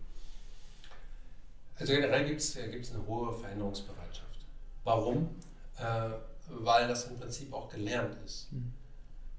Also 1.77 1.93
generell 1.93 2.25
gibt 2.27 2.41
es 2.41 2.57
eine 2.57 3.07
hohe 3.07 3.33
Veränderungsbereitschaft. 3.33 4.47
Warum? 4.85 5.31
Äh, 5.79 6.11
weil 6.49 6.89
das 6.89 7.07
im 7.07 7.19
Prinzip 7.19 7.53
auch 7.53 7.69
gelernt 7.69 8.17
ist. 8.25 8.53
Mhm. 8.53 8.73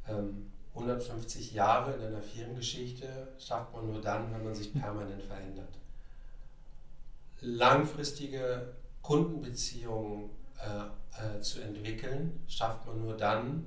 Ähm, 0.08 0.52
150 0.74 1.54
Jahre 1.54 1.94
in 1.94 2.02
einer 2.02 2.22
Firmengeschichte 2.22 3.30
schafft 3.40 3.74
man 3.74 3.88
nur 3.88 4.02
dann, 4.02 4.32
wenn 4.34 4.44
man 4.44 4.54
sich 4.54 4.74
permanent 4.74 5.24
verändert. 5.24 5.80
Langfristige 7.40 8.74
Kundenbeziehungen 9.02 10.32
äh, 10.60 11.38
äh, 11.38 11.42
zu 11.42 11.62
entwickeln, 11.62 12.44
schafft 12.48 12.86
man 12.88 13.02
nur 13.02 13.16
dann, 13.16 13.66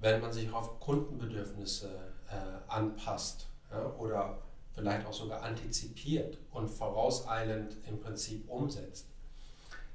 wenn 0.00 0.20
man 0.20 0.32
sich 0.32 0.50
auf 0.52 0.80
Kundenbedürfnisse 0.80 1.88
äh, 2.28 2.70
anpasst 2.70 3.46
ja, 3.70 3.84
oder 3.98 4.38
vielleicht 4.76 5.06
auch 5.06 5.12
sogar 5.12 5.42
antizipiert 5.42 6.38
und 6.52 6.68
vorauseilend 6.68 7.78
im 7.88 7.98
Prinzip 7.98 8.48
umsetzt. 8.48 9.06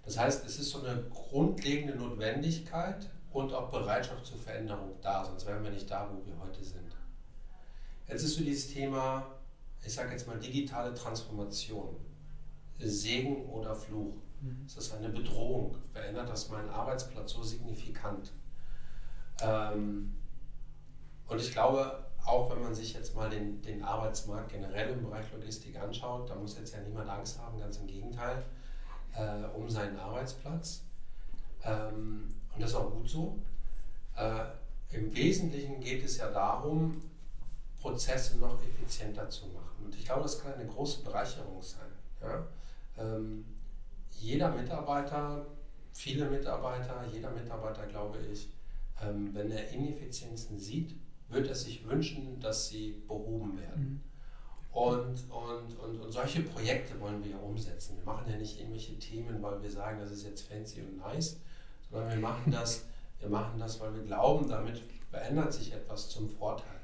Das 0.04 0.18
heißt, 0.18 0.46
es 0.46 0.60
ist 0.60 0.72
so 0.72 0.84
eine 0.84 1.04
grundlegende 1.04 1.96
Notwendigkeit 1.96 3.08
und 3.32 3.54
auch 3.54 3.70
Bereitschaft 3.70 4.26
zur 4.26 4.40
Veränderung 4.40 4.96
da, 5.02 5.24
sonst 5.24 5.46
wären 5.46 5.64
wir 5.64 5.70
nicht 5.70 5.90
da, 5.90 6.10
wo 6.12 6.26
wir 6.26 6.38
heute 6.40 6.64
sind. 6.64 6.96
Jetzt 8.08 8.24
ist 8.24 8.36
so 8.36 8.44
dieses 8.44 8.74
Thema, 8.74 9.28
ich 9.86 9.94
sage 9.94 10.12
jetzt 10.12 10.28
mal 10.28 10.40
digitale 10.40 10.94
Transformation, 10.96 11.96
Segen 12.80 13.46
oder 13.46 13.76
Fluch. 13.76 14.16
Mhm. 14.42 14.66
Ist 14.66 14.78
das 14.78 14.92
eine 14.94 15.10
Bedrohung? 15.10 15.78
Verändert 15.94 16.28
das 16.28 16.50
meinen 16.50 16.70
Arbeitsplatz 16.70 17.34
so 17.34 17.44
signifikant? 17.44 18.34
Ähm, 19.44 20.16
und 21.28 21.40
ich 21.40 21.52
glaube, 21.52 22.11
auch 22.26 22.52
wenn 22.52 22.62
man 22.62 22.74
sich 22.74 22.94
jetzt 22.94 23.16
mal 23.16 23.30
den, 23.30 23.62
den 23.62 23.84
Arbeitsmarkt 23.84 24.52
generell 24.52 24.90
im 24.92 25.04
Bereich 25.04 25.26
Logistik 25.32 25.80
anschaut, 25.80 26.30
da 26.30 26.36
muss 26.36 26.58
jetzt 26.58 26.74
ja 26.74 26.82
niemand 26.82 27.10
Angst 27.10 27.40
haben, 27.40 27.60
ganz 27.60 27.78
im 27.78 27.88
Gegenteil, 27.88 28.44
äh, 29.16 29.46
um 29.56 29.70
seinen 29.70 29.98
Arbeitsplatz. 29.98 30.84
Ähm, 31.64 32.34
und 32.54 32.62
das 32.62 32.72
ist 32.72 32.76
auch 32.76 32.92
gut 32.92 33.10
so. 33.10 33.40
Äh, 34.16 34.46
Im 34.92 35.16
Wesentlichen 35.16 35.80
geht 35.80 36.04
es 36.04 36.18
ja 36.18 36.30
darum, 36.30 37.02
Prozesse 37.80 38.38
noch 38.38 38.62
effizienter 38.64 39.30
zu 39.30 39.48
machen. 39.48 39.86
Und 39.86 39.96
ich 39.96 40.06
glaube, 40.06 40.22
das 40.22 40.40
kann 40.40 40.54
eine 40.54 40.68
große 40.68 41.04
Bereicherung 41.04 41.62
sein. 41.62 41.90
Ja? 42.22 42.46
Ähm, 42.98 43.46
jeder 44.12 44.52
Mitarbeiter, 44.52 45.48
viele 45.94 46.30
Mitarbeiter, 46.30 47.04
jeder 47.12 47.32
Mitarbeiter, 47.32 47.88
glaube 47.88 48.20
ich, 48.32 48.50
ähm, 49.02 49.34
wenn 49.34 49.52
er 49.52 49.70
Ineffizienzen 49.70 50.60
sieht, 50.60 50.96
wird 51.32 51.48
er 51.48 51.56
sich 51.56 51.88
wünschen, 51.88 52.40
dass 52.40 52.70
sie 52.70 53.04
behoben 53.08 53.60
werden. 53.60 53.84
Mhm. 53.84 54.02
Und, 54.72 55.30
und, 55.30 55.80
und, 55.80 56.00
und 56.00 56.12
solche 56.12 56.42
Projekte 56.44 57.00
wollen 57.00 57.24
wir 57.24 57.32
ja 57.32 57.38
umsetzen. 57.38 57.98
Wir 57.98 58.06
machen 58.06 58.30
ja 58.30 58.38
nicht 58.38 58.58
irgendwelche 58.58 58.98
Themen, 59.00 59.42
weil 59.42 59.62
wir 59.62 59.70
sagen, 59.70 60.00
das 60.00 60.12
ist 60.12 60.24
jetzt 60.24 60.48
fancy 60.48 60.82
und 60.82 60.98
nice, 60.98 61.42
sondern 61.90 62.10
wir 62.10 62.20
machen 62.20 62.52
das, 62.52 62.86
wir 63.20 63.30
machen 63.30 63.60
das, 63.60 63.80
weil 63.80 63.94
wir 63.94 64.04
glauben, 64.04 64.48
damit 64.48 64.82
verändert 65.10 65.54
sich 65.54 65.74
etwas 65.74 66.10
zum 66.10 66.30
Vorteil. 66.30 66.80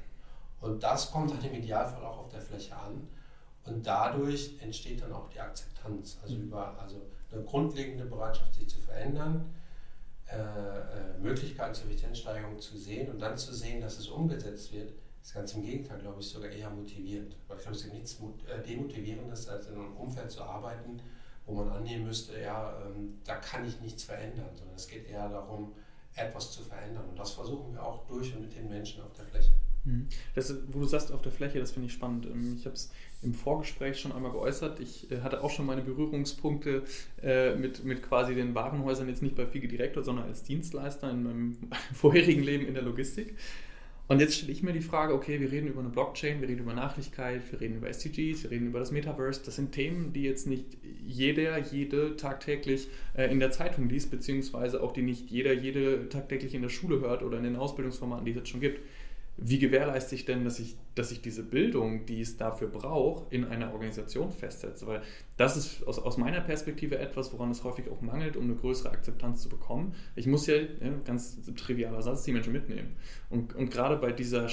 Und 0.60 0.82
das 0.82 1.10
kommt 1.10 1.30
dann 1.30 1.42
im 1.42 1.54
Idealfall 1.54 2.04
auch 2.04 2.18
auf 2.18 2.28
der 2.28 2.42
Fläche 2.42 2.76
an. 2.76 3.08
Und 3.64 3.86
dadurch 3.86 4.56
entsteht 4.60 5.02
dann 5.02 5.12
auch 5.12 5.28
die 5.28 5.40
Akzeptanz. 5.40 6.18
Also, 6.22 6.36
mhm. 6.36 6.42
über, 6.42 6.78
also 6.80 7.00
eine 7.32 7.42
grundlegende 7.42 8.04
Bereitschaft, 8.04 8.54
sich 8.54 8.68
zu 8.68 8.80
verändern, 8.80 9.54
äh, 10.30 10.36
äh, 10.36 11.18
Möglichkeiten 11.18 11.74
zur 11.74 11.86
Effizienzsteigerung 11.86 12.58
zu 12.58 12.76
sehen 12.76 13.10
und 13.10 13.18
dann 13.18 13.38
zu 13.38 13.54
sehen, 13.54 13.80
dass 13.80 13.98
es 13.98 14.08
umgesetzt 14.08 14.72
wird, 14.72 14.92
ist 15.22 15.34
ganz 15.34 15.54
im 15.54 15.62
Gegenteil, 15.62 15.98
glaube 15.98 16.20
ich, 16.20 16.28
sogar 16.28 16.50
eher 16.50 16.68
motivierend. 16.70 17.36
Weil 17.46 17.56
ich 17.56 17.62
glaube, 17.62 17.76
es 17.76 17.82
gibt 17.84 17.94
nichts 17.94 18.20
äh, 18.46 18.62
Demotivierendes, 18.62 19.48
als 19.48 19.66
in 19.68 19.74
einem 19.74 19.96
Umfeld 19.96 20.30
zu 20.30 20.42
arbeiten, 20.42 21.00
wo 21.46 21.54
man 21.54 21.70
annehmen 21.70 22.04
müsste, 22.04 22.38
ja, 22.40 22.78
ähm, 22.84 23.18
da 23.24 23.36
kann 23.36 23.66
ich 23.66 23.80
nichts 23.80 24.04
verändern, 24.04 24.50
sondern 24.54 24.76
es 24.76 24.86
geht 24.86 25.08
eher 25.08 25.30
darum, 25.30 25.72
etwas 26.14 26.52
zu 26.52 26.62
verändern. 26.62 27.08
Und 27.08 27.18
das 27.18 27.32
versuchen 27.32 27.72
wir 27.72 27.82
auch 27.82 28.06
durch 28.06 28.34
und 28.34 28.42
mit 28.42 28.54
den 28.54 28.68
Menschen 28.68 29.02
auf 29.02 29.14
der 29.14 29.24
Fläche. 29.24 29.52
Mhm. 29.88 30.06
Das, 30.34 30.54
wo 30.68 30.80
du 30.80 30.86
sagst, 30.86 31.12
auf 31.12 31.22
der 31.22 31.32
Fläche, 31.32 31.58
das 31.58 31.72
finde 31.72 31.86
ich 31.86 31.92
spannend. 31.92 32.26
Ähm, 32.26 32.56
ich 32.58 32.66
habe 32.66 32.74
es 32.74 32.92
im 33.22 33.34
Vorgespräch 33.34 33.98
schon 33.98 34.12
einmal 34.12 34.32
geäußert. 34.32 34.80
Ich 34.80 35.10
äh, 35.10 35.22
hatte 35.22 35.42
auch 35.42 35.50
schon 35.50 35.66
meine 35.66 35.82
Berührungspunkte 35.82 36.82
äh, 37.22 37.54
mit, 37.56 37.84
mit 37.84 38.02
quasi 38.02 38.34
den 38.34 38.54
Warenhäusern, 38.54 39.08
jetzt 39.08 39.22
nicht 39.22 39.34
bei 39.34 39.46
Fige 39.46 39.68
Direktor, 39.68 40.02
sondern 40.02 40.26
als 40.26 40.42
Dienstleister 40.42 41.10
in 41.10 41.22
meinem 41.22 41.56
vorherigen 41.94 42.42
Leben 42.42 42.66
in 42.66 42.74
der 42.74 42.82
Logistik. 42.82 43.34
Und 44.08 44.20
jetzt 44.20 44.36
stelle 44.36 44.52
ich 44.52 44.62
mir 44.62 44.72
die 44.72 44.80
Frage, 44.80 45.12
okay, 45.12 45.38
wir 45.38 45.52
reden 45.52 45.68
über 45.68 45.80
eine 45.80 45.90
Blockchain, 45.90 46.40
wir 46.40 46.48
reden 46.48 46.60
über 46.60 46.72
Nachhaltigkeit, 46.72 47.42
wir 47.52 47.60
reden 47.60 47.76
über 47.76 47.88
SDGs, 47.90 48.42
wir 48.42 48.50
reden 48.50 48.68
über 48.68 48.78
das 48.78 48.90
Metaverse. 48.90 49.42
Das 49.44 49.56
sind 49.56 49.72
Themen, 49.72 50.14
die 50.14 50.22
jetzt 50.22 50.46
nicht 50.46 50.64
jeder, 51.06 51.58
jede 51.58 52.16
tagtäglich 52.16 52.88
äh, 53.14 53.30
in 53.30 53.38
der 53.38 53.50
Zeitung 53.50 53.86
liest, 53.90 54.10
beziehungsweise 54.10 54.82
auch 54.82 54.92
die 54.92 55.02
nicht 55.02 55.30
jeder, 55.30 55.52
jede 55.52 56.08
tagtäglich 56.08 56.54
in 56.54 56.62
der 56.62 56.70
Schule 56.70 57.00
hört 57.00 57.22
oder 57.22 57.36
in 57.36 57.44
den 57.44 57.56
Ausbildungsformaten, 57.56 58.24
die 58.24 58.30
es 58.30 58.36
jetzt 58.38 58.48
schon 58.48 58.60
gibt 58.60 58.80
wie 59.40 59.60
gewährleiste 59.60 60.16
ich 60.16 60.24
denn, 60.24 60.44
dass 60.44 60.58
ich, 60.58 60.76
dass 60.96 61.12
ich 61.12 61.22
diese 61.22 61.44
Bildung, 61.44 62.06
die 62.06 62.20
es 62.20 62.36
dafür 62.36 62.66
braucht, 62.66 63.32
in 63.32 63.44
einer 63.44 63.72
Organisation 63.72 64.32
festsetze? 64.32 64.86
Weil 64.88 65.02
das 65.36 65.56
ist 65.56 65.86
aus, 65.86 66.00
aus 66.00 66.16
meiner 66.16 66.40
Perspektive 66.40 66.98
etwas, 66.98 67.32
woran 67.32 67.52
es 67.52 67.62
häufig 67.62 67.88
auch 67.88 68.00
mangelt, 68.00 68.36
um 68.36 68.44
eine 68.44 68.56
größere 68.56 68.90
Akzeptanz 68.90 69.42
zu 69.42 69.48
bekommen. 69.48 69.94
Ich 70.16 70.26
muss 70.26 70.48
ja, 70.48 70.56
ja 70.56 70.66
ganz 71.04 71.40
trivialer 71.56 72.02
Satz, 72.02 72.24
die 72.24 72.32
Menschen 72.32 72.52
mitnehmen. 72.52 72.96
Und, 73.30 73.54
und 73.54 73.70
gerade 73.70 73.96
bei 73.96 74.10
dieser 74.10 74.48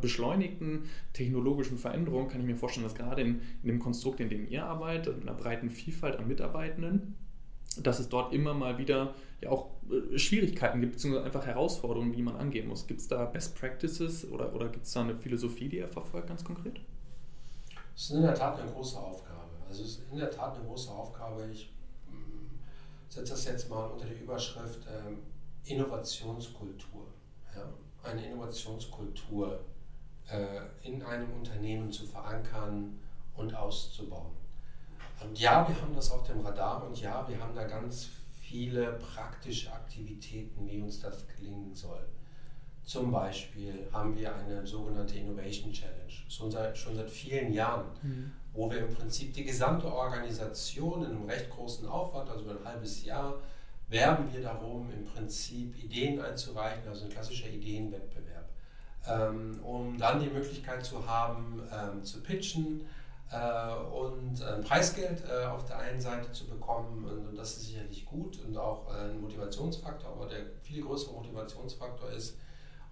beschleunigten 0.00 0.84
technologischen 1.14 1.78
Veränderung 1.78 2.28
kann 2.28 2.42
ich 2.42 2.46
mir 2.46 2.56
vorstellen, 2.56 2.84
dass 2.84 2.94
gerade 2.94 3.22
in, 3.22 3.40
in 3.62 3.68
dem 3.68 3.78
Konstrukt, 3.78 4.20
in 4.20 4.28
dem 4.28 4.46
ihr 4.46 4.66
arbeitet, 4.66 5.22
in 5.22 5.28
einer 5.28 5.36
breiten 5.36 5.70
Vielfalt 5.70 6.16
an 6.16 6.28
Mitarbeitenden, 6.28 7.14
dass 7.76 7.98
es 7.98 8.08
dort 8.08 8.32
immer 8.32 8.54
mal 8.54 8.78
wieder 8.78 9.14
ja 9.40 9.50
auch 9.50 9.70
äh, 9.90 10.18
Schwierigkeiten 10.18 10.80
gibt, 10.80 10.92
beziehungsweise 10.92 11.24
einfach 11.24 11.46
Herausforderungen, 11.46 12.12
die 12.12 12.22
man 12.22 12.36
angehen 12.36 12.68
muss. 12.68 12.86
Gibt 12.86 13.00
es 13.00 13.08
da 13.08 13.24
Best 13.24 13.56
Practices 13.56 14.30
oder, 14.30 14.54
oder 14.54 14.68
gibt 14.68 14.86
es 14.86 14.92
da 14.92 15.00
eine 15.00 15.16
Philosophie, 15.16 15.68
die 15.68 15.78
er 15.78 15.88
verfolgt, 15.88 16.28
ganz 16.28 16.44
konkret? 16.44 16.80
Es 17.94 18.04
ist 18.04 18.10
in 18.10 18.22
der 18.22 18.34
Tat 18.34 18.60
eine 18.60 18.70
große 18.70 18.98
Aufgabe. 18.98 19.50
Also 19.68 19.82
es 19.82 19.90
ist 19.90 20.02
in 20.10 20.18
der 20.18 20.30
Tat 20.30 20.56
eine 20.56 20.64
große 20.64 20.90
Aufgabe. 20.90 21.48
Ich 21.52 21.72
mm, 22.08 22.58
setze 23.08 23.32
das 23.32 23.44
jetzt 23.44 23.68
mal 23.68 23.86
unter 23.86 24.06
die 24.06 24.22
Überschrift 24.22 24.86
ähm, 24.86 25.18
Innovationskultur. 25.64 27.06
Ja? 27.54 27.68
Eine 28.08 28.26
Innovationskultur 28.26 29.60
äh, 30.28 30.60
in 30.82 31.02
einem 31.02 31.32
Unternehmen 31.32 31.90
zu 31.90 32.06
verankern 32.06 32.98
und 33.36 33.54
auszubauen. 33.54 34.41
Und 35.24 35.38
ja, 35.38 35.66
wir 35.68 35.80
haben 35.80 35.94
das 35.94 36.10
auf 36.10 36.22
dem 36.24 36.40
Radar 36.40 36.84
und 36.84 37.00
ja, 37.00 37.26
wir 37.28 37.38
haben 37.40 37.54
da 37.54 37.64
ganz 37.64 38.10
viele 38.40 38.92
praktische 38.94 39.72
Aktivitäten, 39.72 40.68
wie 40.68 40.80
uns 40.80 41.00
das 41.00 41.26
gelingen 41.26 41.74
soll. 41.74 42.06
Zum 42.84 43.12
Beispiel 43.12 43.86
haben 43.92 44.16
wir 44.16 44.34
eine 44.34 44.66
sogenannte 44.66 45.16
Innovation 45.16 45.72
Challenge, 45.72 46.12
schon 46.28 46.50
seit, 46.50 46.76
schon 46.76 46.96
seit 46.96 47.08
vielen 47.08 47.52
Jahren, 47.52 47.86
mhm. 48.02 48.32
wo 48.52 48.70
wir 48.70 48.80
im 48.80 48.92
Prinzip 48.92 49.32
die 49.32 49.44
gesamte 49.44 49.90
Organisation 49.92 51.04
in 51.04 51.12
einem 51.12 51.24
recht 51.24 51.48
großen 51.48 51.86
Aufwand, 51.86 52.28
also 52.28 52.50
ein 52.50 52.64
halbes 52.64 53.04
Jahr, 53.04 53.38
werben 53.88 54.32
wir 54.32 54.42
darum, 54.42 54.90
im 54.90 55.04
Prinzip 55.04 55.76
Ideen 55.82 56.20
einzureichen, 56.20 56.88
also 56.88 57.04
ein 57.04 57.10
klassischer 57.10 57.48
Ideenwettbewerb, 57.48 58.48
ähm, 59.06 59.60
um 59.62 59.96
dann 59.96 60.20
die 60.20 60.28
Möglichkeit 60.28 60.84
zu 60.84 61.06
haben, 61.06 61.62
ähm, 61.72 62.02
zu 62.02 62.20
pitchen, 62.22 62.82
und 63.32 64.42
ein 64.42 64.62
Preisgeld 64.62 65.22
äh, 65.24 65.46
auf 65.46 65.64
der 65.64 65.78
einen 65.78 66.00
Seite 66.00 66.32
zu 66.32 66.46
bekommen. 66.46 67.04
Und 67.04 67.36
das 67.36 67.56
ist 67.56 67.66
sicherlich 67.66 68.04
gut 68.04 68.38
und 68.44 68.56
auch 68.56 68.88
ein 68.88 69.20
Motivationsfaktor. 69.20 70.10
Aber 70.10 70.26
der 70.26 70.44
viel 70.60 70.82
größere 70.82 71.14
Motivationsfaktor 71.14 72.10
ist 72.10 72.36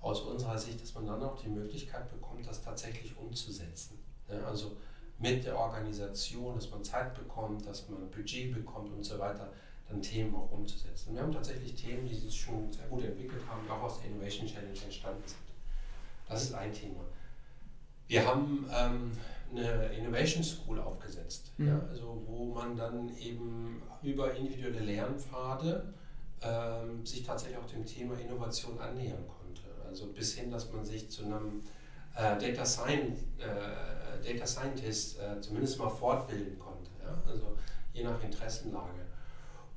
aus 0.01 0.23
unserer 0.23 0.59
Sicht, 0.59 0.81
dass 0.81 0.95
man 0.95 1.07
dann 1.07 1.23
auch 1.23 1.37
die 1.37 1.49
Möglichkeit 1.49 2.11
bekommt, 2.11 2.47
das 2.47 2.63
tatsächlich 2.63 3.17
umzusetzen. 3.19 3.99
Also 4.47 4.77
mit 5.19 5.45
der 5.45 5.59
Organisation, 5.59 6.55
dass 6.55 6.71
man 6.71 6.83
Zeit 6.83 7.15
bekommt, 7.15 7.67
dass 7.67 7.89
man 7.91 8.11
Budget 8.11 8.55
bekommt 8.55 8.93
und 8.93 9.05
so 9.05 9.19
weiter, 9.19 9.53
dann 9.89 10.01
Themen 10.01 10.35
auch 10.35 10.51
umzusetzen. 10.51 11.11
Und 11.11 11.17
wir 11.17 11.23
haben 11.23 11.33
tatsächlich 11.33 11.75
Themen, 11.75 12.07
die 12.07 12.15
sich 12.15 12.41
schon 12.41 12.73
sehr 12.73 12.87
gut 12.87 13.05
entwickelt 13.05 13.43
haben, 13.47 13.69
auch 13.69 13.83
aus 13.83 14.01
der 14.01 14.11
Innovation 14.11 14.47
Challenge 14.47 14.79
entstanden 14.83 15.23
sind. 15.27 15.41
Das 16.27 16.45
ist 16.45 16.55
ein 16.55 16.73
Thema. 16.73 17.05
Wir 18.07 18.27
haben 18.27 18.69
ähm, 18.73 19.13
eine 19.51 19.87
Innovation 19.97 20.43
School 20.43 20.81
aufgesetzt, 20.81 21.53
mhm. 21.59 21.69
ja, 21.69 21.81
also 21.89 22.23
wo 22.27 22.47
man 22.47 22.77
dann 22.77 23.17
eben 23.17 23.83
über 24.03 24.35
individuelle 24.35 24.81
Lernpfade 24.81 25.93
ähm, 26.43 27.05
sich 27.05 27.23
tatsächlich 27.23 27.59
auch 27.59 27.67
dem 27.67 27.85
Thema 27.85 28.19
Innovation 28.19 28.79
annähern 28.79 29.25
konnte. 29.27 29.63
Also 29.87 30.07
bis 30.07 30.35
hin, 30.35 30.51
dass 30.51 30.73
man 30.73 30.85
sich 30.85 31.11
zu 31.11 31.25
einem 31.25 31.61
äh, 32.15 32.39
Data, 32.39 32.65
Science, 32.65 33.21
äh, 33.39 34.33
Data 34.33 34.47
Scientist 34.47 35.19
äh, 35.21 35.41
zumindest 35.41 35.79
mal 35.79 35.91
fortbilden 35.91 36.59
konnte, 36.59 36.91
ja, 37.03 37.23
also 37.27 37.57
je 37.93 38.05
nach 38.05 38.23
Interessenlage. 38.23 39.01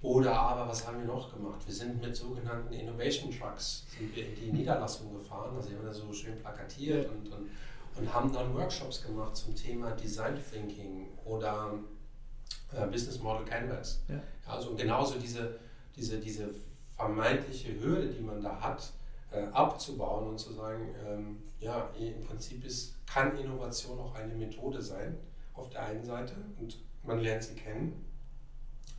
Oder 0.01 0.38
aber, 0.38 0.67
was 0.67 0.86
haben 0.86 0.99
wir 0.99 1.05
noch 1.05 1.34
gemacht? 1.34 1.61
Wir 1.65 1.74
sind 1.74 2.01
mit 2.01 2.13
sogenannten 2.13 2.74
Innovation 2.74 3.32
Trucks 3.32 3.86
sind 3.97 4.13
wir 4.13 4.28
in 4.28 4.36
die 4.36 4.51
Niederlassung 4.51 5.13
gefahren, 5.17 5.55
also 5.55 5.69
wir 5.69 5.78
haben 5.78 5.86
das 5.86 5.97
so 5.97 6.11
schön 6.11 6.38
plakatiert 6.39 7.09
und, 7.09 7.32
und 7.32 7.49
und 7.97 8.13
haben 8.13 8.31
dann 8.31 8.53
Workshops 8.55 9.03
gemacht 9.03 9.35
zum 9.35 9.55
Thema 9.55 9.91
Design 9.91 10.39
Thinking 10.51 11.07
oder 11.25 11.73
äh, 12.71 12.87
Business 12.87 13.19
Model 13.19 13.45
Canvas. 13.45 14.01
Ja. 14.07 14.21
Also 14.45 14.75
genauso 14.75 15.19
diese, 15.19 15.59
diese, 15.95 16.19
diese 16.19 16.49
vermeintliche 16.95 17.79
Hürde, 17.79 18.07
die 18.07 18.21
man 18.21 18.41
da 18.41 18.59
hat, 18.59 18.93
äh, 19.31 19.43
abzubauen 19.51 20.29
und 20.29 20.39
zu 20.39 20.53
sagen, 20.53 20.93
ähm, 21.05 21.43
ja, 21.59 21.89
im 21.97 22.23
Prinzip 22.23 22.63
ist, 22.65 22.95
kann 23.05 23.37
Innovation 23.37 23.99
auch 23.99 24.13
eine 24.15 24.33
Methode 24.33 24.81
sein, 24.81 25.17
auf 25.53 25.69
der 25.69 25.83
einen 25.83 26.03
Seite, 26.03 26.33
und 26.59 26.77
man 27.03 27.19
lernt 27.19 27.43
sie 27.43 27.55
kennen, 27.55 28.05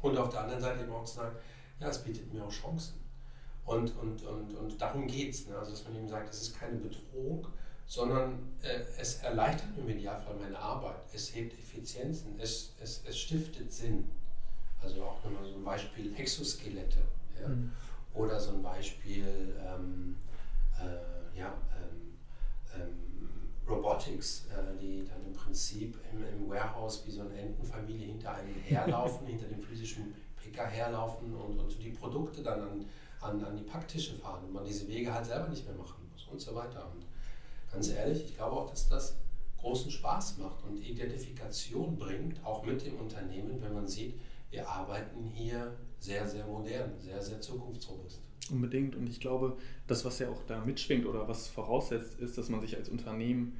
und 0.02 0.18
auf 0.18 0.28
der 0.28 0.40
anderen 0.40 0.60
Seite 0.60 0.82
eben 0.82 0.92
auch 0.92 1.04
zu 1.04 1.16
sagen, 1.16 1.36
ja, 1.80 1.88
es 1.88 2.02
bietet 2.02 2.32
mir 2.32 2.44
auch 2.44 2.50
Chancen. 2.50 3.00
Und, 3.64 3.96
und, 3.96 4.22
und, 4.24 4.54
und 4.54 4.80
darum 4.80 5.06
geht 5.06 5.32
es. 5.32 5.48
Ne? 5.48 5.56
Also, 5.56 5.70
dass 5.70 5.84
man 5.84 5.96
eben 5.96 6.08
sagt, 6.08 6.28
es 6.28 6.42
ist 6.42 6.58
keine 6.58 6.76
Bedrohung, 6.76 7.46
sondern 7.86 8.38
äh, 8.62 8.80
es 8.98 9.16
erleichtert 9.16 9.68
im 9.76 9.88
Idealfall 9.88 10.36
meine 10.36 10.58
Arbeit, 10.58 10.96
es 11.12 11.34
hebt 11.34 11.58
Effizienzen, 11.58 12.38
es, 12.38 12.74
es, 12.80 13.02
es 13.06 13.18
stiftet 13.18 13.72
Sinn. 13.72 14.10
Also 14.82 15.02
auch 15.02 15.24
nochmal 15.24 15.44
so 15.44 15.54
ein 15.54 15.64
Beispiel 15.64 16.14
Exoskelette 16.16 17.00
ja? 17.40 17.48
Mhm. 17.48 17.72
oder 18.12 18.38
so 18.38 18.52
ein 18.52 18.62
Beispiel 18.62 19.56
ähm, 19.66 20.16
äh, 20.78 21.38
ja, 21.38 21.54
ähm, 21.74 22.18
ähm, 22.74 23.04
Robotics, 23.66 24.46
äh, 24.46 24.78
die 24.78 25.06
dann 25.06 25.24
im 25.26 25.32
Prinzip 25.32 25.98
im, 26.12 26.22
im, 26.22 26.50
Warehouse 26.50 27.02
wie 27.06 27.10
so 27.10 27.22
eine 27.22 27.34
Entenfamilie 27.34 28.08
hinter 28.08 28.34
einem 28.34 28.54
herlaufen, 28.62 29.26
hinter 29.26 29.46
dem 29.46 29.60
physischen 29.60 30.14
Picker 30.36 30.66
herlaufen 30.66 31.34
und, 31.34 31.58
und 31.58 31.82
die 31.82 31.90
Produkte 31.90 32.42
dann 32.42 32.60
an, 32.60 32.86
an, 33.20 33.42
an 33.42 33.56
die 33.56 33.62
Packtische 33.62 34.16
fahren 34.16 34.44
und 34.44 34.52
man 34.52 34.64
diese 34.64 34.86
Wege 34.86 35.12
halt 35.12 35.24
selber 35.24 35.48
nicht 35.48 35.66
mehr 35.66 35.76
machen 35.76 36.06
muss 36.12 36.26
und 36.30 36.40
so 36.40 36.54
weiter. 36.54 36.90
Und 36.92 37.06
ganz 37.74 37.90
ehrlich, 37.90 38.24
ich 38.24 38.36
glaube 38.36 38.56
auch, 38.56 38.70
dass 38.70 38.88
das 38.88 39.16
großen 39.58 39.90
Spaß 39.90 40.38
macht 40.38 40.62
und 40.64 40.78
Identifikation 40.78 41.98
bringt, 41.98 42.44
auch 42.44 42.64
mit 42.64 42.86
dem 42.86 42.98
Unternehmen, 42.98 43.60
wenn 43.60 43.74
man 43.74 43.88
sieht, 43.88 44.14
wir 44.50 44.68
arbeiten 44.68 45.24
hier 45.34 45.76
sehr, 45.98 46.26
sehr 46.28 46.46
modern, 46.46 46.92
sehr, 47.00 47.20
sehr 47.20 47.40
zukunftsrobust. 47.40 48.20
Unbedingt. 48.50 48.94
Und 48.94 49.08
ich 49.08 49.20
glaube, 49.20 49.56
das, 49.86 50.04
was 50.04 50.18
ja 50.18 50.28
auch 50.28 50.42
da 50.46 50.64
mitschwingt 50.64 51.06
oder 51.06 51.26
was 51.26 51.48
voraussetzt, 51.48 52.20
ist, 52.20 52.38
dass 52.38 52.50
man 52.50 52.60
sich 52.60 52.76
als 52.76 52.88
Unternehmen 52.88 53.56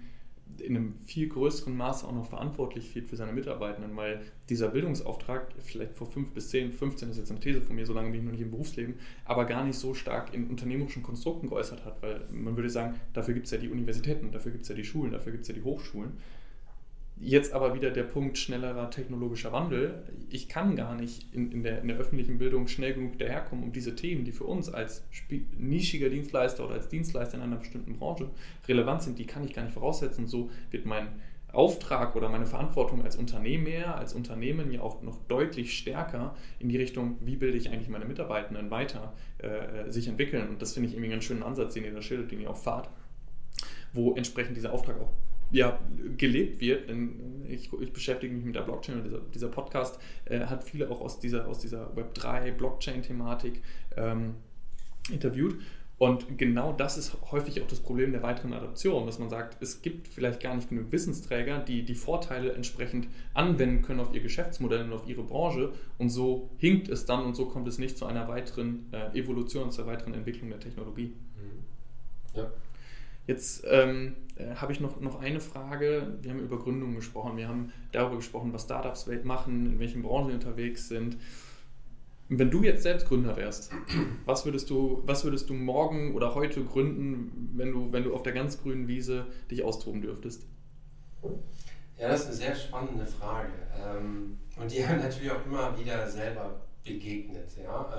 in 0.61 0.77
einem 0.77 0.95
viel 1.05 1.29
größeren 1.29 1.77
Maße 1.77 2.07
auch 2.07 2.15
noch 2.15 2.27
verantwortlich 2.27 2.91
fühlt 2.91 3.09
für 3.09 3.17
seine 3.17 3.33
Mitarbeitenden, 3.33 3.97
weil 3.97 4.21
dieser 4.49 4.69
Bildungsauftrag 4.69 5.53
vielleicht 5.59 5.95
vor 5.95 6.07
5 6.07 6.33
bis 6.33 6.51
10, 6.51 6.73
15 6.73 7.11
ist 7.11 7.19
jetzt 7.19 7.31
eine 7.31 7.41
These 7.41 7.61
von 7.61 7.77
mir, 7.77 7.87
so 7.87 7.93
lange 7.93 8.11
bin 8.11 8.21
ich 8.21 8.25
noch 8.25 8.33
nicht 8.33 8.43
im 8.43 8.51
Berufsleben, 8.51 8.95
aber 9.25 9.45
gar 9.45 9.65
nicht 9.65 9.79
so 9.79 9.95
stark 9.95 10.35
in 10.35 10.49
unternehmerischen 10.49 11.03
Konstrukten 11.03 11.49
geäußert 11.49 11.85
hat, 11.85 12.03
weil 12.03 12.27
man 12.31 12.57
würde 12.57 12.71
sagen, 12.71 12.95
dafür 13.13 13.35
gibt 13.35 13.47
es 13.47 13.53
ja 13.53 13.59
die 13.59 13.71
Universitäten, 13.71 14.33
dafür 14.33 14.53
gibt 14.53 14.63
es 14.63 14.69
ja 14.69 14.75
die 14.75 14.85
Schulen, 14.85 15.13
dafür 15.13 15.33
gibt 15.33 15.43
es 15.43 15.49
ja 15.49 15.55
die 15.55 15.63
Hochschulen. 15.63 16.13
Jetzt 17.17 17.53
aber 17.53 17.75
wieder 17.75 17.91
der 17.91 18.03
Punkt 18.03 18.39
schnellerer 18.39 18.91
technologischer 18.91 19.53
Wandel. 19.53 20.03
Ich 20.31 20.49
kann 20.49 20.75
gar 20.75 20.97
nicht 20.97 21.33
in, 21.33 21.53
in, 21.53 21.63
der, 21.63 21.81
in 21.81 21.89
der 21.89 21.97
öffentlichen 21.97 22.39
Bildung 22.39 22.67
schnell 22.67 22.93
genug 22.93 23.19
daherkommen, 23.19 23.65
um 23.65 23.73
diese 23.73 23.95
Themen, 23.95 24.25
die 24.25 24.33
für 24.33 24.45
uns 24.45 24.69
als 24.69 25.05
nischiger 25.57 26.09
Dienstleister 26.09 26.65
oder 26.65 26.75
als 26.75 26.89
Dienstleister 26.89 27.37
in 27.37 27.43
einer 27.43 27.57
bestimmten 27.57 27.97
Branche 27.97 28.31
relevant 28.67 29.03
sind, 29.03 29.19
die 29.19 29.27
kann 29.27 29.45
ich 29.45 29.55
gar 29.55 29.63
nicht 29.63 29.75
voraussetzen. 29.75 30.27
So 30.27 30.51
wird 30.73 30.87
mein 30.87 31.07
Auftrag 31.53 32.17
oder 32.17 32.29
meine 32.29 32.47
Verantwortung 32.47 33.05
als 33.05 33.15
Unternehmer, 33.15 33.97
als 33.97 34.13
Unternehmen 34.13 34.73
ja 34.73 34.81
auch 34.81 35.03
noch 35.03 35.19
deutlich 35.29 35.79
stärker 35.79 36.35
in 36.59 36.69
die 36.69 36.77
Richtung, 36.77 37.17
wie 37.21 37.37
bilde 37.37 37.57
ich 37.57 37.71
eigentlich 37.71 37.89
meine 37.89 38.07
Mitarbeitenden 38.07 38.73
weiter, 38.73 39.13
äh, 39.39 39.89
sich 39.89 40.09
entwickeln. 40.09 40.49
Und 40.49 40.61
das 40.61 40.73
finde 40.73 40.89
ich 40.89 40.95
irgendwie 40.95 41.07
einen 41.07 41.21
ganz 41.21 41.25
schönen 41.25 41.45
Ansatz, 41.45 41.75
den 41.75 41.85
ihr 41.85 41.93
da 41.93 42.03
schildert, 42.03 42.33
den 42.33 42.41
ihr 42.41 42.51
auch 42.51 42.57
fahrt, 42.57 42.91
wo 43.93 44.15
entsprechend 44.15 44.57
dieser 44.57 44.73
Auftrag 44.73 45.01
auch 45.01 45.13
ja, 45.55 45.79
gelebt 46.19 46.61
wird. 46.61 46.89
Denn 46.89 47.45
ich, 47.49 47.73
ich, 47.73 47.93
beschäftige 47.93 48.35
mich 48.35 48.45
mit 48.45 48.57
der 48.57 48.63
Blockchain 48.63 48.97
und 48.97 49.05
dieser, 49.05 49.21
dieser 49.33 49.49
Podcast 49.49 49.99
äh, 50.25 50.41
hat 50.41 50.65
viele 50.65 50.91
auch 50.91 51.01
aus 51.01 51.21
dieser, 51.21 51.47
aus 51.47 51.61
dieser 51.61 51.93
Web3-Blockchain-Thematik 51.95 53.63
ähm, 53.97 54.35
interviewt. 55.11 55.57
Und 55.97 56.39
genau 56.39 56.73
das 56.73 56.99
ist 56.99 57.17
häufig 57.31 57.63
auch 57.63 57.69
das 57.69 57.79
Problem 57.79 58.11
der 58.11 58.23
weiteren 58.25 58.53
Adoption, 58.53 59.07
dass 59.07 59.21
man 59.21 59.31
sagt, 59.31 59.63
es 59.63 59.81
gibt 59.81 60.09
vielleicht 60.09 60.41
gar 60.41 60.57
nicht 60.57 60.69
genug 60.69 60.91
Wissensträger, 60.91 61.61
die 61.61 61.85
die 61.85 61.95
Vorteile 61.95 62.53
entsprechend 62.53 63.07
anwenden 63.33 63.83
können 63.83 64.01
auf 64.01 64.13
ihr 64.13 64.21
Geschäftsmodell 64.21 64.83
und 64.83 64.93
auf 64.93 65.07
ihre 65.07 65.23
Branche. 65.23 65.73
Und 65.99 66.11
so 66.11 66.51
hinkt 66.59 66.89
es 66.89 67.07
dann 67.07 67.25
und 67.25 67.37
so 67.37 67.47
kommt 67.47 67.69
es 67.69 67.79
nicht 67.79 67.97
zu 67.97 68.07
einer 68.07 68.27
weiteren 68.27 68.93
äh, 68.93 69.17
Evolution, 69.17 69.71
zur 69.71 69.87
weiteren 69.87 70.15
Entwicklung 70.15 70.51
der 70.51 70.59
Technologie. 70.59 71.15
Mhm. 71.37 72.39
Ja. 72.39 72.51
Jetzt 73.27 73.65
ähm, 73.69 74.17
äh, 74.37 74.55
habe 74.57 74.73
ich 74.73 74.81
noch, 74.81 75.01
noch 75.01 75.21
eine 75.21 75.41
Frage. 75.41 76.19
Wir 76.21 76.31
haben 76.31 76.41
über 76.41 76.59
Gründungen 76.59 76.95
gesprochen, 76.95 77.37
wir 77.37 77.49
haben 77.49 77.73
darüber 77.93 78.17
gesprochen, 78.17 78.53
was 78.53 78.65
Startups 78.65 79.09
machen, 79.25 79.67
in 79.67 79.79
welchen 79.79 80.03
Branchen 80.03 80.29
sie 80.29 80.35
unterwegs 80.35 80.89
sind. 80.89 81.17
Wenn 82.29 82.51
du 82.51 82.63
jetzt 82.63 82.83
selbst 82.83 83.07
Gründer 83.07 83.37
wärst, 83.37 83.73
was 84.27 84.45
würdest 84.45 84.69
du, 84.71 85.03
was 85.07 85.25
würdest 85.25 85.49
du 85.49 85.55
morgen 85.55 86.15
oder 86.15 86.35
heute 86.35 86.65
gründen, 86.65 87.53
wenn 87.55 87.73
du, 87.73 87.93
wenn 87.93 88.05
du 88.05 88.15
auf 88.15 88.23
der 88.23 88.33
ganz 88.33 88.61
grünen 88.61 88.89
Wiese 88.89 89.27
dich 89.51 89.63
austoben 89.63 90.03
dürftest? 90.03 90.47
Ja, 91.99 92.09
das 92.09 92.23
ist 92.23 92.27
eine 92.27 92.37
sehr 92.37 92.55
spannende 92.57 93.07
Frage. 93.07 93.53
Ähm, 93.79 94.39
und 94.61 94.71
die 94.71 94.87
haben 94.87 94.99
natürlich 95.03 95.31
auch 95.31 95.47
immer 95.47 95.79
wieder 95.79 96.09
selber 96.09 96.61
begegnet. 96.85 97.57
Ja? 97.63 97.91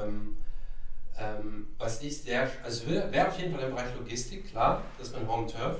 Ähm, 1.18 1.26
ähm, 1.40 1.68
was 1.78 2.02
ich 2.02 2.22
sehr, 2.22 2.50
also 2.64 2.88
wäre 2.88 3.28
auf 3.28 3.40
jeden 3.40 3.54
Fall 3.54 3.64
im 3.64 3.76
Bereich 3.76 3.94
Logistik, 3.96 4.50
klar, 4.50 4.84
das 4.98 5.10
ist 5.10 5.16
mein 5.16 5.28
Home 5.28 5.48
Turf. 5.48 5.80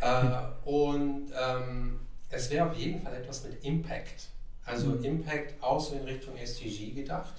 Äh, 0.00 0.68
und 0.68 1.30
es 2.30 2.50
wäre 2.50 2.68
auf 2.68 2.76
jeden 2.76 3.00
Fall 3.00 3.14
etwas 3.14 3.44
mit 3.44 3.64
Impact. 3.64 4.28
Also 4.64 4.88
mhm. 4.88 5.04
Impact 5.04 5.62
auch 5.62 5.80
so 5.80 5.94
in 5.94 6.04
Richtung 6.04 6.36
SDG 6.36 6.90
gedacht 6.90 7.34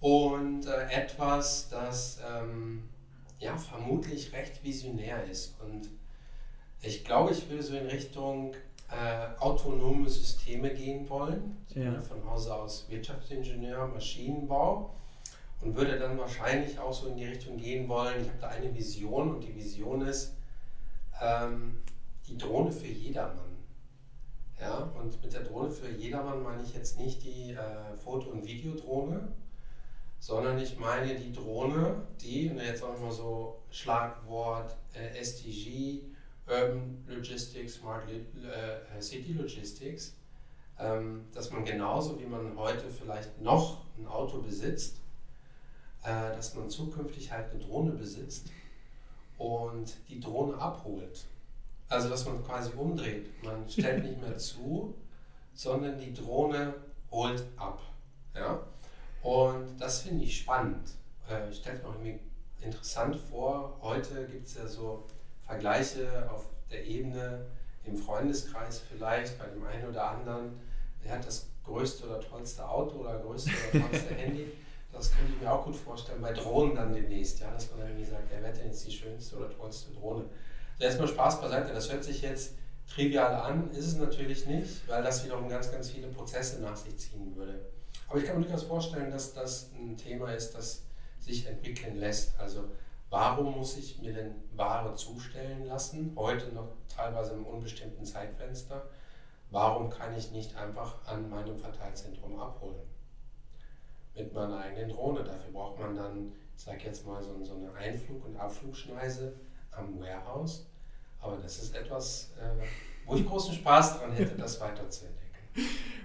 und 0.00 0.66
äh, 0.66 0.92
etwas, 0.92 1.68
das 1.68 2.18
ähm, 2.28 2.88
ja 3.38 3.56
vermutlich 3.56 4.32
recht 4.32 4.62
visionär 4.62 5.24
ist. 5.24 5.54
Und 5.60 5.88
ich 6.82 7.04
glaube, 7.04 7.32
ich 7.32 7.48
würde 7.48 7.62
so 7.62 7.76
in 7.76 7.86
Richtung 7.86 8.54
äh, 8.90 9.40
autonome 9.40 10.08
Systeme 10.08 10.72
gehen 10.74 11.08
wollen. 11.08 11.56
Ich 11.68 11.76
ja. 11.76 11.90
bin 11.90 12.02
von 12.02 12.24
Hause 12.24 12.54
aus 12.54 12.86
Wirtschaftsingenieur, 12.88 13.86
Maschinenbau 13.88 14.94
und 15.60 15.74
würde 15.74 15.98
dann 15.98 16.18
wahrscheinlich 16.18 16.78
auch 16.78 16.92
so 16.92 17.08
in 17.08 17.16
die 17.16 17.24
Richtung 17.24 17.56
gehen 17.56 17.88
wollen. 17.88 18.20
Ich 18.20 18.28
habe 18.28 18.38
da 18.40 18.48
eine 18.48 18.74
Vision 18.74 19.34
und 19.34 19.40
die 19.42 19.54
Vision 19.54 20.02
ist 20.02 20.34
ähm, 21.20 21.80
die 22.28 22.36
Drohne 22.36 22.70
für 22.70 22.86
jedermann. 22.86 23.56
Ja, 24.60 24.90
und 24.98 25.22
mit 25.22 25.32
der 25.32 25.42
Drohne 25.42 25.70
für 25.70 25.90
jedermann 25.90 26.42
meine 26.42 26.62
ich 26.62 26.74
jetzt 26.74 26.98
nicht 26.98 27.22
die 27.22 27.52
äh, 27.52 27.96
Foto- 27.96 28.30
und 28.30 28.46
Videodrohne, 28.46 29.28
sondern 30.18 30.58
ich 30.58 30.78
meine 30.78 31.14
die 31.14 31.32
Drohne, 31.32 32.02
die, 32.20 32.48
und 32.48 32.58
jetzt 32.58 32.82
auch 32.82 32.98
mal 32.98 33.10
so 33.10 33.60
Schlagwort 33.70 34.74
äh, 34.94 35.18
SDG, 35.18 36.00
Urban 36.46 37.04
Logistics, 37.06 37.74
Smart 37.74 38.04
äh, 38.08 39.02
City 39.02 39.32
Logistics, 39.32 40.14
ähm, 40.78 41.26
dass 41.34 41.50
man 41.50 41.64
genauso 41.64 42.18
wie 42.20 42.26
man 42.26 42.56
heute 42.56 42.88
vielleicht 42.88 43.40
noch 43.40 43.84
ein 43.98 44.06
Auto 44.06 44.40
besitzt, 44.40 45.00
äh, 46.06 46.36
dass 46.36 46.54
man 46.54 46.70
zukünftig 46.70 47.32
halt 47.32 47.50
eine 47.50 47.58
Drohne 47.58 47.90
besitzt 47.90 48.50
und 49.38 49.96
die 50.08 50.20
Drohne 50.20 50.56
abholt. 50.56 51.26
Also 51.88 52.08
dass 52.08 52.24
man 52.26 52.44
quasi 52.44 52.72
umdreht. 52.76 53.30
Man 53.42 53.68
stellt 53.68 54.04
nicht 54.04 54.20
mehr 54.20 54.36
zu, 54.38 54.94
sondern 55.54 55.98
die 55.98 56.14
Drohne 56.14 56.74
holt 57.10 57.44
ab. 57.56 57.80
Ja? 58.34 58.60
Und 59.22 59.76
das 59.78 60.02
finde 60.02 60.24
ich 60.24 60.38
spannend. 60.38 60.90
Äh, 61.28 61.50
ich 61.50 61.58
stelle 61.58 61.78
mir 61.78 61.88
auch 61.88 61.94
irgendwie 61.94 62.20
interessant 62.60 63.16
vor. 63.16 63.76
Heute 63.82 64.26
gibt 64.26 64.46
es 64.46 64.54
ja 64.54 64.66
so 64.66 65.04
Vergleiche 65.44 66.30
auf 66.30 66.46
der 66.70 66.86
Ebene 66.86 67.46
im 67.84 67.96
Freundeskreis 67.96 68.80
vielleicht 68.80 69.38
bei 69.38 69.46
dem 69.46 69.64
einen 69.64 69.88
oder 69.88 70.10
anderen. 70.10 70.60
Wer 71.02 71.12
hat 71.12 71.26
das 71.26 71.48
größte 71.64 72.06
oder 72.06 72.20
tollste 72.20 72.68
Auto 72.68 72.98
oder 72.98 73.18
größte 73.18 73.50
oder 73.72 73.88
tollste 73.88 74.14
Handy? 74.16 74.52
Das 74.96 75.10
könnte 75.10 75.32
ich 75.34 75.40
mir 75.40 75.52
auch 75.52 75.64
gut 75.64 75.76
vorstellen 75.76 76.22
bei 76.22 76.32
Drohnen 76.32 76.74
dann 76.74 76.92
demnächst, 76.92 77.40
ja, 77.40 77.50
dass 77.50 77.70
man 77.70 77.80
dann 77.80 77.88
irgendwie 77.90 78.06
sagt, 78.06 78.32
hat 78.32 78.56
denn 78.56 78.66
jetzt 78.66 78.86
die 78.86 78.92
schönste 78.92 79.36
oder 79.36 79.50
tollste 79.50 79.92
Drohne? 79.92 80.24
Also 80.74 80.84
erstmal 80.84 81.08
Spaß 81.08 81.40
beiseite, 81.40 81.72
das 81.72 81.92
hört 81.92 82.04
sich 82.04 82.22
jetzt 82.22 82.54
trivial 82.88 83.34
an, 83.34 83.70
ist 83.72 83.86
es 83.86 83.96
natürlich 83.96 84.46
nicht, 84.46 84.88
weil 84.88 85.02
das 85.02 85.24
wiederum 85.24 85.48
ganz, 85.48 85.70
ganz 85.70 85.90
viele 85.90 86.08
Prozesse 86.08 86.60
nach 86.62 86.76
sich 86.76 86.96
ziehen 86.96 87.34
würde. 87.36 87.66
Aber 88.08 88.18
ich 88.18 88.24
kann 88.24 88.36
mir 88.36 88.44
durchaus 88.44 88.62
vorstellen, 88.62 89.10
dass 89.10 89.34
das 89.34 89.70
ein 89.74 89.96
Thema 89.96 90.32
ist, 90.32 90.52
das 90.52 90.82
sich 91.18 91.46
entwickeln 91.46 91.96
lässt. 91.96 92.38
Also 92.38 92.70
warum 93.10 93.56
muss 93.56 93.76
ich 93.76 94.00
mir 94.00 94.14
denn 94.14 94.34
Ware 94.54 94.94
zustellen 94.94 95.66
lassen, 95.66 96.12
heute 96.16 96.54
noch 96.54 96.68
teilweise 96.94 97.32
im 97.32 97.44
unbestimmten 97.44 98.04
Zeitfenster? 98.04 98.88
Warum 99.50 99.90
kann 99.90 100.16
ich 100.16 100.30
nicht 100.30 100.56
einfach 100.56 101.04
an 101.06 101.28
meinem 101.28 101.58
Verteilzentrum 101.58 102.38
abholen? 102.38 102.95
Mit 104.16 104.32
meiner 104.32 104.58
eigenen 104.58 104.88
Drohne. 104.88 105.22
Dafür 105.22 105.52
braucht 105.52 105.78
man 105.78 105.94
dann, 105.94 106.32
ich 106.56 106.62
sage 106.62 106.84
jetzt 106.84 107.06
mal, 107.06 107.22
so, 107.22 107.42
so 107.44 107.54
eine 107.54 107.72
Einflug- 107.74 108.24
und 108.24 108.36
Abflugschneise 108.36 109.34
am 109.72 110.00
Warehouse. 110.00 110.66
Aber 111.20 111.36
das 111.36 111.62
ist 111.62 111.74
etwas, 111.74 112.32
äh, 112.40 112.64
wo 113.06 113.16
ich 113.16 113.26
großen 113.26 113.54
Spaß 113.54 113.98
daran 113.98 114.12
hätte, 114.12 114.36
das 114.36 114.60
weiterzuentwickeln. 114.60 115.26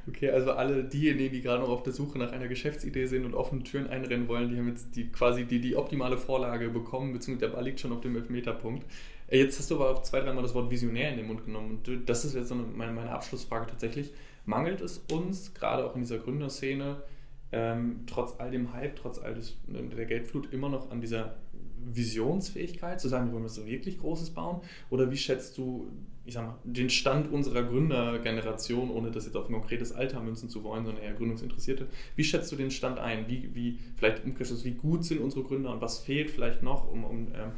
Okay, 0.07 0.31
also 0.31 0.51
alle 0.51 0.83
diejenigen, 0.83 1.31
die 1.31 1.41
gerade 1.41 1.61
noch 1.61 1.69
auf 1.69 1.83
der 1.83 1.93
Suche 1.93 2.17
nach 2.17 2.31
einer 2.31 2.47
Geschäftsidee 2.47 3.05
sind 3.05 3.25
und 3.25 3.35
offene 3.35 3.63
Türen 3.63 3.87
einrennen 3.87 4.27
wollen, 4.27 4.49
die 4.49 4.57
haben 4.57 4.67
jetzt 4.67 4.95
die, 4.95 5.09
quasi 5.09 5.45
die, 5.45 5.61
die 5.61 5.75
optimale 5.75 6.17
Vorlage 6.17 6.69
bekommen, 6.69 7.13
beziehungsweise 7.13 7.51
der 7.51 7.55
Ball 7.55 7.65
liegt 7.65 7.79
schon 7.79 7.91
auf 7.91 8.01
dem 8.01 8.15
Elfmeterpunkt. 8.15 8.85
Äh, 9.27 9.39
jetzt 9.39 9.59
hast 9.59 9.69
du 9.69 9.75
aber 9.75 9.91
auch 9.91 10.01
zwei, 10.01 10.21
dreimal 10.21 10.43
das 10.43 10.55
Wort 10.55 10.71
visionär 10.71 11.11
in 11.11 11.17
den 11.17 11.27
Mund 11.27 11.45
genommen. 11.45 11.81
Und 11.85 12.09
das 12.09 12.25
ist 12.25 12.35
jetzt 12.35 12.49
so 12.49 12.55
meine, 12.55 12.91
meine 12.91 13.11
Abschlussfrage 13.11 13.67
tatsächlich. 13.67 14.11
Mangelt 14.45 14.81
es 14.81 15.03
uns, 15.11 15.53
gerade 15.53 15.85
auch 15.85 15.95
in 15.95 16.01
dieser 16.01 16.17
Gründerszene, 16.17 17.03
ähm, 17.51 18.03
trotz 18.07 18.39
all 18.39 18.51
dem 18.51 18.73
Hype, 18.73 18.95
trotz 18.95 19.19
all 19.19 19.33
des, 19.33 19.57
der 19.67 20.05
Geldflut, 20.05 20.51
immer 20.53 20.69
noch 20.69 20.91
an 20.91 21.01
dieser 21.01 21.35
Visionsfähigkeit, 21.83 23.01
zu 23.01 23.07
sagen, 23.07 23.27
wir 23.27 23.33
wollen 23.33 23.43
was 23.43 23.55
so 23.55 23.65
wirklich 23.65 23.97
Großes 23.97 24.31
bauen? 24.31 24.61
Oder 24.89 25.11
wie 25.11 25.17
schätzt 25.17 25.57
du 25.57 25.91
ich 26.23 26.35
sag 26.35 26.45
mal, 26.45 26.57
den 26.63 26.89
Stand 26.89 27.31
unserer 27.31 27.63
Gründergeneration, 27.63 28.91
ohne 28.91 29.11
das 29.11 29.25
jetzt 29.25 29.35
auf 29.35 29.49
ein 29.49 29.53
konkretes 29.53 29.91
Alter 29.91 30.21
münzen 30.21 30.49
zu 30.49 30.63
wollen, 30.63 30.85
sondern 30.85 31.03
eher 31.03 31.13
Gründungsinteressierte. 31.13 31.87
Wie 32.15 32.23
schätzt 32.23 32.51
du 32.51 32.55
den 32.55 32.69
Stand 32.69 32.99
ein? 32.99 33.27
Wie, 33.27 33.49
wie 33.55 33.79
vielleicht 33.95 34.23
umkehrschluss, 34.23 34.63
wie 34.63 34.73
gut 34.75 35.03
sind 35.03 35.19
unsere 35.19 35.43
Gründer 35.43 35.71
und 35.71 35.81
was 35.81 35.99
fehlt 35.99 36.29
vielleicht 36.29 36.61
noch, 36.61 36.89
um, 36.91 37.03
um 37.03 37.27
ähm, 37.33 37.51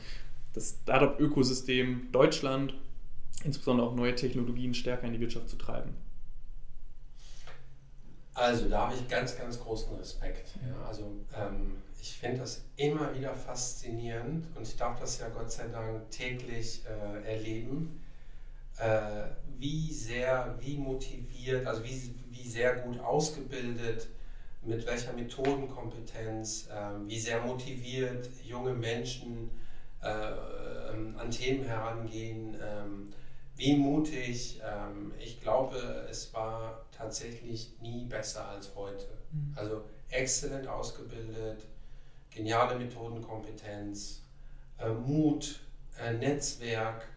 das 0.54 0.80
Startup-Ökosystem 0.84 2.08
Deutschland, 2.12 2.74
insbesondere 3.44 3.88
auch 3.88 3.96
neue 3.96 4.16
Technologien 4.16 4.74
stärker 4.74 5.08
in 5.08 5.14
die 5.14 5.20
Wirtschaft 5.20 5.50
zu 5.50 5.58
treiben? 5.58 5.92
Also 8.34 8.68
da 8.68 8.88
habe 8.88 8.96
ich 8.96 9.08
ganz, 9.08 9.38
ganz 9.38 9.60
großen 9.60 9.96
Respekt. 9.96 10.56
Ja, 10.68 10.88
also 10.88 11.12
ähm, 11.38 11.78
ich 12.02 12.18
finde 12.18 12.40
das 12.40 12.64
immer 12.76 13.14
wieder 13.16 13.34
faszinierend 13.34 14.48
und 14.56 14.68
ich 14.68 14.76
darf 14.76 15.00
das 15.00 15.20
ja 15.20 15.30
Gott 15.30 15.52
sei 15.52 15.68
Dank 15.68 16.10
täglich 16.10 16.84
äh, 16.86 17.32
erleben 17.32 18.04
äh, 18.78 19.26
wie 19.58 19.92
sehr, 19.92 20.56
wie 20.60 20.78
motiviert, 20.78 21.66
also 21.66 21.84
wie, 21.84 22.14
wie 22.32 22.48
sehr 22.48 22.76
gut 22.78 23.00
ausgebildet, 23.00 24.08
mit 24.64 24.86
welcher 24.88 25.14
Methodenkompetenz, 25.14 26.68
äh, 26.68 27.08
wie 27.08 27.20
sehr 27.20 27.42
motiviert 27.42 28.30
junge 28.44 28.74
Menschen 28.74 29.52
äh, 30.02 30.92
ähm, 30.92 31.16
an 31.18 31.30
Themen 31.30 31.66
herangehen, 31.66 32.56
ähm, 33.54 33.58
wie 33.58 33.76
mutig. 33.76 34.62
Ähm, 34.64 35.14
ich 35.20 35.42
glaube, 35.42 35.78
es 36.10 36.34
war 36.34 36.86
tatsächlich 36.96 37.74
nie 37.82 38.06
besser 38.06 38.48
als 38.48 38.76
heute. 38.76 39.08
Mhm. 39.32 39.54
Also 39.56 39.84
exzellent 40.10 40.68
ausgebildet, 40.68 41.66
geniale 42.30 42.78
Methodenkompetenz, 42.78 44.22
äh, 44.80 44.90
Mut, 44.90 45.60
äh, 46.00 46.14
Netzwerk, 46.14 47.08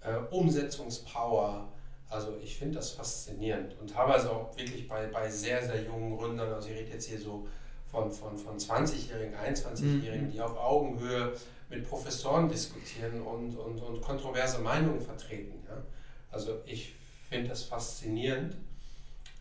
äh, 0.00 0.16
Umsetzungspower, 0.34 1.68
Also 2.08 2.36
ich 2.42 2.56
finde 2.56 2.74
das 2.74 2.90
faszinierend 2.90 3.74
und 3.80 3.88
teilweise 3.88 4.30
auch 4.30 4.54
wirklich 4.56 4.86
bei, 4.86 5.06
bei 5.06 5.30
sehr, 5.30 5.64
sehr 5.64 5.82
jungen 5.82 6.16
Gründern, 6.16 6.52
also 6.52 6.68
ich 6.68 6.76
rede 6.76 6.90
jetzt 6.90 7.08
hier 7.08 7.18
so 7.18 7.48
von, 7.90 8.10
von, 8.10 8.36
von 8.36 8.58
20-Jährigen, 8.58 9.34
21-Jährigen, 9.34 10.26
mhm. 10.26 10.30
die 10.30 10.40
auf 10.40 10.56
Augenhöhe 10.58 11.32
mit 11.72 11.88
Professoren 11.88 12.48
diskutieren 12.48 13.22
und, 13.22 13.56
und, 13.56 13.80
und 13.80 14.00
kontroverse 14.02 14.58
Meinungen 14.58 15.00
vertreten. 15.00 15.58
Ja? 15.66 15.82
Also 16.30 16.60
ich 16.66 16.94
finde 17.28 17.48
das 17.48 17.64
faszinierend. 17.64 18.56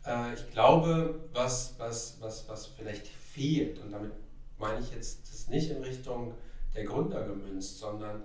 Äh, 0.05 0.33
ich 0.33 0.49
glaube, 0.51 1.19
was, 1.33 1.75
was, 1.77 2.17
was, 2.21 2.47
was 2.47 2.67
vielleicht 2.67 3.07
fehlt, 3.07 3.79
und 3.79 3.91
damit 3.91 4.13
meine 4.57 4.79
ich 4.79 4.91
jetzt 4.93 5.29
das 5.29 5.47
nicht 5.49 5.69
in 5.69 5.83
Richtung 5.83 6.33
der 6.73 6.85
Gründer 6.85 7.27
gemünzt, 7.27 7.79
sondern 7.79 8.23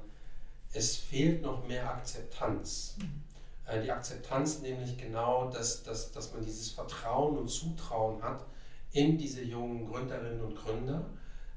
es 0.72 0.96
fehlt 0.96 1.42
noch 1.42 1.66
mehr 1.66 1.90
Akzeptanz. 1.90 2.96
Mhm. 2.98 3.22
Äh, 3.66 3.82
die 3.82 3.90
Akzeptanz 3.90 4.60
nämlich 4.60 4.96
genau, 4.96 5.50
dass, 5.50 5.82
dass, 5.82 6.12
dass 6.12 6.32
man 6.32 6.44
dieses 6.44 6.70
Vertrauen 6.70 7.38
und 7.38 7.48
Zutrauen 7.48 8.22
hat 8.22 8.44
in 8.92 9.18
diese 9.18 9.42
jungen 9.42 9.90
Gründerinnen 9.90 10.40
und 10.40 10.54
Gründer, 10.54 11.04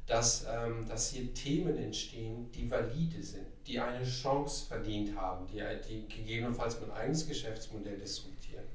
dass, 0.10 0.46
ähm, 0.52 0.88
dass 0.90 1.12
hier 1.12 1.34
Themen 1.36 1.78
entstehen, 1.78 2.52
die 2.52 2.70
valide 2.70 3.22
sind, 3.22 3.46
die 3.68 3.80
eine 3.80 4.04
Chance 4.04 4.66
verdient 4.66 5.16
haben, 5.16 5.46
die, 5.46 5.62
die 5.88 6.08
gegebenenfalls 6.08 6.82
mein 6.82 6.92
eigenes 6.92 7.28
Geschäftsmodell 7.28 7.98
disruptieren. 7.98 8.66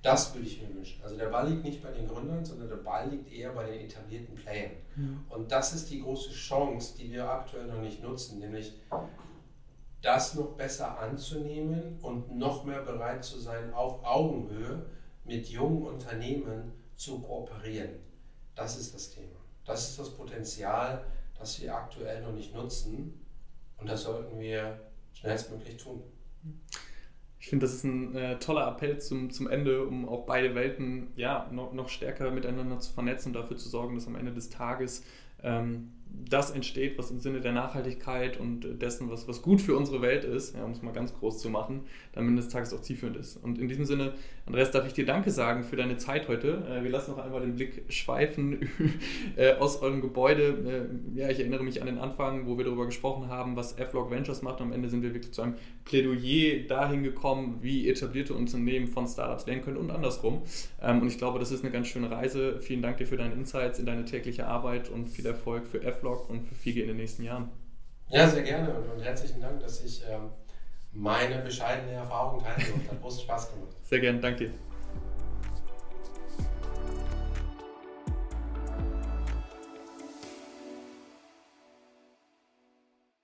Das 0.00 0.32
würde 0.32 0.46
ich 0.46 0.62
mir 0.62 0.72
wünschen. 0.72 1.02
Also 1.02 1.16
der 1.16 1.26
Ball 1.26 1.50
liegt 1.50 1.64
nicht 1.64 1.82
bei 1.82 1.90
den 1.90 2.06
Gründern, 2.06 2.44
sondern 2.44 2.68
der 2.68 2.76
Ball 2.76 3.10
liegt 3.10 3.32
eher 3.32 3.50
bei 3.50 3.64
den 3.68 3.80
etablierten 3.84 4.36
Playern. 4.36 4.70
Mhm. 4.94 5.24
Und 5.28 5.50
das 5.50 5.72
ist 5.72 5.90
die 5.90 6.00
große 6.00 6.30
Chance, 6.30 6.96
die 6.96 7.10
wir 7.10 7.28
aktuell 7.28 7.66
noch 7.66 7.80
nicht 7.80 8.00
nutzen, 8.00 8.38
nämlich 8.38 8.74
das 10.02 10.36
noch 10.36 10.52
besser 10.52 11.00
anzunehmen 11.00 11.98
und 12.00 12.36
noch 12.36 12.64
mehr 12.64 12.82
bereit 12.82 13.24
zu 13.24 13.40
sein, 13.40 13.74
auf 13.74 14.04
Augenhöhe 14.04 14.86
mit 15.24 15.48
jungen 15.48 15.82
Unternehmen 15.82 16.70
zu 16.94 17.18
kooperieren. 17.18 17.96
Das 18.54 18.78
ist 18.78 18.94
das 18.94 19.10
Thema. 19.10 19.35
Das 19.66 19.90
ist 19.90 19.98
das 19.98 20.10
Potenzial, 20.10 21.04
das 21.38 21.60
wir 21.60 21.74
aktuell 21.74 22.22
noch 22.22 22.32
nicht 22.32 22.54
nutzen 22.54 23.26
und 23.78 23.88
das 23.88 24.02
sollten 24.02 24.38
wir 24.38 24.80
schnellstmöglich 25.12 25.76
tun. 25.76 26.02
Ich 27.38 27.48
finde, 27.48 27.66
das 27.66 27.74
ist 27.74 27.84
ein 27.84 28.14
äh, 28.16 28.38
toller 28.38 28.66
Appell 28.68 28.98
zum, 28.98 29.30
zum 29.30 29.48
Ende, 29.48 29.84
um 29.84 30.08
auch 30.08 30.26
beide 30.26 30.54
Welten 30.54 31.12
ja, 31.16 31.48
noch, 31.52 31.72
noch 31.72 31.88
stärker 31.88 32.30
miteinander 32.30 32.78
zu 32.80 32.92
vernetzen 32.92 33.28
und 33.28 33.34
dafür 33.34 33.56
zu 33.56 33.68
sorgen, 33.68 33.94
dass 33.94 34.06
am 34.06 34.16
Ende 34.16 34.32
des 34.32 34.50
Tages 34.50 35.04
ähm, 35.42 35.92
das 36.28 36.50
entsteht, 36.50 36.98
was 36.98 37.10
im 37.10 37.18
Sinne 37.18 37.40
der 37.40 37.52
Nachhaltigkeit 37.52 38.38
und 38.38 38.80
dessen, 38.82 39.10
was, 39.10 39.28
was 39.28 39.42
gut 39.42 39.60
für 39.60 39.76
unsere 39.76 40.02
Welt 40.02 40.24
ist, 40.24 40.56
ja, 40.56 40.64
um 40.64 40.72
es 40.72 40.82
mal 40.82 40.92
ganz 40.92 41.14
groß 41.14 41.38
zu 41.38 41.50
machen, 41.50 41.82
dann 42.12 42.36
des 42.36 42.48
Tages 42.48 42.74
auch 42.74 42.80
zielführend 42.80 43.16
ist. 43.16 43.36
Und 43.36 43.58
in 43.58 43.68
diesem 43.68 43.84
Sinne, 43.84 44.14
Andreas, 44.44 44.70
darf 44.70 44.86
ich 44.86 44.92
dir 44.92 45.06
Danke 45.06 45.30
sagen 45.30 45.62
für 45.62 45.76
deine 45.76 45.96
Zeit 45.98 46.28
heute. 46.28 46.64
Äh, 46.68 46.82
wir 46.82 46.90
lassen 46.90 47.12
noch 47.12 47.18
einmal 47.18 47.40
den 47.40 47.54
Blick 47.54 47.84
schweifen 47.88 48.68
äh, 49.36 49.54
aus 49.54 49.82
eurem 49.82 50.00
Gebäude. 50.00 50.88
Äh, 51.14 51.18
ja, 51.18 51.28
ich 51.28 51.40
erinnere 51.40 51.62
mich 51.62 51.80
an 51.80 51.86
den 51.86 51.98
Anfang, 51.98 52.46
wo 52.46 52.58
wir 52.58 52.64
darüber 52.64 52.86
gesprochen 52.86 53.28
haben, 53.28 53.56
was 53.56 53.78
F-Log 53.78 54.10
Ventures 54.10 54.42
macht. 54.42 54.60
Am 54.60 54.72
Ende 54.72 54.88
sind 54.88 55.02
wir 55.02 55.14
wirklich 55.14 55.32
zu 55.32 55.42
einem 55.42 55.54
Plädoyer 55.84 56.66
dahin 56.66 57.02
gekommen, 57.02 57.58
wie 57.60 57.88
etablierte 57.88 58.34
Unternehmen 58.34 58.88
von 58.88 59.06
Startups 59.06 59.46
lernen 59.46 59.62
können 59.62 59.76
und 59.76 59.90
andersrum. 59.90 60.42
Ähm, 60.82 61.02
und 61.02 61.08
ich 61.08 61.18
glaube, 61.18 61.38
das 61.38 61.52
ist 61.52 61.62
eine 61.62 61.72
ganz 61.72 61.86
schöne 61.86 62.10
Reise. 62.10 62.58
Vielen 62.60 62.82
Dank 62.82 62.96
dir 62.96 63.06
für 63.06 63.16
deine 63.16 63.34
Insights 63.34 63.78
in 63.78 63.86
deine 63.86 64.04
tägliche 64.04 64.46
Arbeit 64.46 64.88
und 64.88 65.08
viel 65.08 65.26
Erfolg 65.26 65.66
für 65.66 65.82
F-Log 65.96 66.28
und 66.30 66.46
für 66.46 66.54
FIGE 66.54 66.82
in 66.82 66.88
den 66.88 66.96
nächsten 66.96 67.22
Jahren. 67.22 67.50
Ja, 68.08 68.28
sehr 68.28 68.42
gerne 68.42 68.72
und, 68.72 68.88
und 68.90 69.00
herzlichen 69.02 69.40
Dank, 69.40 69.60
dass 69.60 69.82
ich 69.84 70.02
ähm, 70.08 70.30
meine 70.92 71.38
bescheidene 71.38 71.92
Erfahrung 71.92 72.42
teilen 72.42 72.64
durfte. 72.68 72.90
Hat 72.90 73.00
großen 73.00 73.22
Spaß 73.22 73.52
gemacht. 73.52 73.74
Sehr 73.82 74.00
gerne, 74.00 74.20
danke 74.20 74.46
dir. 74.46 74.54